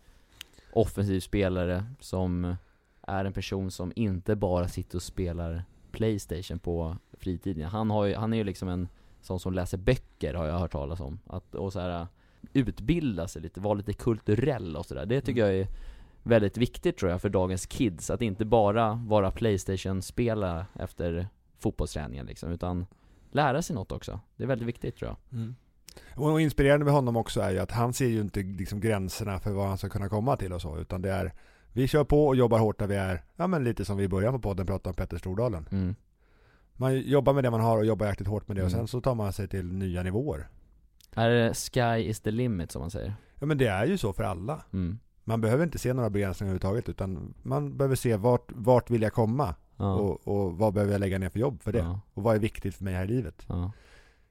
offensiv 0.73 1.21
spelare 1.21 1.85
som 2.01 2.55
är 3.03 3.25
en 3.25 3.33
person 3.33 3.71
som 3.71 3.93
inte 3.97 4.37
bara 4.37 4.69
sitter 4.69 4.97
och 4.97 5.03
spelar 5.03 5.65
Playstation 5.93 6.59
på 6.59 6.97
fritiden. 7.13 7.69
Han, 7.69 7.91
har 7.91 8.05
ju, 8.05 8.15
han 8.15 8.33
är 8.33 8.37
ju 8.37 8.45
liksom 8.45 8.69
en 8.69 8.89
sån 9.21 9.41
som 9.41 9.55
läser 9.55 9.79
böcker 9.79 10.35
har 10.35 10.47
jag 10.47 10.59
hört 10.59 10.73
talas 10.73 11.01
om. 11.01 11.19
Att, 11.27 11.55
och 11.55 11.73
så 11.73 11.81
här 11.81 12.07
utbilda 12.53 13.29
sig 13.29 13.43
lite, 13.43 13.61
vara 13.61 13.75
lite 13.75 13.93
kulturell 13.93 14.77
och 14.77 14.87
sådär. 14.87 15.07
Det 15.07 15.21
tycker 15.21 15.41
jag 15.41 15.55
är 15.55 15.69
väldigt 16.23 16.57
viktigt 16.57 16.97
tror 16.99 17.11
jag 17.11 17.23
för 17.23 17.29
dagens 17.29 17.67
kids. 17.67 18.11
Att 18.11 18.23
inte 18.23 18.45
bara 18.45 18.95
vara 18.95 19.31
Playstation-spelare 19.31 20.67
efter 20.75 21.29
fotbollsträningen 21.61 22.27
liksom, 22.27 22.51
utan 22.51 22.87
lära 23.31 23.63
sig 23.63 23.75
något 23.77 23.93
också. 23.93 24.21
Det 24.37 24.43
är 24.43 24.49
väldigt 24.49 24.69
viktigt 24.69 24.97
tror 24.97 25.17
jag. 25.31 25.53
Och 26.17 26.41
inspirerande 26.41 26.85
med 26.85 26.95
honom 26.95 27.17
också 27.17 27.41
är 27.41 27.51
ju 27.51 27.59
att 27.59 27.71
han 27.71 27.93
ser 27.93 28.07
ju 28.07 28.21
inte 28.21 28.41
liksom 28.43 28.81
gränserna 28.81 29.39
för 29.39 29.53
vad 29.53 29.69
han 29.69 29.79
ska 29.79 29.89
kunna 29.89 30.09
komma 30.09 30.37
till 30.37 30.53
och 30.53 30.63
så, 30.63 30.79
utan 30.79 31.03
det 31.03 31.11
är 31.13 31.33
vi 31.73 31.89
kör 31.89 32.05
på 32.05 32.27
och 32.27 32.37
jobbar 32.37 32.59
hårt 32.59 32.79
där 32.79 32.87
vi 32.87 32.97
är, 32.97 33.25
ja 33.37 33.47
men 33.47 33.65
lite 33.65 33.85
som 33.85 33.97
vi 33.97 34.05
i 34.05 34.09
början 34.09 34.33
på 34.33 34.39
podden 34.41 34.67
pratade 34.67 34.89
om 34.89 34.95
Petter 34.95 35.19
Stordalen. 35.19 35.69
Mm. 35.73 35.95
Man 36.77 37.01
jobbar 37.01 37.33
med 37.33 37.45
det 37.45 37.51
man 37.51 37.61
har 37.61 37.79
och 37.79 37.85
jobbar 37.87 38.07
jäkligt 38.07 38.29
hårt 38.29 38.49
med 38.49 38.57
det 38.57 38.63
och 38.63 38.69
Mm. 38.69 38.79
sen 38.81 38.89
så 38.89 39.01
tar 39.01 39.15
man 39.15 39.33
sig 39.33 39.49
till 39.49 39.67
nya 39.73 40.03
nivåer. 40.03 40.49
Är 41.15 41.29
det 41.31 41.55
sky 41.55 41.81
is 42.09 42.21
the 42.21 42.31
limit 42.31 42.73
som 42.73 42.81
man 42.81 42.91
säger? 42.91 43.15
Ja 43.39 43.47
men 43.47 43.59
det 43.59 43.67
är 43.67 43.87
ju 43.87 43.99
så 43.99 44.13
för 44.13 44.23
alla. 44.23 44.65
Mm. 44.73 44.99
Man 45.25 45.41
behöver 45.41 45.65
inte 45.65 45.79
se 45.79 45.93
några 45.93 46.11
begränsningar 46.11 46.49
överhuvudtaget 46.55 46.89
utan 46.89 47.35
man 47.43 47.77
behöver 47.77 47.97
se 47.97 48.17
vart, 48.17 48.53
vart 48.55 48.91
vill 48.91 49.03
jag 49.03 49.13
komma 49.13 49.55
Ja. 49.81 49.95
och, 49.95 50.29
och 50.29 50.59
vad 50.59 50.75
behöver 50.75 50.93
jag 50.93 51.01
lägga 51.01 51.19
ner 51.19 51.29
för 51.29 51.39
jobb 51.41 51.63
för 51.63 51.73
det? 51.73 51.79
Ja. 51.79 52.01
Och 52.15 52.23
vad 52.23 52.35
är 52.35 52.39
viktigt 52.41 52.75
för 52.75 52.85
mig 52.85 52.95
här 52.95 53.05
i 53.05 53.09
livet? 53.09 53.45
Ja. 53.47 53.73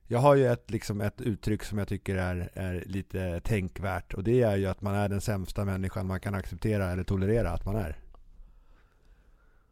Jag 0.08 0.20
har 0.20 0.36
ju 0.36 0.48
ett, 0.48 0.72
liksom 0.72 1.02
ett 1.02 1.22
uttryck 1.22 1.64
som 1.64 1.78
jag 1.78 1.88
tycker 1.88 2.16
är, 2.16 2.50
är 2.54 2.84
lite 2.86 3.40
tänkvärt 3.40 4.14
och 4.14 4.24
det 4.24 4.42
är 4.42 4.56
ju 4.58 4.66
att 4.66 4.82
man 4.82 4.96
är 4.96 5.10
den 5.10 5.22
sämsta 5.22 5.66
människan 5.66 6.08
man 6.08 6.20
kan 6.20 6.36
acceptera 6.36 6.92
eller 6.92 7.04
tolerera 7.04 7.52
att 7.52 7.66
man 7.66 7.76
är. 7.76 7.98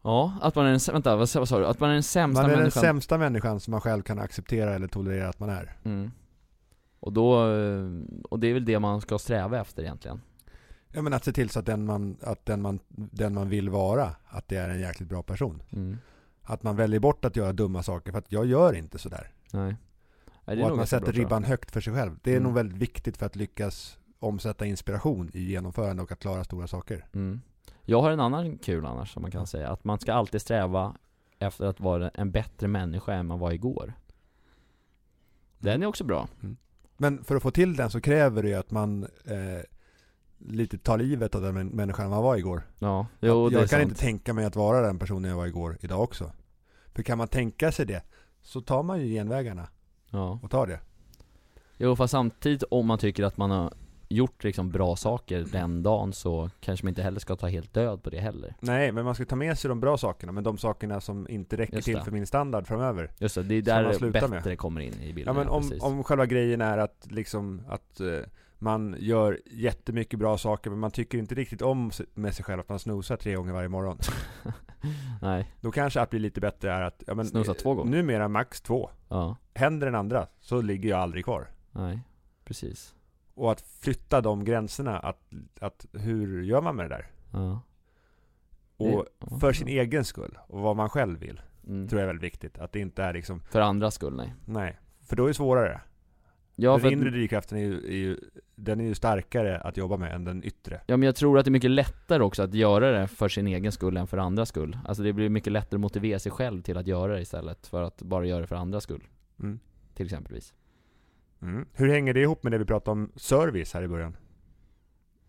ja, 0.02 0.34
att 0.42 0.56
man 0.56 0.66
är 0.66 0.70
den, 0.70 0.80
vänta 0.94 1.16
vad, 1.16 1.30
vad 1.36 1.50
sa 1.50 1.60
du? 1.60 1.66
Att 1.66 1.80
man 1.80 1.90
är 1.90 1.94
den 1.94 2.04
sämsta 2.04 2.42
Man 2.42 2.50
är 2.50 2.54
den 2.54 2.60
människan? 2.60 2.82
sämsta 2.82 3.18
människan 3.18 3.60
som 3.60 3.72
man 3.72 3.82
själv 3.82 4.02
kan 4.02 4.20
acceptera 4.20 4.74
eller 4.76 4.88
tolerera 4.88 5.30
att 5.30 5.40
man 5.40 5.50
är. 5.50 5.78
Mm. 5.84 6.12
Och 7.00 7.13
då, 7.13 7.52
eh, 7.54 7.90
och 8.30 8.40
det 8.40 8.48
är 8.48 8.54
väl 8.54 8.66
det 8.66 8.80
man 8.80 9.02
ska 9.02 9.20
sträva 9.20 9.60
efter 9.62 9.84
egentligen? 9.84 10.22
Ja 10.91 11.02
men 11.02 11.13
att 11.13 11.23
se 11.23 11.32
till 11.32 11.50
så 11.50 11.60
att 11.60 11.65
den 11.65 11.86
man, 11.86 12.17
att 12.21 12.45
den 12.45 12.62
man, 12.62 12.80
den 12.88 13.34
man 13.34 13.50
vill 13.50 13.69
vara, 13.69 14.15
att 14.28 14.47
det 14.47 14.56
är 14.58 14.69
en 14.69 14.80
jäkligt 14.80 15.10
bra 15.10 15.23
person. 15.23 15.63
Mm. 15.71 15.97
Att 16.43 16.63
man 16.63 16.76
väljer 16.76 17.00
bort 17.00 17.26
att 17.26 17.36
göra 17.36 17.54
dumma 17.54 17.84
saker 17.84 18.12
för 18.12 18.19
att 18.19 18.32
jag 18.32 18.45
gör 18.45 18.73
inte 18.73 18.97
sådär. 18.97 19.32
Nej. 19.54 19.76
Nej, 20.45 20.63
och 20.63 20.69
att 20.69 20.78
man 20.78 20.88
sätter 20.88 21.13
bra, 21.13 21.21
ribban 21.21 21.43
högt 21.43 21.71
för 21.71 21.82
sig 21.82 21.93
själv. 21.93 22.19
Det 22.23 22.32
är 22.32 22.36
Mm. 22.36 22.43
nog 22.43 22.54
väldigt 22.54 22.78
viktigt 22.78 23.17
för 23.17 23.26
att 23.26 23.36
lyckas 23.36 23.97
omsätta 24.19 24.65
inspiration 24.65 25.30
i 25.34 25.39
genomförande 25.39 26.04
och 26.04 26.12
att 26.12 26.19
klara 26.19 26.43
stora 26.43 26.67
saker. 26.67 27.06
Mm. 27.13 27.41
Jag 27.84 28.02
har 28.02 28.12
en 28.12 28.19
annan 28.19 28.58
kul 28.58 28.86
annars 28.86 29.13
som 29.13 29.21
man 29.21 29.32
kan 29.32 29.47
säga, 29.47 29.69
att 29.69 29.84
man 29.84 30.00
ska 30.00 30.13
alltid 30.13 30.41
sträva 30.41 30.95
efter 31.39 31.65
att 31.65 31.80
vara 31.80 32.10
en 32.10 32.32
bättre 32.32 32.67
människa 32.67 33.13
än 33.13 33.26
man 33.26 33.39
var 33.39 33.52
igår. 33.52 33.93
Den 35.60 35.84
är 35.84 35.88
också 35.88 36.04
bra. 36.04 36.28
Men 36.97 37.23
för 37.23 37.36
att 37.36 37.43
få 37.43 37.52
till 37.52 37.76
den 37.76 37.89
så 37.89 38.02
kräver 38.02 38.43
det 38.43 38.50
ju 38.50 38.56
att 38.56 38.71
man 38.71 39.04
eh, 39.04 39.62
lite 40.38 40.78
tar 40.78 40.97
livet 40.97 41.36
av 41.36 41.41
den 41.41 41.58
män- 41.58 41.73
människan 41.76 42.10
man 42.10 42.23
var 42.23 42.36
igår. 42.36 42.63
Ja, 42.80 43.08
jo 43.19 43.50
det 43.50 43.54
jag 43.56 43.62
kan 43.69 43.80
sant. 43.80 43.89
inte 43.89 44.02
tänka 44.02 44.34
mig 44.34 44.45
att 44.45 44.56
vara 44.56 44.82
den 44.82 45.00
personen 45.00 45.30
jag 45.30 45.38
var 45.38 45.45
igår, 45.47 45.78
idag 45.82 46.02
också. 46.04 46.32
För 46.95 47.04
kan 47.04 47.17
man 47.17 47.28
tänka 47.28 47.71
sig 47.71 47.86
det, 47.86 48.02
så 48.41 48.62
tar 48.62 48.84
man 48.84 49.00
ju 49.02 49.08
genvägarna 49.08 49.67
Ja. 50.10 50.39
och 50.43 50.52
tar 50.52 50.67
det. 50.67 50.80
Jo 51.78 51.95
fast 51.95 52.12
samtidigt 52.12 52.63
om 52.71 52.88
man 52.88 52.97
tycker 53.00 53.23
att 53.23 53.38
man 53.38 53.52
har 53.52 53.73
gjort 54.10 54.43
liksom 54.43 54.69
bra 54.71 54.95
saker 54.95 55.45
den 55.52 55.84
dagen 55.84 56.13
så 56.13 56.50
kanske 56.60 56.86
man 56.86 56.89
inte 56.89 57.02
heller 57.02 57.19
ska 57.19 57.36
ta 57.36 57.47
helt 57.47 57.73
död 57.73 58.04
på 58.04 58.10
det 58.10 58.19
heller. 58.19 58.56
Nej, 58.60 58.91
men 58.91 59.06
man 59.06 59.15
ska 59.15 59.26
ta 59.26 59.36
med 59.36 59.58
sig 59.60 59.69
de 59.69 59.80
bra 59.80 59.97
sakerna, 59.97 60.32
men 60.32 60.43
de 60.43 60.58
sakerna 60.58 61.02
som 61.02 61.30
inte 61.30 61.58
räcker 61.58 61.82
till 61.82 61.95
det. 61.95 62.04
för 62.04 62.12
min 62.12 62.28
standard 62.28 62.67
framöver. 62.67 63.12
Just 63.19 63.36
det, 63.36 63.43
det 63.43 63.56
är 63.56 63.62
där 63.62 63.93
sluta 63.93 64.28
bättre 64.28 64.50
med? 64.50 64.58
kommer 64.60 64.82
in 64.82 64.93
i 64.93 65.13
bilden. 65.13 65.36
Ja 65.36 65.43
men 65.43 65.50
om, 65.50 65.71
om 65.82 66.04
själva 66.04 66.26
grejen 66.26 66.62
är 66.62 66.78
att 66.78 67.08
liksom 67.10 67.62
att 67.69 68.00
eh, 68.00 68.08
man 68.60 68.96
gör 69.00 69.39
jättemycket 69.46 70.20
bra 70.20 70.38
saker 70.38 70.70
men 70.70 70.80
man 70.80 70.91
tycker 70.91 71.17
inte 71.17 71.36
riktigt 71.36 71.62
om 71.62 71.91
med 72.13 72.34
sig 72.36 72.46
själv 72.46 72.60
att 72.60 72.70
man 72.70 72.80
snosar 72.80 73.17
tre 73.17 73.36
gånger 73.36 73.54
varje 73.54 73.70
morgon. 73.70 73.98
Nej, 75.22 75.52
Då 75.62 75.72
kanske 75.72 76.02
att 76.02 76.10
bli 76.10 76.20
lite 76.20 76.41
bättre 76.41 76.72
är 76.72 76.82
att, 76.82 77.04
ja 77.08 77.15
men 77.15 77.26
Snosa 77.26 77.54
två 77.54 77.74
gånger. 77.76 77.91
Numera 77.91 78.28
max 78.28 78.62
två. 78.62 78.89
ja, 79.10 79.36
Händer 79.54 79.88
den 79.88 79.96
andra 79.96 80.28
så 80.39 80.62
ligger 80.62 80.89
jag 80.89 81.00
aldrig 81.00 81.26
kvar. 81.26 81.48
nej, 81.72 82.00
precis. 82.43 82.96
Och 83.34 83.52
att 83.52 83.62
flytta 83.62 84.22
de 84.22 84.43
gränserna, 84.46 85.00
att, 85.00 85.22
att 85.60 85.86
hur 85.93 86.43
gör 86.43 86.62
man 86.62 86.76
med 86.76 86.86
det 86.89 86.96
där? 86.96 87.08
Ja. 87.34 87.62
Och 88.78 89.06
Det- 89.20 89.39
för 89.39 89.54
sin 89.54 89.67
egen 89.67 90.06
skull, 90.06 90.38
och 90.48 90.60
vad 90.62 90.76
man 90.76 90.89
själv 90.89 91.20
vill, 91.20 91.41
Mm. 91.67 91.88
tror 91.88 92.02
jag 92.02 92.04
är 92.04 92.08
väldigt 92.13 92.24
viktigt. 92.34 92.58
Att 92.60 92.72
det 92.72 92.80
inte 92.80 93.04
är 93.04 93.13
liksom, 93.13 93.39
För 93.39 93.62
andras 93.62 93.93
skull, 93.96 94.15
nej. 94.17 94.34
nej. 94.46 94.78
För 95.04 95.15
då 95.15 95.24
är 95.24 95.28
det 95.28 95.34
svårare. 95.34 95.82
Ja, 96.60 96.72
den 96.72 96.80
för 96.80 96.91
inre 96.91 97.10
drivkraften 97.10 97.58
är 97.58 97.62
ju, 97.62 97.78
är 97.88 97.98
ju, 97.98 98.17
den 98.56 98.80
är 98.80 98.84
ju 98.84 98.96
starkare 98.96 99.58
att 99.58 99.78
jobba 99.78 99.98
med 99.98 100.15
än 100.15 100.24
den 100.26 100.43
yttre. 100.43 100.82
ja 100.88 100.98
men 100.98 101.06
jag 101.06 101.15
tror 101.15 101.39
att 101.39 101.46
det 101.46 101.50
är 101.50 101.52
mycket 101.52 101.72
lättare 101.72 102.24
också 102.24 102.43
att 102.43 102.54
göra 102.54 102.91
det 102.91 103.08
för 103.08 103.30
sin 103.30 103.48
egen 103.48 103.72
skull 103.72 103.98
än 103.98 104.08
för 104.08 104.17
andras 104.17 104.50
skull. 104.50 104.78
Alltså 104.86 105.04
det 105.04 105.13
blir 105.13 105.30
mycket 105.30 105.54
lättare 105.54 105.78
att 105.78 105.82
motivera 105.82 106.20
sig 106.20 106.32
själv 106.32 106.62
till 106.62 106.78
att 106.78 106.88
göra 106.88 107.13
det 107.13 107.22
istället 107.22 107.67
för 107.67 107.84
att 107.84 108.02
bara 108.02 108.26
göra 108.26 108.41
det 108.41 108.48
för 108.48 108.56
andras 108.56 108.84
skull. 108.84 109.04
Mm. 109.39 109.60
Till 109.93 110.06
exempelvis. 110.06 110.54
Mm. 111.41 111.65
Hur 111.74 111.89
hänger 111.89 112.13
det 112.13 112.22
ihop 112.22 112.43
med 112.43 112.52
det 112.52 112.58
vi 112.58 112.65
pratade 112.65 112.91
om 112.91 113.12
service 113.15 113.74
här 113.74 113.84
i 113.84 113.88
början? 113.88 114.17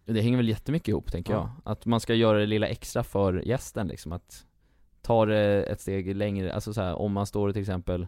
Det 0.04 0.20
hänger 0.20 0.36
väl 0.36 0.48
jättemycket 0.48 0.88
ihop 0.88 1.12
tänker 1.12 1.32
Ja. 1.32 1.38
jag. 1.64 1.72
Att 1.72 1.86
man 1.86 2.00
ska 2.00 2.14
göra 2.14 2.38
det 2.38 2.46
lilla 2.46 2.66
extra 2.66 3.02
för 3.04 3.46
gästen 3.46 3.88
liksom, 3.88 4.12
att 4.12 4.46
ta 5.02 5.26
det 5.26 5.62
ett 5.64 5.80
steg 5.80 6.16
längre, 6.16 6.52
alltså 6.52 6.72
så 6.74 6.80
här, 6.82 6.94
om 6.94 7.12
man 7.12 7.26
står 7.26 7.52
till 7.52 7.60
exempel 7.62 8.06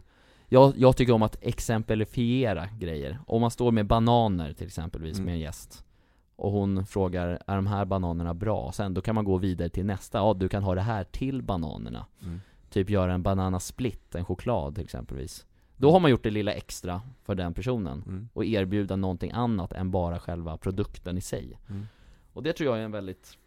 jag, 0.53 0.73
jag 0.77 0.97
tycker 0.97 1.13
om 1.13 1.21
att 1.21 1.37
exemplifiera 1.41 2.67
grejer. 2.79 3.19
Om 3.27 3.41
man 3.41 3.51
står 3.51 3.71
med 3.71 3.85
bananer 3.87 4.53
till 4.53 4.67
exempelvis 4.67 5.17
Mm. 5.17 5.25
med 5.25 5.33
en 5.33 5.39
gäst 5.39 5.85
Och 6.35 6.51
hon 6.51 6.85
frågar, 6.85 7.39
är 7.47 7.55
de 7.55 7.67
här 7.67 7.85
bananerna 7.85 8.33
bra? 8.33 8.71
Sen 8.71 8.93
då 8.93 9.01
kan 9.01 9.15
man 9.15 9.25
gå 9.25 9.37
vidare 9.37 9.69
till 9.69 9.85
nästa, 9.85 10.17
ja 10.17 10.33
du 10.33 10.49
kan 10.49 10.63
ha 10.63 10.75
det 10.75 10.81
här 10.81 11.03
till 11.03 11.41
bananerna 11.43 12.05
Mm. 12.23 12.41
Typ 12.69 12.89
göra 12.89 13.13
en 13.13 13.23
banana 13.23 13.59
split, 13.59 14.15
en 14.15 14.25
choklad 14.25 14.75
till 14.75 14.83
exempelvis 14.83 15.45
Då 15.77 15.91
har 15.91 15.99
man 15.99 16.11
gjort 16.11 16.23
det 16.23 16.29
lilla 16.31 16.53
extra 16.53 17.01
för 17.23 17.35
den 17.35 17.53
personen 17.53 18.03
Mm. 18.07 18.29
och 18.33 18.45
erbjuda 18.45 18.95
någonting 18.95 19.31
annat 19.31 19.73
än 19.73 19.91
bara 19.91 20.19
själva 20.19 20.57
produkten 20.57 21.17
i 21.17 21.21
sig. 21.21 21.57
Mm. 21.69 21.87
Och 22.33 22.43
det 22.43 22.53
tror 22.53 22.69
jag 22.69 22.79
är 22.79 22.83
en 22.85 22.91
väldigt 22.91 23.37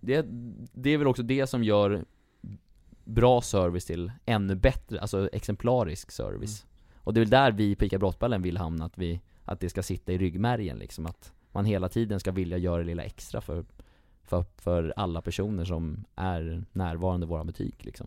det, 0.00 0.26
det 0.72 0.90
är 0.90 0.98
väl 0.98 1.06
också 1.06 1.22
det 1.22 1.46
som 1.46 1.64
gör 1.64 2.04
bra 3.06 3.40
service 3.40 3.84
till 3.84 4.12
ännu 4.26 4.54
bättre, 4.54 5.00
alltså 5.00 5.28
exemplarisk 5.32 6.10
service. 6.10 6.66
Och 6.98 7.14
det 7.14 7.18
är 7.18 7.22
väl 7.22 7.30
där 7.30 7.52
vi 7.52 7.76
på 7.76 7.84
ICA 7.84 7.98
Brottballen 7.98 8.42
vill 8.42 8.56
hamna, 8.56 8.84
att 8.84 8.98
vi, 8.98 9.20
att 9.44 9.60
det 9.60 9.68
ska 9.68 9.82
sitta 9.82 10.12
i 10.12 10.18
ryggmärgen 10.18 10.78
liksom, 10.78 11.06
att 11.06 11.32
man 11.52 11.64
hela 11.64 11.88
tiden 11.88 12.20
ska 12.20 12.32
vilja 12.32 12.58
göra 12.58 12.78
det 12.78 12.84
lilla 12.84 13.02
extra 13.02 13.40
för, 13.40 13.64
för, 14.24 14.44
för 14.56 14.92
alla 14.96 15.22
personer 15.22 15.64
som 15.64 16.04
är 16.16 16.64
närvarande 16.72 17.26
i 17.26 17.28
vår 17.28 17.44
butik 17.44 17.84
liksom. 17.84 18.06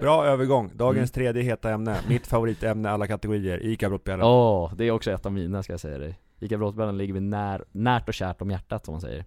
Bra 0.00 0.26
övergång. 0.26 0.70
Dagens 0.74 1.16
Mm. 1.16 1.24
tredje 1.24 1.42
heta 1.42 1.70
ämne. 1.70 1.96
Mitt 2.08 2.26
favoritämne 2.26 2.90
alla 2.90 3.06
kategorier. 3.06 3.66
ICA 3.66 3.88
Brottbjällen. 3.88 4.26
Åh, 4.26 4.72
det 4.76 4.84
är 4.84 4.90
också 4.90 5.10
ett 5.10 5.26
av 5.26 5.32
mina 5.32 5.62
ska 5.62 5.72
jag 5.72 5.80
säga 5.80 5.98
dig. 5.98 6.18
ICA 6.40 6.58
Brottballen 6.58 6.98
ligger 6.98 7.14
vi 7.14 7.20
när, 7.20 7.64
närt 7.72 8.08
och 8.08 8.14
kärt 8.14 8.42
om 8.42 8.50
hjärtat 8.50 8.84
som 8.84 8.92
man 8.92 9.00
säger. 9.00 9.24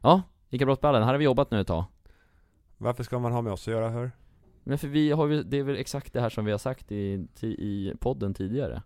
Ja, 0.00 0.22
ICA 0.50 0.64
Brottballen, 0.64 1.02
här 1.02 1.10
har 1.10 1.18
vi 1.18 1.24
jobbat 1.24 1.50
nu 1.50 1.60
ett 1.60 1.66
tag. 1.66 1.84
Varför 2.78 3.04
ska 3.04 3.18
man 3.18 3.32
ha 3.32 3.42
med 3.42 3.52
oss 3.52 3.68
att 3.68 3.72
göra 3.74 3.90
hör? 3.90 4.10
Men 4.64 4.78
för 4.78 4.88
vi 4.88 5.10
har 5.10 5.26
ju, 5.26 5.42
det 5.42 5.56
är 5.56 5.62
väl 5.62 5.76
exakt 5.76 6.12
det 6.12 6.20
här 6.20 6.30
som 6.30 6.44
vi 6.44 6.50
har 6.50 6.58
sagt 6.58 6.92
i, 6.92 7.26
i 7.42 7.92
podden 8.00 8.34
tidigare. 8.34 8.82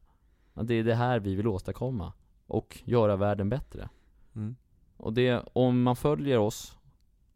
Att 0.55 0.66
det 0.66 0.74
är 0.74 0.85
det 0.85 0.94
här 0.94 1.20
vi 1.20 1.35
vill 1.35 1.46
åstadkomma. 1.46 2.12
Och 2.46 2.79
göra 2.85 3.16
världen 3.16 3.48
bättre. 3.48 3.88
Mm. 4.35 4.57
Och 4.96 5.12
det, 5.12 5.42
om 5.53 5.83
man 5.83 5.96
följer 5.96 6.38
oss 6.38 6.79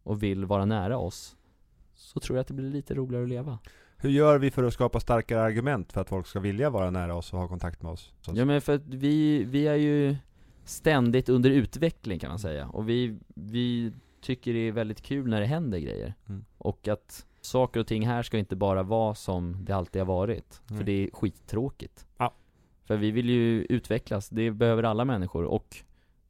och 0.02 0.22
vill 0.22 0.44
vara 0.44 0.64
nära 0.64 0.98
oss, 0.98 1.36
så 1.94 2.20
tror 2.20 2.36
jag 2.36 2.40
att 2.40 2.48
det 2.48 2.54
blir 2.54 2.70
lite 2.70 2.94
roligare 2.94 3.22
att 3.22 3.28
leva. 3.28 3.58
Hur 3.96 4.10
gör 4.10 4.38
vi 4.38 4.50
för 4.50 4.64
att 4.64 4.74
skapa 4.74 5.00
starkare 5.00 5.42
argument 5.42 5.92
för 5.92 6.00
att 6.00 6.08
folk 6.08 6.26
ska 6.26 6.40
vilja 6.40 6.70
vara 6.70 6.90
nära 6.90 7.14
oss 7.14 7.32
och 7.32 7.38
ha 7.38 7.48
kontakt 7.48 7.82
med 7.82 7.92
oss? 7.92 8.12
Ja 8.34 8.44
men 8.44 8.60
för 8.60 8.74
att 8.74 8.86
vi, 8.86 9.44
vi 9.44 9.66
är 9.66 9.74
ju 9.74 10.16
ständigt 10.64 11.28
under 11.28 11.50
utveckling 11.50 12.18
kan 12.18 12.28
man 12.28 12.38
säga. 12.38 12.68
Och 12.68 12.88
vi, 12.88 13.18
vi 13.34 13.92
tycker 14.22 14.52
det 14.52 14.68
är 14.68 14.72
väldigt 14.72 15.02
kul 15.02 15.30
när 15.30 15.40
det 15.40 15.46
händer 15.46 15.78
grejer. 15.78 16.14
Mm. 16.28 16.44
Och 16.58 16.88
att 16.88 17.26
saker 17.40 17.80
och 17.80 17.86
ting 17.86 18.06
här 18.06 18.22
ska 18.22 18.38
inte 18.38 18.56
bara 18.56 18.82
vara 18.82 19.14
som 19.14 19.56
det 19.64 19.72
alltid 19.72 20.02
har 20.02 20.06
varit. 20.06 20.62
Nej. 20.66 20.78
För 20.78 20.84
det 20.84 20.92
är 20.92 21.10
skittråkigt. 21.12 22.06
Ja. 22.18 22.34
För 22.84 22.96
vi 22.96 23.10
vill 23.10 23.30
ju 23.30 23.64
utvecklas, 23.64 24.28
det 24.28 24.50
behöver 24.50 24.82
alla 24.82 25.04
människor. 25.04 25.44
Och, 25.44 25.76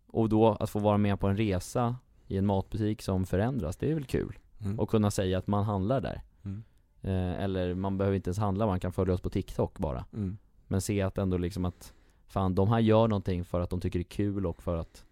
och 0.06 0.28
då 0.28 0.48
att 0.48 0.70
få 0.70 0.78
vara 0.78 0.98
med 0.98 1.20
på 1.20 1.28
en 1.28 1.36
resa 1.36 1.96
i 2.26 2.36
en 2.36 2.46
matbutik 2.46 3.02
som 3.02 3.26
förändras, 3.26 3.76
det 3.76 3.90
är 3.90 3.94
väl 3.94 4.04
kul. 4.04 4.38
Mm. 4.60 4.80
Och 4.80 4.90
kunna 4.90 5.10
säga 5.10 5.38
att 5.38 5.46
man 5.46 5.64
handlar 5.64 6.00
där. 6.00 6.22
Mm. 6.44 6.62
Eh, 7.02 7.44
eller 7.44 7.74
man 7.74 7.98
behöver 7.98 8.16
inte 8.16 8.28
ens 8.28 8.38
handla, 8.38 8.66
man 8.66 8.80
kan 8.80 8.92
följa 8.92 9.14
oss 9.14 9.20
på 9.20 9.30
TikTok 9.30 9.78
bara. 9.78 10.04
Mm. 10.12 10.38
Men 10.68 10.80
se 10.80 11.02
att 11.02 11.18
ändå 11.18 11.38
liksom 11.38 11.64
att 11.64 11.92
Fan, 12.32 12.54
de 12.54 12.68
här 12.68 12.78
gör 12.78 13.08
någonting 13.08 13.44
för 13.44 13.60
att 13.60 13.70
de 13.70 13.80
tycker 13.80 13.98
det 13.98 14.02
är 14.02 14.16
kul 14.16 14.46
och 14.46 14.62
för 14.62 14.76
att 14.76 15.04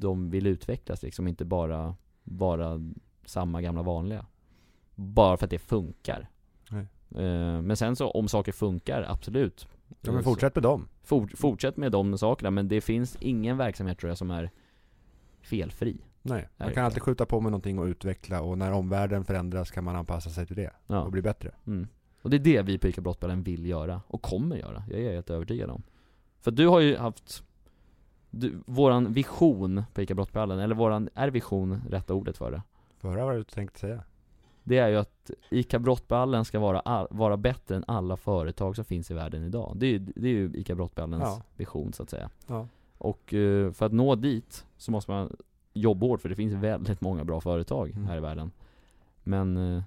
De 0.00 0.30
vill 0.30 0.46
utvecklas 0.46 1.02
liksom, 1.02 1.28
inte 1.28 1.44
bara 1.44 1.96
Bara 2.24 2.80
samma 3.24 3.62
gamla 3.62 3.82
vanliga 3.82 4.26
Bara 4.94 5.36
för 5.36 5.44
att 5.46 5.50
det 5.50 5.58
funkar 5.58 6.28
Nej. 6.70 6.86
Eh, 7.24 7.62
Men 7.62 7.76
sen 7.76 7.96
så, 7.96 8.10
om 8.10 8.28
saker 8.28 8.52
funkar, 8.52 9.02
absolut 9.08 9.66
Ja 10.00 10.12
men 10.12 10.22
Så- 10.24 10.30
fortsätt 10.30 10.54
med 10.54 10.62
dem. 10.62 10.88
fort, 11.02 11.32
Fortsätt 11.38 11.76
med 11.76 11.92
de 11.92 12.18
sakerna, 12.18 12.50
men 12.50 12.68
det 12.68 12.80
finns 12.80 13.16
ingen 13.20 13.56
verksamhet 13.56 13.98
tror 13.98 14.10
jag 14.10 14.18
som 14.18 14.30
är 14.30 14.50
felfri 15.40 15.96
Nej, 16.22 16.48
man 16.56 16.72
kan 16.72 16.84
alltid 16.84 17.02
skjuta 17.02 17.26
på 17.26 17.40
med 17.40 17.52
någonting 17.52 17.78
och 17.78 17.84
utveckla 17.84 18.40
och 18.42 18.58
när 18.58 18.72
omvärlden 18.72 19.24
förändras 19.24 19.70
kan 19.70 19.84
man 19.84 19.96
anpassa 19.96 20.30
sig 20.30 20.46
till 20.46 20.56
det 20.56 20.70
Ja, 20.86 21.00
och 21.02 21.12
bli 21.12 21.22
bättre. 21.22 21.50
mm. 21.66 21.88
Och 22.22 22.30
det 22.30 22.36
är 22.36 22.40
det 22.40 22.62
vi 22.62 22.78
på 22.78 22.88
ICA 22.88 23.00
Brottballen 23.00 23.42
vill 23.42 23.66
göra, 23.66 24.02
och 24.06 24.22
kommer 24.22 24.56
göra, 24.56 24.84
jag 24.90 25.00
är 25.00 25.12
helt 25.14 25.30
övertygad 25.30 25.70
om 25.70 25.82
För 26.40 26.50
du 26.50 26.66
har 26.68 26.80
ju 26.80 26.96
haft 26.96 27.44
du, 28.34 28.58
Våran 28.66 29.12
vision 29.12 29.82
på 29.94 30.02
ICA 30.02 30.14
Brottballen, 30.14 30.58
eller 30.58 30.74
våran, 30.74 31.08
är 31.14 31.28
vision 31.28 31.80
rätta 31.90 32.14
ordet 32.14 32.36
för 32.36 32.50
det? 32.50 32.62
Får 32.98 33.08
höra 33.08 33.24
vad 33.24 33.34
du 33.36 33.44
tänkte 33.44 33.80
säga. 33.80 34.02
Det 34.62 34.78
är 34.78 34.88
ju 34.88 34.96
att 34.96 35.30
ICA 35.50 35.78
Brottballen 35.78 36.44
ska 36.44 36.58
vara, 36.58 36.80
all, 36.80 37.06
vara 37.10 37.36
bättre 37.36 37.76
än 37.76 37.84
alla 37.86 38.16
företag 38.16 38.76
som 38.76 38.84
finns 38.84 39.10
i 39.10 39.14
världen 39.14 39.44
idag 39.44 39.72
Det 39.76 39.86
är 39.86 39.90
ju, 39.90 39.98
det 39.98 40.28
är 40.28 40.32
ju 40.32 40.50
ICA 40.54 40.74
Brottballens 40.74 41.22
Ja. 41.24 41.42
vision 41.56 41.92
så 41.92 42.02
att 42.02 42.10
säga 42.10 42.30
Ja. 42.46 42.66
Och 42.98 43.34
eh, 43.34 43.72
för 43.72 43.86
att 43.86 43.92
nå 43.92 44.14
dit 44.14 44.66
så 44.76 44.90
måste 44.92 45.10
man 45.10 45.36
jobba 45.72 46.06
hårt 46.06 46.20
för 46.20 46.28
det 46.28 46.34
finns 46.34 46.54
väldigt 46.54 47.00
många 47.00 47.24
bra 47.24 47.40
företag 47.40 47.90
Mm. 47.90 48.04
här 48.06 48.16
i 48.16 48.20
världen 48.20 48.50
Men 49.22 49.56
eh, 49.76 49.82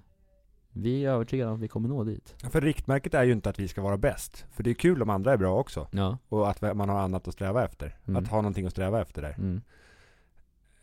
vi 0.72 1.04
är 1.04 1.10
övertygade 1.10 1.50
om 1.50 1.56
att 1.56 1.62
vi 1.62 1.68
kommer 1.68 1.88
nå 1.88 2.04
dit 2.04 2.34
För 2.50 2.60
riktmärket 2.60 3.14
är 3.14 3.24
ju 3.24 3.32
inte 3.32 3.50
att 3.50 3.58
vi 3.58 3.68
ska 3.68 3.82
vara 3.82 3.96
bäst. 3.98 4.46
För 4.52 4.62
det 4.62 4.70
är 4.70 4.74
kul 4.74 5.02
om 5.02 5.10
andra 5.10 5.32
är 5.32 5.36
bra 5.36 5.58
också. 5.60 5.88
Ja, 5.92 6.18
Och 6.28 6.50
att 6.50 6.60
man 6.76 6.88
har 6.88 7.00
annat 7.00 7.28
att 7.28 7.34
sträva 7.34 7.64
efter. 7.64 7.96
Mm. 8.08 8.22
Att 8.24 8.30
ha 8.30 8.36
någonting 8.40 8.66
att 8.66 8.72
sträva 8.72 9.00
efter 9.00 9.22
där. 9.22 9.34
mm. 9.38 9.60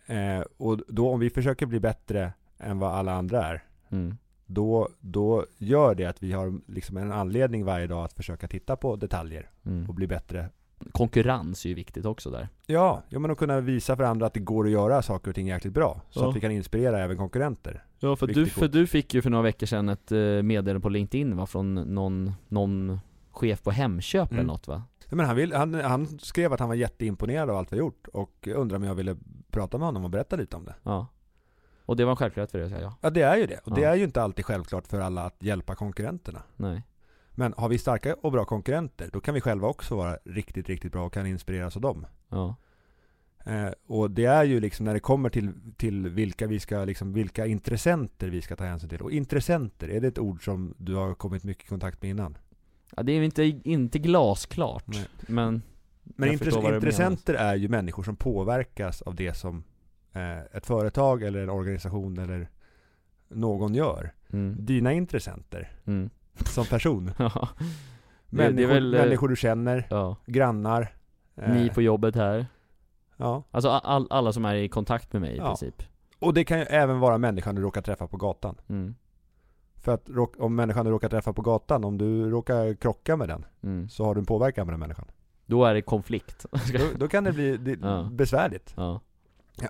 Eh, 0.08 0.45
och 0.58 0.80
då 0.88 1.10
om 1.10 1.19
vi 1.19 1.30
försöker 1.30 1.65
bli 1.65 1.80
bättre 1.80 2.34
än 2.58 2.80
vad 2.80 2.93
alla 2.93 3.13
andra 3.13 3.43
är. 3.45 3.63
Mm. 3.89 4.17
Då, 4.45 4.89
då 5.00 5.45
gör 5.58 5.95
det 5.95 6.06
att 6.06 6.24
vi 6.24 6.32
har 6.32 6.60
liksom 6.67 6.98
en 6.98 7.12
anledning 7.12 7.65
varje 7.65 7.88
dag 7.88 8.06
att 8.06 8.13
försöka 8.13 8.48
titta 8.48 8.76
på 8.76 8.95
detaljer 8.95 9.50
Mm. 9.65 9.89
och 9.89 9.95
bli 9.95 10.08
bättre. 10.08 10.50
Konkurrens 10.91 11.65
är 11.65 11.69
ju 11.69 11.76
viktigt 11.76 12.06
också 12.06 12.30
där 12.30 12.48
Ja, 12.65 13.04
ja 13.10 13.19
men 13.19 13.32
att 13.32 13.38
kunna 13.38 13.60
visa 13.62 13.95
för 13.95 14.04
andra 14.04 14.26
att 14.26 14.34
det 14.34 14.39
går 14.39 14.65
att 14.65 14.71
göra 14.71 15.02
saker 15.02 15.30
och 15.32 15.36
ting 15.36 15.48
jäkligt 15.48 15.74
bra. 15.74 16.02
Så 16.10 16.19
Ja. 16.19 16.30
att 16.30 16.36
vi 16.36 16.41
kan 16.41 16.52
inspirera 16.52 17.00
även 17.04 17.17
konkurrenter. 17.17 17.84
Ja 17.99 18.15
för 18.15 18.27
du, 18.27 18.45
för 18.45 18.67
du 18.67 18.88
fick 18.88 19.13
ju 19.13 19.21
för 19.21 19.29
några 19.29 19.43
veckor 19.43 19.65
sedan 19.67 19.89
ett 19.89 20.12
eh, 20.12 20.17
meddelande 20.19 20.79
på 20.79 20.89
LinkedIn 20.89 21.38
va, 21.38 21.45
från 21.45 21.75
någon, 21.75 22.31
någon 22.47 22.99
chef 23.31 23.63
på 23.63 23.71
Hemköp 23.71 24.31
eller 24.31 24.39
Mm. 24.41 24.47
något 24.47 24.67
va? 24.67 24.84
Ja, 25.10 25.15
men 25.15 25.25
han, 25.25 25.36
vill, 25.36 25.53
han, 25.53 25.73
han 25.73 26.19
skrev 26.19 26.53
att 26.53 26.60
han 26.60 26.69
var 26.69 26.75
jätteimponerad 26.75 27.49
av 27.49 27.58
allt 27.58 27.73
vi 27.73 27.77
gjort 27.77 28.08
och 28.08 28.47
undrade 28.47 28.75
om 28.75 28.84
jag 28.84 28.95
ville 28.95 29.15
prata 29.51 29.77
med 29.77 29.88
honom 29.88 30.03
och 30.03 30.10
berätta 30.10 30.36
lite 30.36 30.55
om 30.55 30.65
det. 30.65 30.75
Ja 30.84 31.08
Och 31.79 31.95
det 31.95 32.03
var 32.05 32.12
en 32.12 32.17
självklarhet 32.17 32.51
för 32.51 32.58
dig 32.58 32.65
att 32.65 32.71
säga 32.71 32.81
ja? 32.84 32.95
Ja 33.01 33.10
det 33.10 33.21
är 33.21 33.38
ju 33.38 33.45
det. 33.47 33.60
Och 33.63 33.75
det 33.75 33.81
Ja. 33.81 33.89
är 33.89 33.95
ju 33.95 34.03
inte 34.03 34.21
alltid 34.21 34.45
självklart 34.45 34.88
för 34.88 34.99
alla 34.99 35.23
att 35.25 35.43
hjälpa 35.43 35.75
konkurrenterna. 35.75 36.41
Nej 36.55 36.84
Men 37.31 37.53
har 37.58 37.69
vi 37.69 37.77
starka 37.77 38.15
och 38.21 38.31
bra 38.31 38.45
konkurrenter, 38.45 39.10
då 39.13 39.19
kan 39.19 39.34
vi 39.34 39.41
själva 39.41 39.67
också 39.67 39.95
vara 39.95 40.17
riktigt, 40.25 40.69
riktigt 40.69 40.91
bra 40.91 41.05
och 41.05 41.13
kan 41.13 41.27
inspireras 41.27 41.75
av 41.75 41.81
dem. 41.81 42.05
Ja 42.29 42.55
Eh, 43.45 43.69
och 43.88 44.12
det 44.12 44.25
är 44.25 44.43
ju 44.43 44.60
liksom 44.60 44.86
när 44.86 44.93
det 44.93 44.99
kommer 44.99 45.29
till, 45.29 45.51
till 45.77 46.10
vilka 46.10 46.47
vi 46.47 46.60
ska, 46.60 46.86
liksom, 46.86 47.13
vilka 47.13 47.45
intressenter 47.45 48.27
vi 48.29 48.41
ska 48.41 48.55
ta 48.55 48.63
hänsyn 48.63 48.89
till. 48.89 49.01
Och 49.01 49.12
intressenter, 49.12 49.89
är 49.89 50.01
det 50.01 50.08
ett 50.08 50.19
ord 50.19 50.45
som 50.45 50.73
du 50.77 50.95
har 50.95 51.13
kommit 51.13 51.43
mycket 51.43 51.63
i 51.65 51.67
kontakt 51.67 52.01
med 52.01 52.12
innan? 52.12 52.38
Ja 52.95 53.03
det 53.03 53.12
är 53.12 53.21
inte, 53.23 53.43
inte 53.43 53.99
glasklart 53.99 54.84
Nej. 54.88 55.05
Men 55.27 55.62
Men 56.03 56.29
intress- 56.29 56.73
intressenter 56.75 57.34
är 57.34 57.55
ju 57.55 57.67
människor 57.69 58.03
som 58.03 58.15
påverkas 58.15 59.01
av 59.01 59.15
det 59.15 59.34
som 59.34 59.63
eh, 60.13 60.39
ett 60.39 60.65
företag 60.65 61.23
eller 61.23 61.43
en 61.43 61.49
organisation 61.49 62.17
eller 62.19 62.49
någon 63.29 63.75
gör. 63.75 64.13
mm. 64.34 64.55
Dina 64.65 64.93
intressenter 64.93 65.71
Mm. 65.86 66.10
som 66.45 66.65
person. 66.65 67.12
Ja 67.19 67.49
människor, 68.29 68.73
väl, 68.73 68.93
eh, 68.93 69.01
människor 69.03 69.27
du 69.27 69.36
känner, 69.36 69.88
Ja, 69.89 70.17
grannar. 70.25 70.93
eh, 71.36 71.53
ni 71.53 71.69
på 71.69 71.81
jobbet 71.81 72.15
här 72.15 72.45
Ja. 73.17 73.43
Alltså 73.51 73.69
all, 73.69 74.08
alla 74.10 74.34
som 74.34 74.45
är 74.45 74.56
i 74.56 74.69
kontakt 74.69 75.13
med 75.13 75.21
mig 75.21 75.34
i 75.34 75.38
Ja. 75.38 75.47
princip 75.47 75.84
Och 76.19 76.34
det 76.34 76.43
kan 76.43 76.60
ju 76.60 76.63
även 76.65 76.99
vara 76.99 77.17
människan 77.17 77.56
du 77.56 77.62
råkar 77.62 77.82
träffa 77.82 78.08
på 78.08 78.17
gatan. 78.17 78.56
mm. 78.69 78.95
För 79.84 79.91
att 79.93 80.10
om 80.39 80.56
människan 80.56 80.86
du 80.86 80.91
råkar 80.91 81.10
träffa 81.10 81.34
på 81.34 81.41
gatan, 81.41 81.84
om 81.84 81.97
du 81.97 82.30
råkar 82.30 82.73
krocka 82.73 83.17
med 83.17 83.28
den, 83.30 83.45
Mm. 83.63 83.89
så 83.89 84.06
har 84.06 84.15
du 84.15 84.19
en 84.19 84.25
påverkan 84.25 84.65
med 84.67 84.73
den 84.73 84.80
människan. 84.80 85.06
Då 85.45 85.65
är 85.65 85.73
det 85.73 85.82
konflikt 85.82 86.45
Då, 86.51 86.86
då 86.97 87.08
kan 87.08 87.23
det 87.23 87.32
bli 87.32 87.58
det, 87.58 87.80
Ja. 87.82 88.10
besvärligt. 88.12 88.73
Ja, 88.78 88.99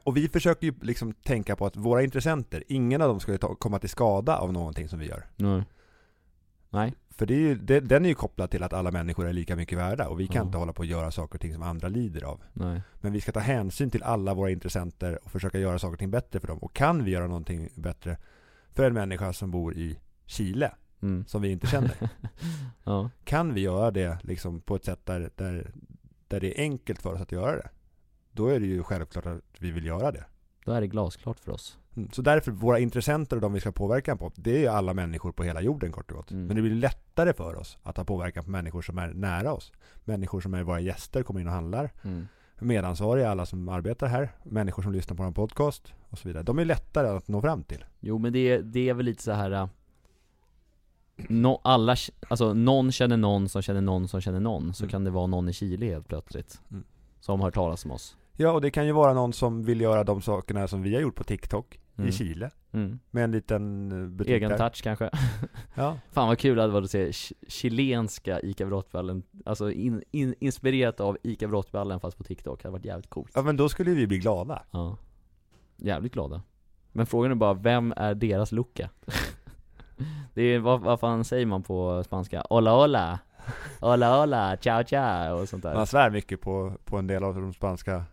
Och 0.03 0.17
vi 0.17 0.27
försöker 0.29 0.67
ju 0.67 0.73
liksom 0.81 1.13
tänka 1.13 1.55
på 1.55 1.65
att 1.65 1.75
våra 1.77 2.03
intressenter, 2.03 2.63
ingen 2.67 3.01
av 3.01 3.07
dem 3.07 3.19
ska 3.19 3.31
ju 3.31 3.37
ta, 3.37 3.55
komma 3.55 3.79
till 3.79 3.89
skada 3.89 4.37
av 4.37 4.53
någonting 4.53 4.89
som 4.89 4.99
vi 4.99 5.05
gör. 5.07 5.25
nej 5.35 5.63
Nej 6.69 6.93
För 7.09 7.25
det 7.25 7.33
är 7.33 7.39
ju, 7.39 7.55
det, 7.55 7.79
den 7.79 8.05
är 8.05 8.09
ju 8.09 8.15
kopplad 8.15 8.49
till 8.51 8.63
att 8.63 8.73
alla 8.73 8.91
människor 8.91 9.27
är 9.27 9.33
lika 9.33 9.55
mycket 9.55 9.77
värda 9.77 10.07
och 10.07 10.19
vi 10.19 10.27
kan 10.27 10.35
Ja. 10.35 10.41
inte 10.41 10.57
hålla 10.57 10.73
på 10.73 10.79
och 10.79 10.85
göra 10.85 11.11
saker 11.11 11.35
och 11.35 11.41
ting 11.41 11.53
som 11.53 11.63
andra 11.63 11.87
lider 11.87 12.23
av. 12.23 12.41
Nej 12.53 12.81
Men 13.01 13.13
vi 13.13 13.21
ska 13.21 13.31
ta 13.31 13.39
hänsyn 13.39 13.89
till 13.91 14.03
alla 14.03 14.33
våra 14.33 14.49
intressenter 14.49 15.19
och 15.25 15.31
försöka 15.31 15.59
göra 15.59 15.79
saker 15.79 15.93
och 15.93 15.99
ting 15.99 16.11
bättre 16.11 16.39
för 16.39 16.47
dem. 16.47 16.57
Och 16.57 16.73
kan 16.75 17.03
vi 17.03 17.11
göra 17.11 17.27
någonting 17.27 17.69
bättre 17.75 18.17
för 18.73 18.83
en 18.87 18.93
människa 18.93 19.33
som 19.33 19.51
bor 19.51 19.73
i 19.73 19.99
Chile, 20.25 20.71
mm. 21.01 21.25
som 21.27 21.41
vi 21.41 21.51
inte 21.51 21.67
känner. 21.67 21.95
Ja, 22.83 23.09
kan 23.23 23.53
vi 23.53 23.61
göra 23.61 23.91
det 23.91 24.17
liksom 24.23 24.61
på 24.61 24.75
ett 24.75 24.85
sätt 24.85 25.05
där, 25.05 25.29
där, 25.35 25.71
där 26.27 26.39
det 26.39 26.59
är 26.59 26.63
enkelt 26.63 27.01
för 27.01 27.13
oss 27.13 27.21
att 27.21 27.31
göra 27.31 27.55
det. 27.55 27.69
Då 28.31 28.47
är 28.47 28.59
det 28.59 28.65
ju 28.65 28.83
självklart 28.83 29.25
att 29.25 29.41
vi 29.59 29.71
vill 29.71 29.85
göra 29.85 30.11
det. 30.11 30.25
då 30.65 30.71
är 30.71 30.81
det 30.81 30.87
glasklart 30.87 31.39
för 31.39 31.51
oss 31.51 31.77
Mm. 31.95 32.09
Så 32.11 32.21
därför, 32.21 32.51
våra 32.51 32.79
intressenter 32.79 33.35
och 33.35 33.41
de 33.41 33.53
vi 33.53 33.59
ska 33.59 33.69
ha 33.69 33.73
påverkan 33.73 34.17
på, 34.17 34.31
det 34.35 34.55
är 34.55 34.59
ju 34.59 34.67
alla 34.67 34.93
människor 34.93 35.31
på 35.31 35.43
hela 35.43 35.61
jorden 35.61 35.91
kort 35.91 36.11
och 36.11 36.17
gott. 36.17 36.31
Mm. 36.31 36.45
Men 36.47 36.55
det 36.55 36.61
blir 36.61 36.75
lättare 36.75 37.33
för 37.33 37.55
oss 37.55 37.77
att 37.83 37.97
ha 37.97 38.03
påverkan 38.03 38.43
på 38.43 38.49
människor 38.51 38.81
som 38.81 38.97
är 38.97 39.13
nära 39.13 39.53
oss. 39.53 39.71
Människor 40.03 40.41
som 40.41 40.53
är 40.53 40.63
våra 40.63 40.79
gäster, 40.79 41.23
kommer 41.23 41.39
in 41.41 41.47
och 41.47 41.53
handlar. 41.53 41.91
mm. 42.03 42.27
Medansvariga, 42.59 43.29
alla 43.31 43.45
som 43.45 43.69
arbetar 43.69 44.07
här. 44.07 44.29
Människor 44.43 44.83
som 44.83 44.91
lyssnar 44.93 45.17
på 45.17 45.23
vår 45.23 45.31
podcast 45.31 45.93
och 46.09 46.17
så 46.19 46.27
vidare. 46.27 46.43
De 46.43 46.59
är 46.59 46.65
lättare 46.65 47.07
att 47.07 47.27
nå 47.27 47.41
fram 47.41 47.63
till. 47.63 47.85
Jo 47.99 48.17
men 48.17 48.33
det, 48.33 48.57
det 48.57 48.89
är 48.89 48.93
väl 48.93 49.05
lite 49.05 49.23
så 49.23 49.31
här. 49.31 49.51
äh, 49.51 49.67
No, 51.29 51.61
alla, 51.63 51.95
alltså 52.27 52.53
någon 52.53 52.91
känner 52.91 53.17
någon 53.17 53.49
som 53.49 53.61
känner 53.61 53.81
någon 53.81 54.07
som 54.07 54.21
känner 54.21 54.39
någon, 54.39 54.73
så 54.73 54.83
Mm. 54.83 54.91
kan 54.91 55.03
det 55.03 55.11
vara 55.11 55.27
någon 55.27 55.49
i 55.49 55.53
Chile 55.53 55.85
helt 55.85 56.07
plötsligt 56.07 56.61
Mm. 56.71 56.83
Som 57.19 57.39
har 57.39 57.47
hört 57.47 57.53
talas 57.53 57.85
om 57.85 57.91
oss 57.91 58.17
Ja, 58.37 58.51
och 58.51 58.61
det 58.61 58.71
kan 58.71 58.85
ju 58.85 58.91
vara 58.91 59.13
någon 59.13 59.33
som 59.33 59.63
vill 59.63 59.81
göra 59.81 60.03
de 60.03 60.21
sakerna 60.21 60.67
som 60.67 60.81
vi 60.81 60.93
har 60.95 61.01
gjort 61.01 61.15
på 61.15 61.23
TikTok 61.23 61.79
Mm. 61.97 62.09
i 62.09 62.11
Chile. 62.11 62.49
Mm. 62.71 62.99
Med 63.11 63.23
en 63.23 63.31
liten 63.31 63.91
eh, 63.91 64.07
butik 64.09 64.33
Egen 64.33 64.49
där. 64.49 64.57
touch 64.57 64.83
kanske. 64.83 65.09
Ja. 65.75 65.97
Fan 66.11 66.27
vad 66.27 66.39
kul 66.39 66.55
det 66.55 66.61
hade 66.61 66.73
varit 66.73 66.85
att 66.85 66.91
se 66.91 67.09
ch- 67.11 67.33
chilenska 67.47 68.39
ICA 68.41 68.65
Brottballen, 68.65 69.23
alltså 69.45 69.71
in, 69.71 70.03
in, 70.11 70.35
inspirerat 70.39 70.99
av 70.99 71.17
ICA 71.23 71.47
Brottballen 71.47 71.99
fast 71.99 72.17
på 72.17 72.23
TikTok, 72.23 72.61
det 72.61 72.67
hade 72.67 72.77
varit 72.77 72.85
jävligt 72.85 73.09
coolt. 73.09 73.31
ja, 73.35 73.41
men 73.41 73.57
då 73.57 73.69
skulle 73.69 73.91
vi 73.91 74.07
bli 74.07 74.17
glada. 74.19 74.63
Ja. 74.71 74.97
Jävligt 75.77 76.13
glada. 76.13 76.41
Men 76.91 77.05
frågan 77.05 77.31
är 77.31 77.35
bara, 77.35 77.53
vem 77.53 77.93
är 77.97 78.15
deras 78.15 78.51
lucka? 78.51 78.89
det 80.33 80.41
är, 80.41 80.59
vad, 80.59 80.81
vad 80.81 80.99
fan 80.99 81.23
säger 81.23 81.45
man 81.45 81.63
på 81.63 82.03
spanska? 82.03 82.45
Hola 82.49 82.71
hola! 82.71 83.19
Hola 83.79 84.19
hola, 84.19 84.57
ciao 84.57 84.83
ciao 84.83 85.41
och 85.41 85.49
sånt 85.49 85.63
där. 85.63 85.73
Man 85.75 85.87
svär 85.87 86.09
mycket 86.11 86.41
på, 86.41 86.73
på 86.85 86.97
en 86.97 87.07
del 87.07 87.23
av 87.23 87.35
de 87.35 87.53
spanska 87.53 88.03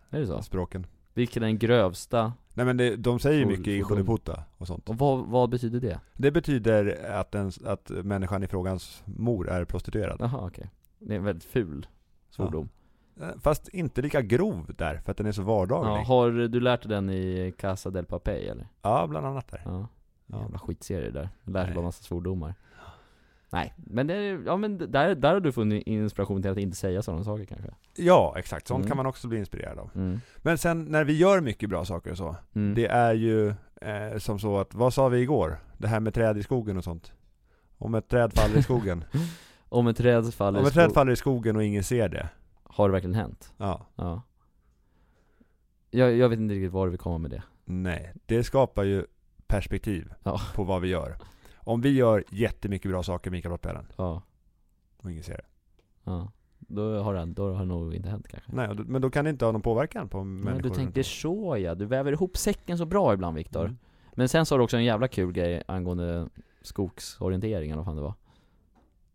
språken. 0.41 0.87
Vilken 1.13 1.43
är 1.43 1.47
den 1.47 1.57
grövsta? 1.57 2.33
Nej 2.53 2.65
men 2.65 2.77
det, 2.77 2.95
de 2.95 3.19
säger 3.19 3.39
ju 3.39 3.45
mycket 3.45 3.67
i. 3.67 3.77
Jodeputa 3.77 4.43
och 4.57 4.67
sånt. 4.67 4.89
Och 4.89 4.97
vad, 4.97 5.25
vad 5.25 5.49
betyder 5.49 5.79
det? 5.79 5.99
Det 6.13 6.31
betyder 6.31 7.11
att, 7.11 7.31
den, 7.31 7.51
att 7.65 7.89
människan 7.89 8.43
i 8.43 8.47
frågans 8.47 9.03
mor 9.05 9.49
är 9.49 9.65
prostituerad. 9.65 10.17
Jaha 10.19 10.47
okej. 10.47 10.69
Det 10.99 11.13
är 11.13 11.17
en 11.17 11.23
väldigt 11.23 11.43
ful 11.43 11.87
svordom. 12.29 12.69
Eh, 13.21 13.27
Fast 13.41 13.67
inte 13.67 14.01
lika 14.01 14.21
grov 14.21 14.71
där, 14.77 14.97
för 14.97 15.11
att 15.11 15.17
den 15.17 15.27
är 15.27 15.31
så 15.31 15.41
Ja, 15.41 15.45
vardaglig. 15.45 16.03
har 16.05 16.31
du 16.31 16.59
lärt 16.59 16.81
dig 16.81 16.89
den 16.89 17.09
i 17.09 17.53
Casa 17.57 17.89
del 17.89 18.05
Papel 18.05 18.49
eller? 18.49 18.67
Ja, 18.81 19.07
bland 19.07 19.25
annat 19.27 19.47
där. 19.51 19.61
Ja. 19.65 19.87
Ja. 20.27 20.41
Jävla 20.41 20.59
skitserie 20.59 21.09
där. 21.11 21.29
Lär 21.43 21.65
sig 21.65 21.73
bara 21.75 21.85
massa 21.85 22.03
svordomar. 22.03 22.55
Nej, 23.53 23.73
men 23.77 24.07
det, 24.07 24.15
ja 24.45 24.57
men 24.57 24.77
där, 24.91 25.15
där 25.15 25.33
har 25.33 25.39
du 25.39 25.51
funnit 25.51 25.87
inspiration 25.87 26.41
till 26.41 26.51
att 26.51 26.57
inte 26.57 26.77
säga 26.77 27.01
sådana 27.01 27.23
saker 27.23 27.45
kanske? 27.45 27.67
Ja, 27.95 28.33
exakt. 28.37 28.67
Sånt 28.67 28.77
Mm. 28.79 28.87
kan 28.87 28.97
man 28.97 29.05
också 29.05 29.27
bli 29.27 29.37
inspirerad 29.39 29.79
av. 29.79 29.89
Mm. 29.95 30.19
Men 30.37 30.57
sen 30.57 30.85
när 30.85 31.03
vi 31.03 31.17
gör 31.17 31.41
mycket 31.41 31.69
bra 31.69 31.85
saker 31.85 32.11
och 32.11 32.17
så, 32.17 32.35
Mm. 32.55 32.75
det 32.75 32.85
är 32.87 33.13
ju 33.13 33.49
eh, 33.81 34.17
som 34.17 34.39
så 34.39 34.57
att, 34.59 34.73
vad 34.73 34.93
sa 34.93 35.07
vi 35.09 35.19
igår? 35.19 35.57
Det 35.77 35.87
här 35.87 35.99
med 35.99 36.13
träd 36.13 36.37
i 36.37 36.43
skogen 36.43 36.77
och 36.77 36.83
sånt. 36.83 37.13
Om 37.77 37.95
ett 37.95 38.07
träd 38.07 38.33
faller 38.33 38.57
i 38.57 38.63
skogen. 38.63 39.03
Om 39.69 39.87
ett 39.87 39.97
träd 39.97 40.33
faller 40.33 40.59
Om 40.59 40.65
ett 40.65 40.73
träd 40.73 40.93
faller 40.93 41.11
i 41.11 41.15
skogen 41.15 41.55
och 41.55 41.63
ingen 41.63 41.83
ser 41.83 42.09
det. 42.09 42.29
Har 42.63 42.87
det 42.87 42.91
verkligen 42.91 43.15
hänt? 43.15 43.53
Ja. 43.57 43.85
Ja. 43.95 44.21
Jag, 45.91 46.15
jag 46.17 46.29
vet 46.29 46.39
inte 46.39 46.53
riktigt 46.53 46.71
var 46.71 46.87
vi 46.87 46.97
kommer 46.97 47.17
med 47.17 47.31
det. 47.31 47.43
Nej, 47.65 48.13
det 48.25 48.43
skapar 48.43 48.83
ju 48.83 49.05
perspektiv 49.47 50.13
Ja. 50.23 50.41
på 50.55 50.63
vad 50.63 50.81
vi 50.81 50.87
gör. 50.87 51.15
Om 51.63 51.81
vi 51.81 51.89
gör 51.89 52.23
jättemycket 52.29 52.91
bra 52.91 53.03
saker 53.03 53.31
med 53.31 53.37
Mikael 53.37 53.49
Brottbällen 53.49 53.85
Ja. 53.97 54.21
och 54.97 55.11
ingen 55.11 55.23
ser 55.23 55.33
det. 55.37 55.45
Ja. 56.03 56.31
Då 56.59 56.99
har 57.01 57.13
det, 57.13 57.25
då 57.25 57.53
har 57.53 57.59
det 57.59 57.65
nog 57.65 57.93
inte 57.93 58.09
hänt 58.09 58.27
kanske. 58.27 58.51
Nej, 58.55 58.69
men 58.85 59.01
då 59.01 59.09
kan 59.09 59.25
det 59.25 59.29
inte 59.31 59.45
ha 59.45 59.51
någon 59.51 59.61
påverkan 59.61 60.09
på 60.09 60.17
Men 60.23 60.39
människor 60.39 60.61
du 60.61 60.67
runt 60.69 60.75
tänker 60.77 60.99
om. 60.99 61.03
så 61.03 61.57
ja, 61.57 61.75
du 61.75 61.85
väver 61.85 62.11
ihop 62.11 62.37
säcken 62.37 62.77
så 62.77 62.85
bra 62.85 63.13
ibland 63.13 63.35
Viktor. 63.37 63.65
Mm. 63.65 63.77
Men 64.13 64.29
sen 64.29 64.45
har 64.49 64.57
du 64.57 64.63
också 64.63 64.77
en 64.77 64.83
jävla 64.83 65.07
kul 65.07 65.31
grej 65.31 65.63
angående 65.67 66.29
skogsorienteringen, 66.61 67.77
vad 67.77 67.85
fan 67.85 67.95
det 67.95 68.01
var. 68.01 68.13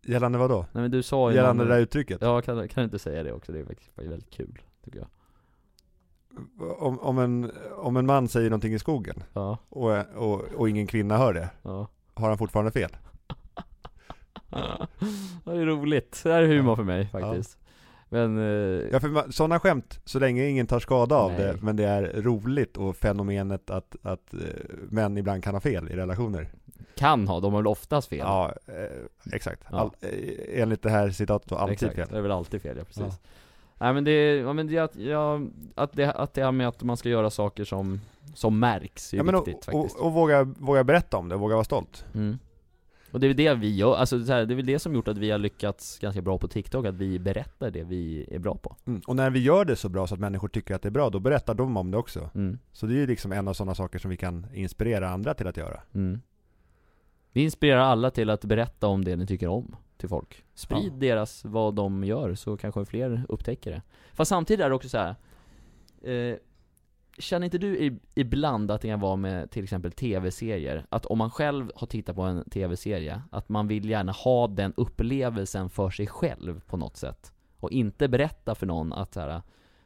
Gällande 0.05 0.37
vad 0.37 0.49
då? 0.49 0.59
Nej 0.71 0.81
men 0.81 0.91
du 0.91 1.03
sa 1.03 1.29
ju 1.29 1.35
Gällande 1.35 1.63
någon- 1.63 1.69
det 1.69 1.75
där 1.75 1.81
uttrycket? 1.81 2.17
Ja, 2.21 2.41
kan, 2.41 2.67
kan 2.67 2.81
du 2.81 2.85
inte 2.85 2.99
säga 2.99 3.23
det 3.23 3.31
också? 3.33 3.51
Det 3.51 3.59
är 3.59 3.65
faktiskt 3.65 3.91
väldigt 3.97 4.29
kul, 4.29 4.59
tycker 4.83 4.99
jag. 4.99 5.07
Om, 6.79 6.99
om, 6.99 7.19
en, 7.19 7.51
om 7.77 7.97
en 7.97 8.05
man 8.05 8.27
säger 8.27 8.49
någonting 8.49 8.73
i 8.73 8.79
skogen 8.79 9.23
Ja, 9.33 9.57
och, 9.69 9.91
och, 10.15 10.41
och 10.55 10.69
ingen 10.69 10.87
kvinna 10.87 11.17
hör 11.17 11.33
det, 11.33 11.49
ja. 11.61 11.87
Har 12.19 12.29
han 12.29 12.37
fortfarande 12.37 12.71
fel? 12.71 12.89
Det 15.45 15.51
är 15.51 15.65
roligt. 15.65 16.21
Det 16.23 16.31
här 16.33 16.43
är 16.43 16.47
humor 16.47 16.75
för 16.75 16.83
mig 16.83 17.07
faktiskt. 17.07 17.57
Men, 18.09 18.37
eh, 18.37 18.87
Ja 18.91 18.99
för 18.99 19.31
sådana 19.31 19.59
skämt, 19.59 19.99
så 20.05 20.19
länge 20.19 20.45
ingen 20.45 20.67
tar 20.67 20.79
skada 20.79 21.15
av 21.15 21.31
Nej. 21.31 21.41
det, 21.41 21.57
men 21.61 21.75
det 21.75 21.83
är 21.85 22.21
roligt 22.21 22.77
och 22.77 22.95
fenomenet 22.97 23.69
att, 23.69 23.95
att 24.01 24.33
eh, 24.33 24.39
män 24.89 25.17
ibland 25.17 25.43
kan 25.43 25.53
ha 25.53 25.61
fel 25.61 25.89
i 25.91 25.95
relationer. 25.95 26.49
kan 26.95 27.27
ha, 27.27 27.39
de 27.39 27.53
har 27.53 27.59
väl 27.61 27.67
oftast 27.67 28.09
fel? 28.09 28.19
Ja, 28.19 28.53
eh, 28.67 29.33
exakt. 29.33 29.63
Ja. 29.71 29.77
All, 29.79 29.91
enligt 30.53 30.81
det 30.83 30.89
här 30.89 31.09
citatet, 31.09 31.51
alltid 31.51 31.73
Exakt, 31.73 31.95
fel. 31.95 32.07
det 32.11 32.17
är 32.17 32.21
väl 32.21 32.31
alltid 32.31 32.61
fel, 32.61 32.77
ja 32.77 32.83
precis. 32.83 33.03
Ja. 33.03 33.29
Nej 33.79 33.93
men 33.93 34.03
det, 34.03 34.35
ja, 34.35 34.53
men 34.53 34.67
det 34.67 34.77
att, 34.77 34.95
ja, 34.95 35.41
att 35.75 35.93
det, 35.93 36.11
att 36.11 36.33
det 36.33 36.43
här 36.43 36.51
med 36.51 36.67
att 36.67 36.83
man 36.83 36.97
ska 36.97 37.09
göra 37.09 37.29
saker 37.29 37.63
som, 37.63 38.01
som 38.33 38.59
märks 38.59 39.13
är 39.13 39.17
Ja, 39.17 39.23
och, 39.23 39.47
viktigt 39.47 39.67
och, 39.67 39.73
faktiskt. 39.73 39.97
och 39.97 40.13
våga, 40.13 40.43
våga 40.43 40.83
berätta 40.83 41.17
om 41.17 41.29
det, 41.29 41.35
våga 41.35 41.55
vara 41.55 41.65
stolt. 41.65 42.05
Mm. 42.13 42.39
Och 43.11 43.19
det 43.19 43.25
är 43.25 43.27
väl 43.27 43.37
det 43.37 43.53
vi 43.53 43.75
gör, 43.75 43.95
alltså 43.95 44.25
så 44.25 44.33
här, 44.33 44.45
det 44.45 44.53
är 44.53 44.55
väl 44.55 44.65
det 44.65 44.79
som 44.79 44.93
gjort 44.95 45.07
att 45.07 45.17
vi 45.17 45.31
har 45.31 45.37
lyckats 45.37 45.99
ganska 45.99 46.21
bra 46.21 46.37
på 46.37 46.47
TikTok, 46.47 46.85
att 46.85 46.95
vi 46.95 47.19
berättar 47.19 47.71
det 47.71 47.83
vi 47.83 48.27
är 48.31 48.39
bra 48.39 48.55
på. 48.55 48.75
Mm. 48.85 49.01
Och 49.07 49.15
när 49.15 49.29
vi 49.29 49.39
gör 49.39 49.65
det 49.65 49.75
så 49.75 49.89
bra 49.89 50.07
så 50.07 50.13
att 50.13 50.19
människor 50.19 50.47
tycker 50.47 50.75
att 50.75 50.81
det 50.81 50.89
är 50.89 50.91
bra, 50.91 51.09
då 51.09 51.19
berättar 51.19 51.53
de 51.53 51.77
om 51.77 51.91
det 51.91 51.97
också. 51.97 52.29
Mm. 52.35 52.59
Så 52.71 52.85
det 52.85 52.93
är 52.93 52.97
ju 52.97 53.07
liksom 53.07 53.31
en 53.31 53.47
av 53.47 53.53
sådana 53.53 53.75
saker 53.75 53.99
som 53.99 54.11
vi 54.11 54.17
kan 54.17 54.47
inspirera 54.53 55.09
andra 55.09 55.33
till 55.33 55.47
att 55.47 55.57
göra. 55.57 55.81
Mm. 55.93 56.21
Vi 57.31 57.41
inspirerar 57.41 57.79
alla 57.79 58.11
till 58.11 58.29
att 58.29 58.45
berätta 58.45 58.87
om 58.87 59.05
det 59.05 59.15
ni 59.15 59.27
tycker 59.27 59.47
om 59.47 59.75
till 59.99 60.09
folk. 60.09 60.45
Sprid 60.53 60.93
Ja. 60.93 60.97
deras, 60.99 61.45
vad 61.45 61.75
de 61.75 62.03
gör, 62.03 62.35
så 62.35 62.57
kanske 62.57 62.85
fler 62.85 63.25
upptäcker 63.29 63.71
det. 63.71 63.81
Fast 64.13 64.29
samtidigt 64.29 64.65
är 64.65 64.69
det 64.69 64.75
också 64.75 64.89
så 64.89 64.97
här. 64.97 65.15
Eh, 66.01 66.37
känner 67.17 67.45
inte 67.45 67.57
du 67.57 67.99
ibland 68.15 68.71
att 68.71 68.81
det 68.81 68.87
kan 68.87 68.99
vara 68.99 69.15
med 69.15 69.51
till 69.51 69.63
exempel 69.63 69.91
tv-serier, 69.91 70.85
att 70.89 71.05
om 71.05 71.17
man 71.17 71.31
själv 71.31 71.71
har 71.75 71.87
tittat 71.87 72.15
på 72.15 72.21
en 72.21 72.49
tv-serie, 72.49 73.21
att 73.31 73.49
man 73.49 73.67
vill 73.67 73.89
gärna 73.89 74.11
ha 74.11 74.47
den 74.47 74.73
upplevelsen 74.77 75.69
för 75.69 75.89
sig 75.89 76.07
själv 76.07 76.59
på 76.59 76.77
något 76.77 76.97
sätt? 76.97 77.33
Och 77.57 77.71
inte 77.71 78.07
berätta 78.07 78.55
för 78.55 78.65
någon 78.65 78.93
att 78.93 79.13
så 79.13 79.19
här, 79.19 79.41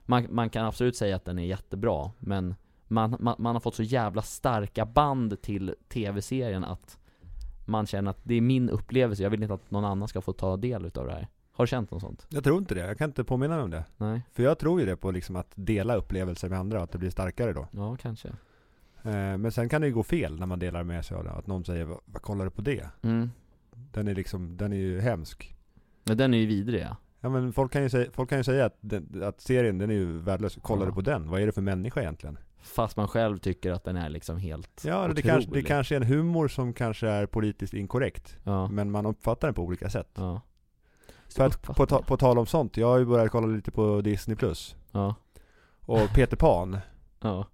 man, 0.05 0.27
man 0.29 0.49
kan 0.49 0.65
absolut 0.65 0.95
säga 0.95 1.15
att 1.15 1.25
den 1.25 1.39
är 1.39 1.45
jättebra, 1.45 2.11
men 2.19 2.55
man, 2.87 3.17
man, 3.19 3.35
man 3.37 3.55
har 3.55 3.59
fått 3.59 3.75
så 3.75 3.83
jävla 3.83 4.21
starka 4.21 4.85
band 4.85 5.41
till 5.41 5.75
tv-serien 5.89 6.63
att 6.63 6.99
man 7.67 7.85
känner 7.85 8.11
att 8.11 8.19
det 8.23 8.35
är 8.35 8.41
min 8.41 8.69
upplevelse, 8.69 9.23
jag 9.23 9.29
vill 9.29 9.41
inte 9.43 9.53
att 9.53 9.71
någon 9.71 9.85
annan 9.85 10.07
ska 10.07 10.21
få 10.21 10.33
ta 10.33 10.57
del 10.57 10.85
utav 10.85 11.05
det 11.05 11.13
här. 11.13 11.27
Har 11.51 11.65
du 11.65 11.67
känt 11.69 11.91
något 11.91 12.01
sånt? 12.01 12.25
Jag 12.29 12.43
tror 12.43 12.57
inte 12.57 12.75
det, 12.75 12.81
jag 12.87 12.97
kan 12.97 13.09
inte 13.09 13.23
påminna 13.23 13.55
mig 13.55 13.63
om 13.63 13.69
det. 13.69 13.85
Nej? 13.97 14.21
För 14.31 14.43
jag 14.43 14.59
tror 14.59 14.79
ju 14.79 14.85
det 14.85 14.95
på 14.95 15.11
liksom 15.11 15.35
att 15.35 15.51
dela 15.55 15.95
upplevelser 15.95 16.49
med 16.49 16.59
andra, 16.59 16.81
att 16.83 16.91
det 16.91 16.97
blir 16.97 17.09
starkare 17.09 17.53
då. 17.53 17.67
Ja, 17.71 17.97
kanske. 18.01 18.27
Eh, 19.03 19.37
men 19.37 19.51
sen 19.51 19.69
kan 19.69 19.81
det 19.81 19.87
ju 19.87 19.93
gå 19.93 20.03
fel 20.03 20.39
när 20.39 20.45
man 20.45 20.59
delar 20.59 20.83
med 20.83 21.05
sig 21.05 21.17
av 21.17 21.23
det. 21.23 21.31
Att 21.31 21.47
någon 21.47 21.65
säger 21.65 21.85
vad, 22.05 22.21
kollar 22.21 22.45
du 22.45 22.51
på 22.51 22.61
det? 22.61 22.89
Mm. 23.01 23.29
Den 23.71 24.07
är 24.07 24.15
liksom, 24.15 24.57
den 24.57 24.73
är 24.73 24.77
ju 24.77 24.99
hemsk. 24.99 25.55
Men 26.03 26.17
den 26.17 26.33
är 26.33 26.37
ju 26.37 26.45
vidrig 26.45 26.81
ja. 26.81 26.97
Ja 27.19 27.29
men 27.29 27.53
folk 27.53 27.71
kan 27.71 27.83
ju 27.83 27.89
säga, 27.89 28.11
folk 28.11 28.29
kan 28.29 28.37
ju 28.37 28.43
säga 28.43 28.65
att, 28.65 28.77
den, 28.79 29.23
att 29.23 29.41
serien 29.41 29.77
den 29.77 29.89
är 29.89 29.93
ju 29.93 30.19
värdelös. 30.19 30.57
Kollar 30.61 30.81
Ja. 30.81 30.85
du 30.89 30.93
på 30.93 31.01
den? 31.01 31.29
Vad 31.29 31.41
är 31.41 31.45
det 31.45 31.51
för 31.51 31.61
människa 31.61 32.01
egentligen? 32.01 32.37
Fast 32.63 32.97
man 32.97 33.07
själv 33.07 33.37
tycker 33.37 33.71
att 33.71 33.83
den 33.83 33.95
är 33.97 34.09
liksom 34.09 34.37
helt 34.37 34.83
Ja, 34.85 34.93
det 34.97 35.03
otrolig. 35.05 35.23
kanske, 35.25 35.51
det 35.51 35.61
kanske 35.61 35.95
är 35.95 36.01
en 36.01 36.07
humor 36.07 36.47
som 36.47 36.73
kanske 36.73 37.07
är 37.07 37.25
politiskt 37.25 37.73
inkorrekt. 37.73 38.37
Ja, 38.43 38.67
Men 38.67 38.91
man 38.91 39.05
uppfattar 39.05 39.47
den 39.47 39.55
på 39.55 39.61
olika 39.63 39.89
sätt. 39.89 40.09
ja. 40.15 40.41
För 41.35 41.45
att 41.45 41.61
på, 41.61 41.85
ta, 41.85 41.97
det. 41.99 42.05
på 42.05 42.17
tal 42.17 42.37
om 42.37 42.45
sånt, 42.45 42.77
jag 42.77 42.87
har 42.87 42.97
ju 42.97 43.05
börjat 43.05 43.31
kolla 43.31 43.47
lite 43.47 43.71
på 43.71 44.01
Disney 44.01 44.35
Plus. 44.37 44.75
Ja, 44.91 45.15
Och 45.79 46.09
Peter 46.15 46.37
Pan 46.37 46.77
ja, 47.21 47.47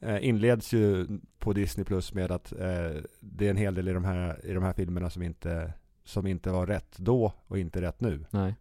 eh, 0.00 0.26
inleds 0.28 0.72
ju 0.72 1.06
på 1.38 1.52
Disney 1.52 1.84
Plus 1.84 2.14
med 2.14 2.32
att 2.32 2.52
eh, 2.52 3.00
det 3.20 3.46
är 3.46 3.50
en 3.50 3.56
hel 3.56 3.74
del 3.74 3.88
i 3.88 3.92
de 3.92 4.04
här, 4.04 4.46
i 4.46 4.52
de 4.52 4.62
här 4.62 4.72
filmerna 4.72 5.10
som 5.10 5.22
inte, 5.22 5.72
som 6.04 6.26
inte 6.26 6.50
var 6.50 6.66
rätt 6.66 6.98
då 6.98 7.32
och 7.46 7.58
inte 7.58 7.80
rätt 7.82 8.00
nu. 8.00 8.24
nej. 8.30 8.54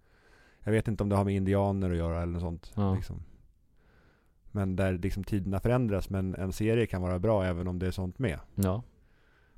Jag 0.64 0.72
vet 0.72 0.88
inte 0.88 1.04
om 1.04 1.10
det 1.10 1.16
har 1.16 1.24
med 1.26 1.36
indianer 1.36 1.92
att 1.92 1.98
göra 1.98 2.22
eller 2.22 2.34
något 2.34 2.42
sånt. 2.42 2.72
Ja. 2.76 2.96
Liksom. 2.96 3.24
Men 4.52 4.76
där 4.76 4.94
liksom 4.98 5.24
tiderna 5.24 5.60
förändras, 5.60 6.10
men 6.10 6.36
en 6.36 6.54
serie 6.54 6.86
kan 6.86 7.02
vara 7.02 7.20
bra 7.20 7.44
även 7.46 7.68
om 7.68 7.80
det 7.80 7.88
är 7.88 7.92
sånt 7.92 8.20
med. 8.20 8.40
Ja, 8.56 8.84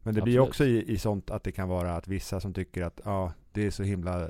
Men 0.04 0.16
det 0.16 0.22
blir 0.22 0.34
Absolut. 0.34 0.50
också 0.50 0.66
i, 0.66 0.92
i 0.94 0.98
sånt 0.98 1.30
att 1.30 1.44
det 1.44 1.52
kan 1.52 1.70
vara 1.70 1.96
att 1.96 2.08
vissa 2.08 2.40
som 2.40 2.54
tycker 2.54 2.84
att 2.84 3.02
ja, 3.06 3.34
det 3.52 3.66
är 3.66 3.72
så 3.72 3.84
himla 3.84 4.30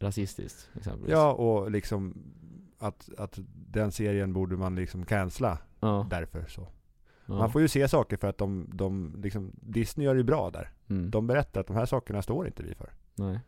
rasistiskt 0.00 0.70
exempelvis. 0.78 1.10
Ja, 1.12 1.32
och 1.32 1.70
liksom 1.70 2.14
att, 2.78 3.08
att 3.18 3.38
den 3.70 3.92
serien 3.92 4.32
borde 4.32 4.56
man 4.56 4.74
liksom 4.74 5.04
cancella 5.06 5.58
ja, 5.80 6.06
därför 6.10 6.44
så. 6.48 6.68
ja. 7.26 7.34
Man 7.34 7.52
får 7.52 7.60
ju 7.60 7.68
se 7.68 7.88
saker 7.88 8.16
för 8.16 8.28
att 8.28 8.38
de, 8.38 8.70
de 8.72 9.14
liksom, 9.22 9.52
Disney 9.60 10.04
gör 10.06 10.14
ju 10.14 10.22
bra 10.22 10.50
där. 10.50 10.70
mm. 10.90 11.10
De 11.10 11.26
berättar 11.26 11.60
att 11.60 11.66
de 11.66 11.76
här 11.76 11.86
sakerna 11.86 12.22
står 12.22 12.46
inte 12.46 12.62
vi 12.62 12.74
för. 12.74 12.90
Nej. 13.14 13.38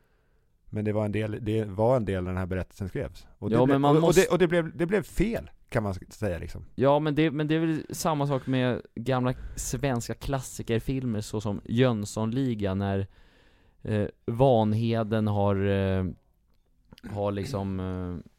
Men 0.75 0.85
det 0.85 0.93
var 0.93 1.05
en 1.05 1.13
del, 1.13 1.39
det 1.43 1.65
var 1.65 1.97
en 1.97 2.05
del 2.05 2.23
när 2.25 2.31
den 2.31 2.39
här 2.39 2.47
berättelsen 2.47 2.89
skrevs. 2.89 3.27
Och 3.39 3.51
det, 3.51 3.57
Ja, 3.57 3.65
blev, 3.67 3.75
men 3.75 3.81
man 3.81 3.97
och, 3.97 4.03
måste- 4.03 4.21
och, 4.21 4.27
det, 4.27 4.33
och 4.33 4.39
det, 4.39 4.49
blev, 4.49 4.77
det 4.77 4.87
blev 4.87 5.03
fel, 5.03 5.51
kan 5.73 5.83
man 5.83 5.95
säga 6.09 6.39
liksom. 6.39 6.65
Ja 6.75 6.99
men 6.99 7.15
det, 7.15 7.31
men 7.31 7.49
det 7.49 7.55
är 7.55 7.59
väl 7.59 7.83
samma 7.91 8.27
sak 8.27 8.47
med 8.47 8.83
gamla 8.95 9.35
svenska 9.57 10.15
klassikerfilmer 10.15 11.21
såsom 11.21 11.61
Jönssonliga 11.65 12.75
när 12.75 13.07
eh, 13.83 14.07
Vanheden 14.27 15.27
har, 15.27 15.57
eh, 15.67 16.05
har 17.11 17.33
liksom 17.33 17.81
eh, 17.81 18.31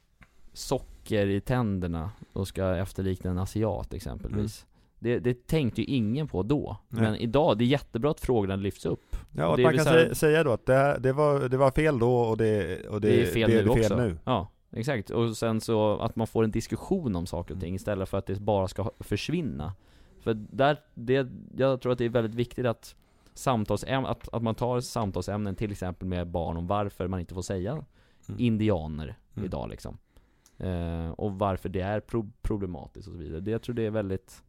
socker 0.54 1.28
i 1.28 1.42
tänderna 1.42 2.12
och 2.34 2.48
ska 2.48 2.76
efterlikna 2.76 3.32
en 3.32 3.38
asiat 3.38 3.94
exempelvis. 3.94 4.66
Det, 5.00 5.20
det 5.20 5.48
tänkte 5.48 5.82
ju 5.82 5.88
ingen 5.88 6.28
på 6.28 6.44
då. 6.44 6.78
Nej. 6.90 7.02
Men 7.02 7.16
idag, 7.16 7.58
det 7.58 7.64
är 7.64 7.68
jättebra 7.68 8.12
att 8.12 8.20
frågorna 8.20 8.56
lyfts 8.56 8.86
upp. 8.86 9.16
Ja, 9.32 9.48
och 9.48 9.60
man 9.60 9.78
kan 9.78 9.86
här- 9.88 10.14
säga, 10.14 10.44
då 10.44 10.52
att 10.52 10.66
det, 10.66 10.74
här- 10.74 11.00
det, 11.00 11.14
var, 11.14 11.50
det 11.50 11.58
var 11.58 11.72
fel 11.72 12.00
då 12.00 12.16
och 12.16 12.38
det, 12.38 12.86
och 12.88 13.02
det, 13.02 13.08
Det, 13.08 13.22
är 13.22 13.26
fel 13.26 13.50
det 13.52 13.56
nu 13.56 13.62
är 13.62 13.74
fel 13.74 13.84
också. 13.84 13.98
nu. 13.98 14.18
Ja, 14.26 14.48
exakt. 14.74 15.10
Och 15.10 15.38
sen 15.38 15.62
så 15.62 15.98
att 16.00 16.16
man 16.16 16.28
får 16.28 16.44
en 16.44 16.52
diskussion 16.52 17.16
om 17.16 17.26
saker 17.26 17.54
och 17.54 17.60
ting 17.62 17.76
istället 17.76 18.10
för 18.10 18.18
att 18.18 18.26
det 18.26 18.40
bara 18.40 18.68
ska 18.68 18.92
försvinna. 19.00 19.74
För 20.20 20.34
där, 20.34 20.78
det, 20.94 21.28
jag 21.58 21.82
tror 21.82 21.92
att 21.92 21.98
det 21.98 22.06
är 22.06 22.10
väldigt 22.10 22.36
viktigt 22.36 22.66
att 22.66 22.96
samtalsäm, 23.34 24.06
att, 24.06 24.30
att 24.34 24.44
man 24.44 24.56
tar 24.56 24.80
samtalsämnen 24.80 25.56
till 25.56 25.72
exempel 25.72 26.08
med 26.08 26.28
barn 26.28 26.58
om 26.58 26.68
varför 26.68 27.08
man 27.08 27.20
inte 27.20 27.34
får 27.34 27.42
säga 27.42 27.72
Mm. 28.30 28.40
indianer 28.42 29.18
Mm. 29.36 29.46
idag 29.46 29.70
liksom. 29.70 29.98
Eh, 30.58 31.10
och 31.10 31.32
varför 31.40 31.70
det 31.70 31.82
är 31.82 32.00
pro- 32.00 32.32
problematiskt 32.42 33.08
och 33.08 33.14
så 33.14 33.20
vidare. 33.20 33.40
Det, 33.40 33.52
jag 33.52 33.62
tror 33.62 33.76
det 33.76 33.86
är 33.86 33.92
väldigt 33.92 34.44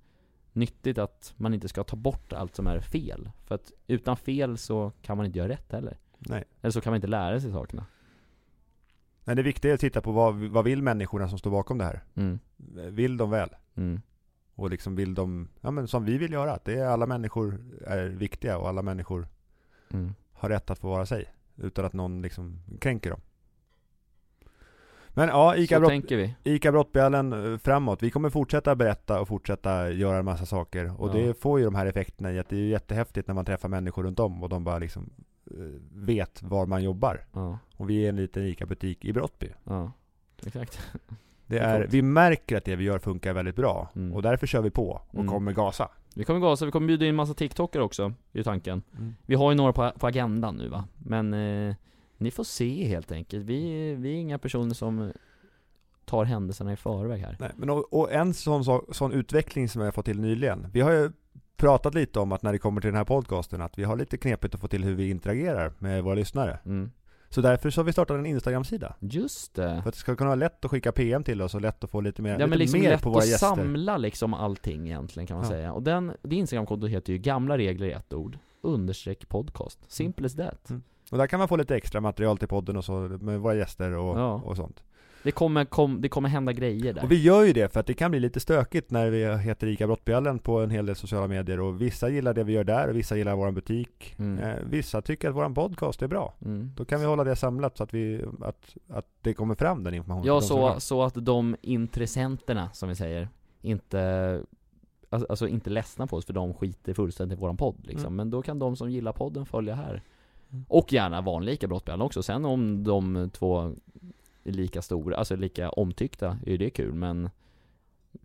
nyttigt 0.53 0.99
att 0.99 1.35
man 1.37 1.55
inte 1.55 1.69
ska 1.69 1.85
ta 1.85 1.97
bort 1.97 2.33
allt 2.33 2.55
som 2.57 2.67
är 2.67 2.81
fel. 2.81 3.31
För 3.47 3.55
att 3.55 3.73
utan 3.87 4.17
fel 4.17 4.59
så 4.59 4.93
kan 5.03 5.17
man 5.17 5.27
inte 5.27 5.39
göra 5.39 5.49
rätt 5.49 5.73
heller. 5.73 5.99
Nej. 6.19 6.45
Eller 6.61 6.71
så 6.71 6.81
kan 6.81 6.91
man 6.91 6.97
inte 6.97 7.07
lära 7.07 7.41
sig 7.41 7.53
sakerna. 7.53 7.87
Nej, 9.25 9.37
det 9.37 9.43
viktiga 9.43 9.71
är 9.71 9.75
att 9.75 9.81
titta 9.81 10.01
på 10.01 10.13
vad, 10.13 10.35
vad 10.35 10.65
vill 10.65 10.83
människorna 10.83 11.29
som 11.29 11.39
står 11.39 11.51
bakom 11.51 11.79
det 11.79 11.85
här? 11.85 12.03
Mm. 12.15 12.39
Vill 12.95 13.17
de 13.17 13.31
väl? 13.31 13.49
Mm. 13.75 14.01
Och 14.55 14.71
liksom 14.71 14.97
vill 14.97 15.15
de, 15.15 15.49
ja 15.61 15.71
men 15.71 15.89
som 15.89 16.05
vi 16.05 16.19
vill 16.19 16.33
göra, 16.33 16.53
att 16.53 16.65
det 16.65 16.75
är 16.79 16.87
alla 16.87 17.07
människor 17.07 17.59
är 17.87 18.07
viktiga 18.07 18.59
och 18.59 18.69
alla 18.69 18.83
människor 18.83 19.29
Mm. 19.93 20.15
har 20.33 20.49
rätt 20.49 20.71
att 20.71 20.79
få 20.79 20.89
vara 20.89 21.07
sig. 21.07 21.25
Utan 21.57 21.85
att 21.85 21.93
någon 21.93 22.23
liksom 22.23 22.59
kränker 22.81 23.11
dem. 23.11 23.21
Men 25.09 25.29
ja, 25.29 25.57
Ica, 25.57 25.81
Brott. 25.81 25.93
Ica 26.45 26.73
Brottbjällen 26.73 27.53
eh, 27.53 27.59
framåt. 27.59 28.03
Vi 28.03 28.11
kommer 28.11 28.31
fortsätta 28.31 28.75
berätta 28.77 29.21
och 29.21 29.29
fortsätta 29.29 29.91
göra 29.91 30.19
en 30.19 30.25
massa 30.25 30.47
saker. 30.47 31.01
Och 31.01 31.09
Ja. 31.09 31.13
det 31.13 31.35
får 31.41 31.59
ju 31.59 31.65
de 31.65 31.75
här 31.75 31.87
effekterna 31.87 32.33
i 32.33 32.39
att 32.39 32.49
det 32.49 32.57
är 32.57 32.67
jättehäftigt 32.69 33.29
när 33.29 33.35
man 33.35 33.45
träffar 33.45 33.69
människor 33.69 34.03
runt 34.03 34.19
om 34.21 34.43
och 34.43 34.49
de 34.49 34.65
bara 34.65 34.79
liksom 34.79 35.11
vet 35.95 36.43
var 36.43 36.67
man 36.67 36.83
jobbar. 36.85 37.25
Ja, 37.33 37.59
Och 37.77 37.91
vi 37.91 38.05
är 38.05 38.09
en 38.09 38.17
liten 38.17 38.43
ICA-butik 38.47 39.05
i 39.05 39.13
Brottby. 39.13 39.49
ja. 39.65 39.93
Exakt. 40.47 40.81
Det 41.47 41.59
är 41.59 41.87
vi 41.91 42.03
märker 42.03 42.57
att 42.57 42.65
det 42.65 42.77
vi 42.77 42.85
gör 42.85 42.99
funkar 42.99 43.33
väldigt 43.33 43.57
bra. 43.57 43.91
Mm. 43.97 44.13
Och 44.13 44.23
därför 44.23 44.47
kör 44.47 44.63
vi 44.63 44.71
på 44.71 45.01
och 45.09 45.15
Mm. 45.15 45.29
kommer 45.29 45.53
gasa. 45.53 45.89
Vi 46.15 46.25
kommer 46.25 46.41
gasa, 46.41 46.65
vi 46.65 46.71
kommer 46.71 46.87
bjuda 46.87 47.07
in 47.07 47.15
massa 47.15 47.35
TikTokare 47.35 47.83
också, 47.83 48.13
är 48.33 48.43
tanken. 48.43 48.83
Vi 49.27 49.35
har 49.35 49.51
ju 49.51 49.57
några 49.57 49.73
på, 49.73 49.93
på 49.99 50.07
agendan 50.07 50.57
nu 50.57 50.69
va, 50.69 50.85
men 50.99 51.35
eh, 51.35 51.75
ni 52.17 52.31
får 52.31 52.45
se 52.45 52.89
helt 52.89 53.13
enkelt. 53.13 53.45
Vi, 53.45 53.95
vi 53.95 54.09
är 54.13 54.17
inga 54.17 54.39
personer 54.39 54.75
som 54.75 55.13
tar 56.05 56.25
händelserna 56.25 56.73
i 56.73 56.77
förväg 56.77 57.21
här. 57.21 57.37
Nej, 57.41 57.51
men 57.57 57.71
och, 57.71 57.93
och 57.93 58.13
en 58.13 58.35
sån, 58.35 58.65
så- 58.65 58.85
sån 58.93 59.13
utveckling 59.13 59.69
som 59.69 59.83
jag 59.83 59.95
fått 59.95 60.05
till 60.05 60.21
nyligen. 60.21 60.67
Vi 60.73 60.81
har 60.81 60.91
ju 60.93 61.11
pratat 61.57 61.95
lite 61.95 62.21
om 62.21 62.33
att 62.33 62.43
när 62.43 62.53
det 62.53 62.59
kommer 62.59 62.81
till 62.81 62.89
den 62.89 62.97
här 62.97 63.05
podcasten 63.05 63.63
att 63.63 63.79
vi 63.79 63.85
har 63.85 63.97
lite 63.97 64.17
knepigt 64.17 64.55
att 64.55 64.61
få 64.61 64.69
till 64.69 64.85
hur 64.85 64.95
vi 64.95 65.11
interagerar 65.11 65.73
med 65.79 66.05
våra 66.05 66.15
lyssnare. 66.15 66.59
Mm. 66.67 66.91
Så 67.29 67.41
därför 67.41 67.71
så 67.71 67.81
har 67.81 67.85
vi 67.85 67.93
startat 67.93 68.15
en 68.19 68.27
Instagram-sida. 68.27 68.95
Just 69.01 69.55
det. 69.55 69.81
För 69.83 69.89
att 69.89 69.95
det 69.95 70.01
ska 70.01 70.17
kunna 70.17 70.29
vara 70.31 70.35
lätt 70.35 70.65
att 70.65 70.71
skicka 70.71 70.93
PM 70.93 71.25
till 71.25 71.43
oss 71.43 71.55
och 71.55 71.61
lätt 71.61 71.85
att 71.85 71.91
få 71.91 72.01
lite 72.01 72.23
mer, 72.23 72.31
Ja 72.31 72.37
lite 72.37 72.49
men 72.49 72.59
liksom 72.59 72.81
mer 72.81 72.91
lätt 72.91 73.03
på 73.03 73.11
våra 73.11 73.19
att 73.23 73.29
gäster. 73.29 73.47
samla 73.47 73.97
liksom 73.97 74.35
allting 74.35 74.87
egentligen 74.87 75.27
kan 75.27 75.37
man 75.37 75.45
Ja. 75.47 75.51
säga. 75.51 75.73
Och 75.73 75.83
den, 75.83 76.13
det 76.23 76.37
Instagramkontot 76.37 76.91
heter 76.91 77.13
ju 77.13 77.19
gamla 77.19 77.59
regler 77.59 77.87
i 77.87 77.93
ett 77.93 78.13
ord, 78.15 78.39
understreck 78.61 79.29
podcast. 79.29 79.93
Simple 79.93 80.27
as 80.27 80.35
that. 80.37 80.71
Mm. 80.71 80.83
Och 81.11 81.19
där 81.19 81.27
kan 81.27 81.39
man 81.39 81.49
få 81.49 81.57
lite 81.57 81.77
extra 81.77 82.01
material 82.01 82.39
till 82.39 82.49
podden 82.49 82.77
och 82.77 82.85
så 82.85 82.93
med 83.21 83.41
våra 83.41 83.55
gäster 83.55 83.93
och, 83.97 84.19
Ja. 84.19 84.33
och 84.35 84.57
sånt. 84.57 84.83
Det 85.25 85.33
kommer, 85.33 85.65
kom, 85.65 86.01
det 86.01 86.09
kommer 86.09 86.29
hända 86.29 86.53
grejer 86.53 86.93
där. 86.93 87.05
Och 87.05 87.13
vi 87.13 87.23
gör 87.23 87.43
ju 87.43 87.53
det 87.53 87.73
för 87.73 87.81
att 87.81 87.87
det 87.87 87.95
kan 87.95 88.11
bli 88.11 88.21
lite 88.21 88.41
stökigt 88.41 88.91
när 88.91 89.11
vi 89.11 89.37
heter 89.37 89.67
ICA 89.67 89.87
Brottbjällen 89.87 90.39
på 90.39 90.61
en 90.61 90.71
hel 90.71 90.87
del 90.87 90.97
sociala 90.97 91.29
medier 91.29 91.61
och 91.61 91.83
vissa 91.83 92.09
gillar 92.09 92.35
det 92.35 92.45
vi 92.45 92.53
gör 92.53 92.65
där 92.65 92.89
och 92.89 92.97
vissa 92.97 93.17
gillar 93.17 93.37
vår 93.37 93.51
butik. 93.51 94.15
Mm. 94.19 94.39
Eh, 94.39 94.55
vissa 94.71 95.03
tycker 95.03 95.29
att 95.29 95.35
vår 95.35 95.55
podcast 95.55 96.03
är 96.03 96.07
bra. 96.09 96.35
Mm. 96.45 96.73
Då 96.77 96.85
kan 96.85 97.01
vi 97.01 97.07
hålla 97.07 97.25
det 97.25 97.37
samlat 97.37 97.77
så 97.77 97.83
att, 97.85 97.95
vi, 97.95 98.25
att, 98.41 98.77
att 98.89 99.07
det 99.21 99.35
kommer 99.35 99.55
fram 99.55 99.85
den 99.85 99.95
informationen. 99.95 100.35
Ja, 100.35 100.41
så, 100.41 100.81
så 100.81 101.03
att 101.03 101.15
de 101.15 101.57
intressenterna, 101.63 102.71
som 102.73 102.89
vi 102.89 102.95
säger, 102.95 103.29
inte 103.63 104.41
Alltså, 105.11 105.49
inte 105.49 105.71
ledsna 105.71 106.07
på 106.07 106.17
oss 106.17 106.25
för 106.25 106.33
de 106.33 106.55
skiter 106.55 106.95
fullständigt 106.95 107.39
i 107.39 107.41
våran 107.41 107.57
podd 107.57 107.77
liksom. 107.83 108.07
Mm. 108.07 108.17
Men 108.17 108.31
då 108.31 108.43
kan 108.43 108.59
de 108.59 108.77
som 108.77 108.91
gillar 108.91 109.13
podden 109.13 109.47
följa 109.47 109.75
här. 109.75 110.03
Mm. 110.51 110.65
Och 110.69 110.93
gärna 110.93 111.21
vanliga 111.21 111.69
brottbjällen 111.69 112.03
också. 112.03 112.23
Sen 112.23 112.45
om 112.45 112.85
de 112.85 113.31
två 113.33 113.73
är 114.45 114.53
lika 114.53 114.83
stora, 114.83 115.17
alltså 115.17 115.37
lika 115.37 115.71
omtyckta, 115.71 116.39
är 116.47 116.51
ju 116.51 116.57
det 116.57 116.71
kul 116.71 116.93
men 116.95 117.31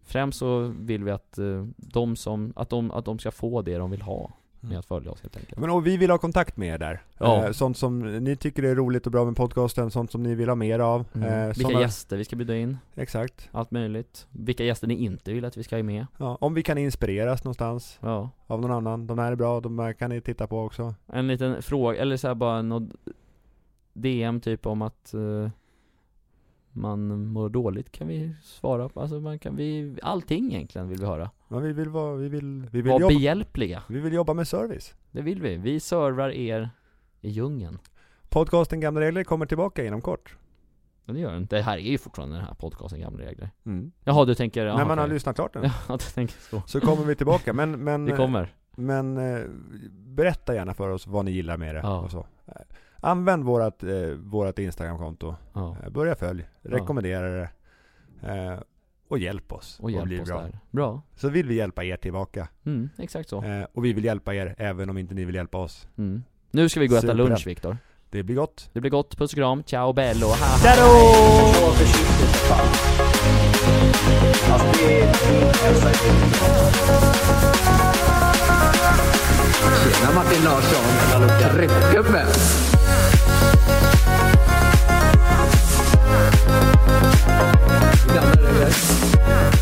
Främst 0.04 0.40
så 0.40 0.74
vill 0.80 1.04
vi 1.04 1.12
att 1.12 1.38
eh, 1.38 1.66
de 1.78 2.16
som, 2.16 2.54
att 2.56 2.70
de, 2.70 2.92
att 2.92 3.06
de 3.06 3.20
ska 3.20 3.32
få 3.32 3.62
det 3.62 3.78
de 3.78 3.92
vill 3.92 4.02
ha 4.02 4.20
med 4.62 4.70
Mm. 4.70 4.80
att 4.80 4.86
följa 4.86 5.12
oss 5.12 5.22
helt 5.22 5.38
enkelt. 5.38 5.60
Men 5.60 5.70
och 5.70 5.88
vi 5.88 5.98
vill 5.98 6.10
ha 6.12 6.18
kontakt 6.18 6.58
med 6.58 6.68
er 6.74 6.78
där. 6.78 7.02
Ja. 7.18 7.46
Eh, 7.46 7.52
sånt 7.52 7.78
som 7.78 8.00
ni 8.00 8.36
tycker 8.36 8.64
är 8.64 8.76
roligt 8.76 9.06
och 9.06 9.12
bra 9.12 9.26
med 9.26 9.36
podcasten, 9.36 9.92
sånt 9.92 10.12
som 10.12 10.24
ni 10.24 10.36
vill 10.36 10.50
ha 10.50 10.56
mer 10.56 10.80
av. 10.80 11.06
Mm. 11.14 11.28
Eh, 11.28 11.48
Vilka 11.48 11.62
såna- 11.70 11.82
gäster 11.82 12.18
vi 12.18 12.26
ska 12.26 12.36
bjuda 12.36 12.56
in, 12.58 12.78
Exakt. 12.96 13.50
allt 13.52 13.72
möjligt. 13.72 14.28
Vilka 14.32 14.64
gäster 14.64 14.88
ni 14.88 14.94
inte 14.94 15.34
vill 15.34 15.46
att 15.46 15.58
vi 15.58 15.64
ska 15.64 15.76
ha 15.76 15.84
med. 15.84 16.06
Ja, 16.18 16.38
om 16.42 16.54
vi 16.54 16.64
kan 16.64 16.78
inspireras 16.78 17.44
någonstans 17.44 18.00
Ja. 18.02 18.30
av 18.48 18.62
någon 18.62 18.72
annan. 18.72 19.08
De 19.08 19.20
här 19.20 19.32
är 19.32 19.36
bra, 19.36 19.60
de 19.60 19.80
här 19.80 19.94
kan 19.94 20.10
ni 20.10 20.22
titta 20.22 20.48
på 20.48 20.60
också. 20.66 20.96
En 21.08 21.28
liten 21.28 21.62
fråga, 21.62 22.02
eller 22.02 22.18
så 22.18 22.28
här 22.28 22.36
bara 22.36 22.62
något 22.62 22.90
DM 23.94 24.42
typ 24.42 24.66
om 24.66 24.82
att 24.82 25.14
eh, 25.14 25.50
man 26.72 27.26
mår 27.26 27.50
dåligt 27.50 27.92
kan 27.92 28.08
vi 28.08 28.36
svara 28.44 28.90
på, 28.90 29.02
alltså 29.02 29.20
man 29.20 29.40
kan 29.40 29.56
vi, 29.56 29.98
allting 30.02 30.54
egentligen 30.54 30.88
vill 30.90 31.00
vi 31.00 31.06
höra. 31.06 31.30
Men 31.48 31.62
vi 31.64 31.74
vill 31.74 31.90
vara, 31.90 32.16
vi 32.16 32.30
vill, 32.30 32.70
vi 32.72 32.82
vill, 32.82 32.92
Var 32.92 33.00
jobba, 33.00 33.14
behjälpliga, 33.14 33.84
vi 33.88 34.00
vill 34.00 34.14
jobba 34.14 34.34
med 34.34 34.48
service. 34.48 34.94
det 35.12 35.22
vill 35.22 35.42
vi. 35.42 35.58
Vi 35.58 35.80
servar 35.80 36.30
er 36.30 36.70
i 37.22 37.30
djungeln. 37.30 37.80
Podcasten 38.30 38.80
Gamla 38.80 39.02
Regler 39.02 39.24
kommer 39.24 39.46
tillbaka 39.46 39.86
inom 39.86 40.02
kort. 40.02 40.36
Men 41.06 41.16
det 41.16 41.22
gör 41.22 41.32
den. 41.34 41.46
Det 41.46 41.62
här 41.62 41.78
är 41.78 41.82
ju 41.92 41.98
fortfarande 41.98 42.36
den 42.36 42.46
här 42.46 42.54
podcasten 42.54 43.00
Gamla 43.02 43.26
Regler. 43.26 43.50
Mm. 43.66 43.92
Jaha, 44.04 44.26
du 44.26 44.36
tänker, 44.36 44.66
ja, 44.66 44.78
När 44.78 44.86
man 44.86 44.98
har 44.98 45.06
okej. 45.06 45.14
lyssnat 45.14 45.36
klart 45.36 45.54
den. 45.54 45.64
Ja, 45.64 45.72
du 45.98 46.14
tänker 46.14 46.36
så. 46.50 46.62
Så 46.66 46.80
kommer 46.82 47.04
vi 47.06 47.16
tillbaka, 47.16 47.54
men, 47.54 47.84
men, 47.84 48.06
Det 48.06 48.16
kommer. 48.16 48.54
men 48.76 49.18
eh, 49.18 49.42
berätta 49.92 50.56
gärna 50.56 50.74
för 50.74 50.90
oss 50.90 51.08
vad 51.08 51.26
ni 51.26 51.32
gillar 51.32 51.58
med 51.58 51.76
det 51.76 51.82
Ja. 51.82 52.00
och 52.00 52.12
så. 52.12 52.26
Använd 53.02 53.44
vårat, 53.44 53.84
eh, 53.84 53.90
vårat 54.18 54.60
Instagramkonto. 54.60 55.36
Ja. 55.54 55.78
Eh, 55.84 55.90
Börja 55.90 56.16
följ, 56.16 56.48
rekommendera 56.62 57.30
det. 57.30 57.50
Eh, 58.24 58.60
och 59.08 59.20
hjälp 59.20 59.54
oss. 59.54 59.80
Och 59.80 59.92
att 59.92 60.04
bli 60.04 60.16
hjälp 60.16 60.24
oss 60.24 60.30
bra. 60.30 60.42
där. 60.42 60.60
Bra. 60.72 61.02
Så 61.16 61.30
vill 61.30 61.48
vi 61.48 61.56
hjälpa 61.56 61.84
er 61.84 61.98
tillbaka. 61.98 62.48
Mm, 62.66 62.90
exakt 62.98 63.30
så. 63.30 63.44
Eh, 63.44 63.66
och 63.74 63.86
vi 63.86 63.94
vill 63.94 64.06
hjälpa 64.06 64.34
er 64.34 64.56
även 64.58 64.90
om 64.90 64.98
inte 64.98 65.14
ni 65.14 65.26
vill 65.26 65.36
hjälpa 65.36 65.58
oss. 65.58 65.88
Mm. 65.98 66.24
Nu 66.52 66.70
ska 66.70 66.80
vi 66.80 66.88
gå 66.88 66.94
och 66.94 66.98
äta 66.98 67.08
Superbra. 67.08 67.28
lunch 67.28 67.48
Viktor. 67.48 67.78
Det 68.10 68.24
blir 68.24 68.36
gott. 68.36 68.70
Det 68.74 68.82
blir 68.82 68.92
gott, 68.92 69.18
puss 69.18 69.34
och 69.34 69.38
kram, 69.38 69.64
ciao 69.64 69.94
bello, 69.94 70.26
ha, 70.28 70.58
Tjena 79.84 80.12
Martin 80.12 80.44
Larsson. 80.44 80.86
Tryckgubbe. 81.56 82.26
Gamla 88.14 88.38
regler. 88.42 89.59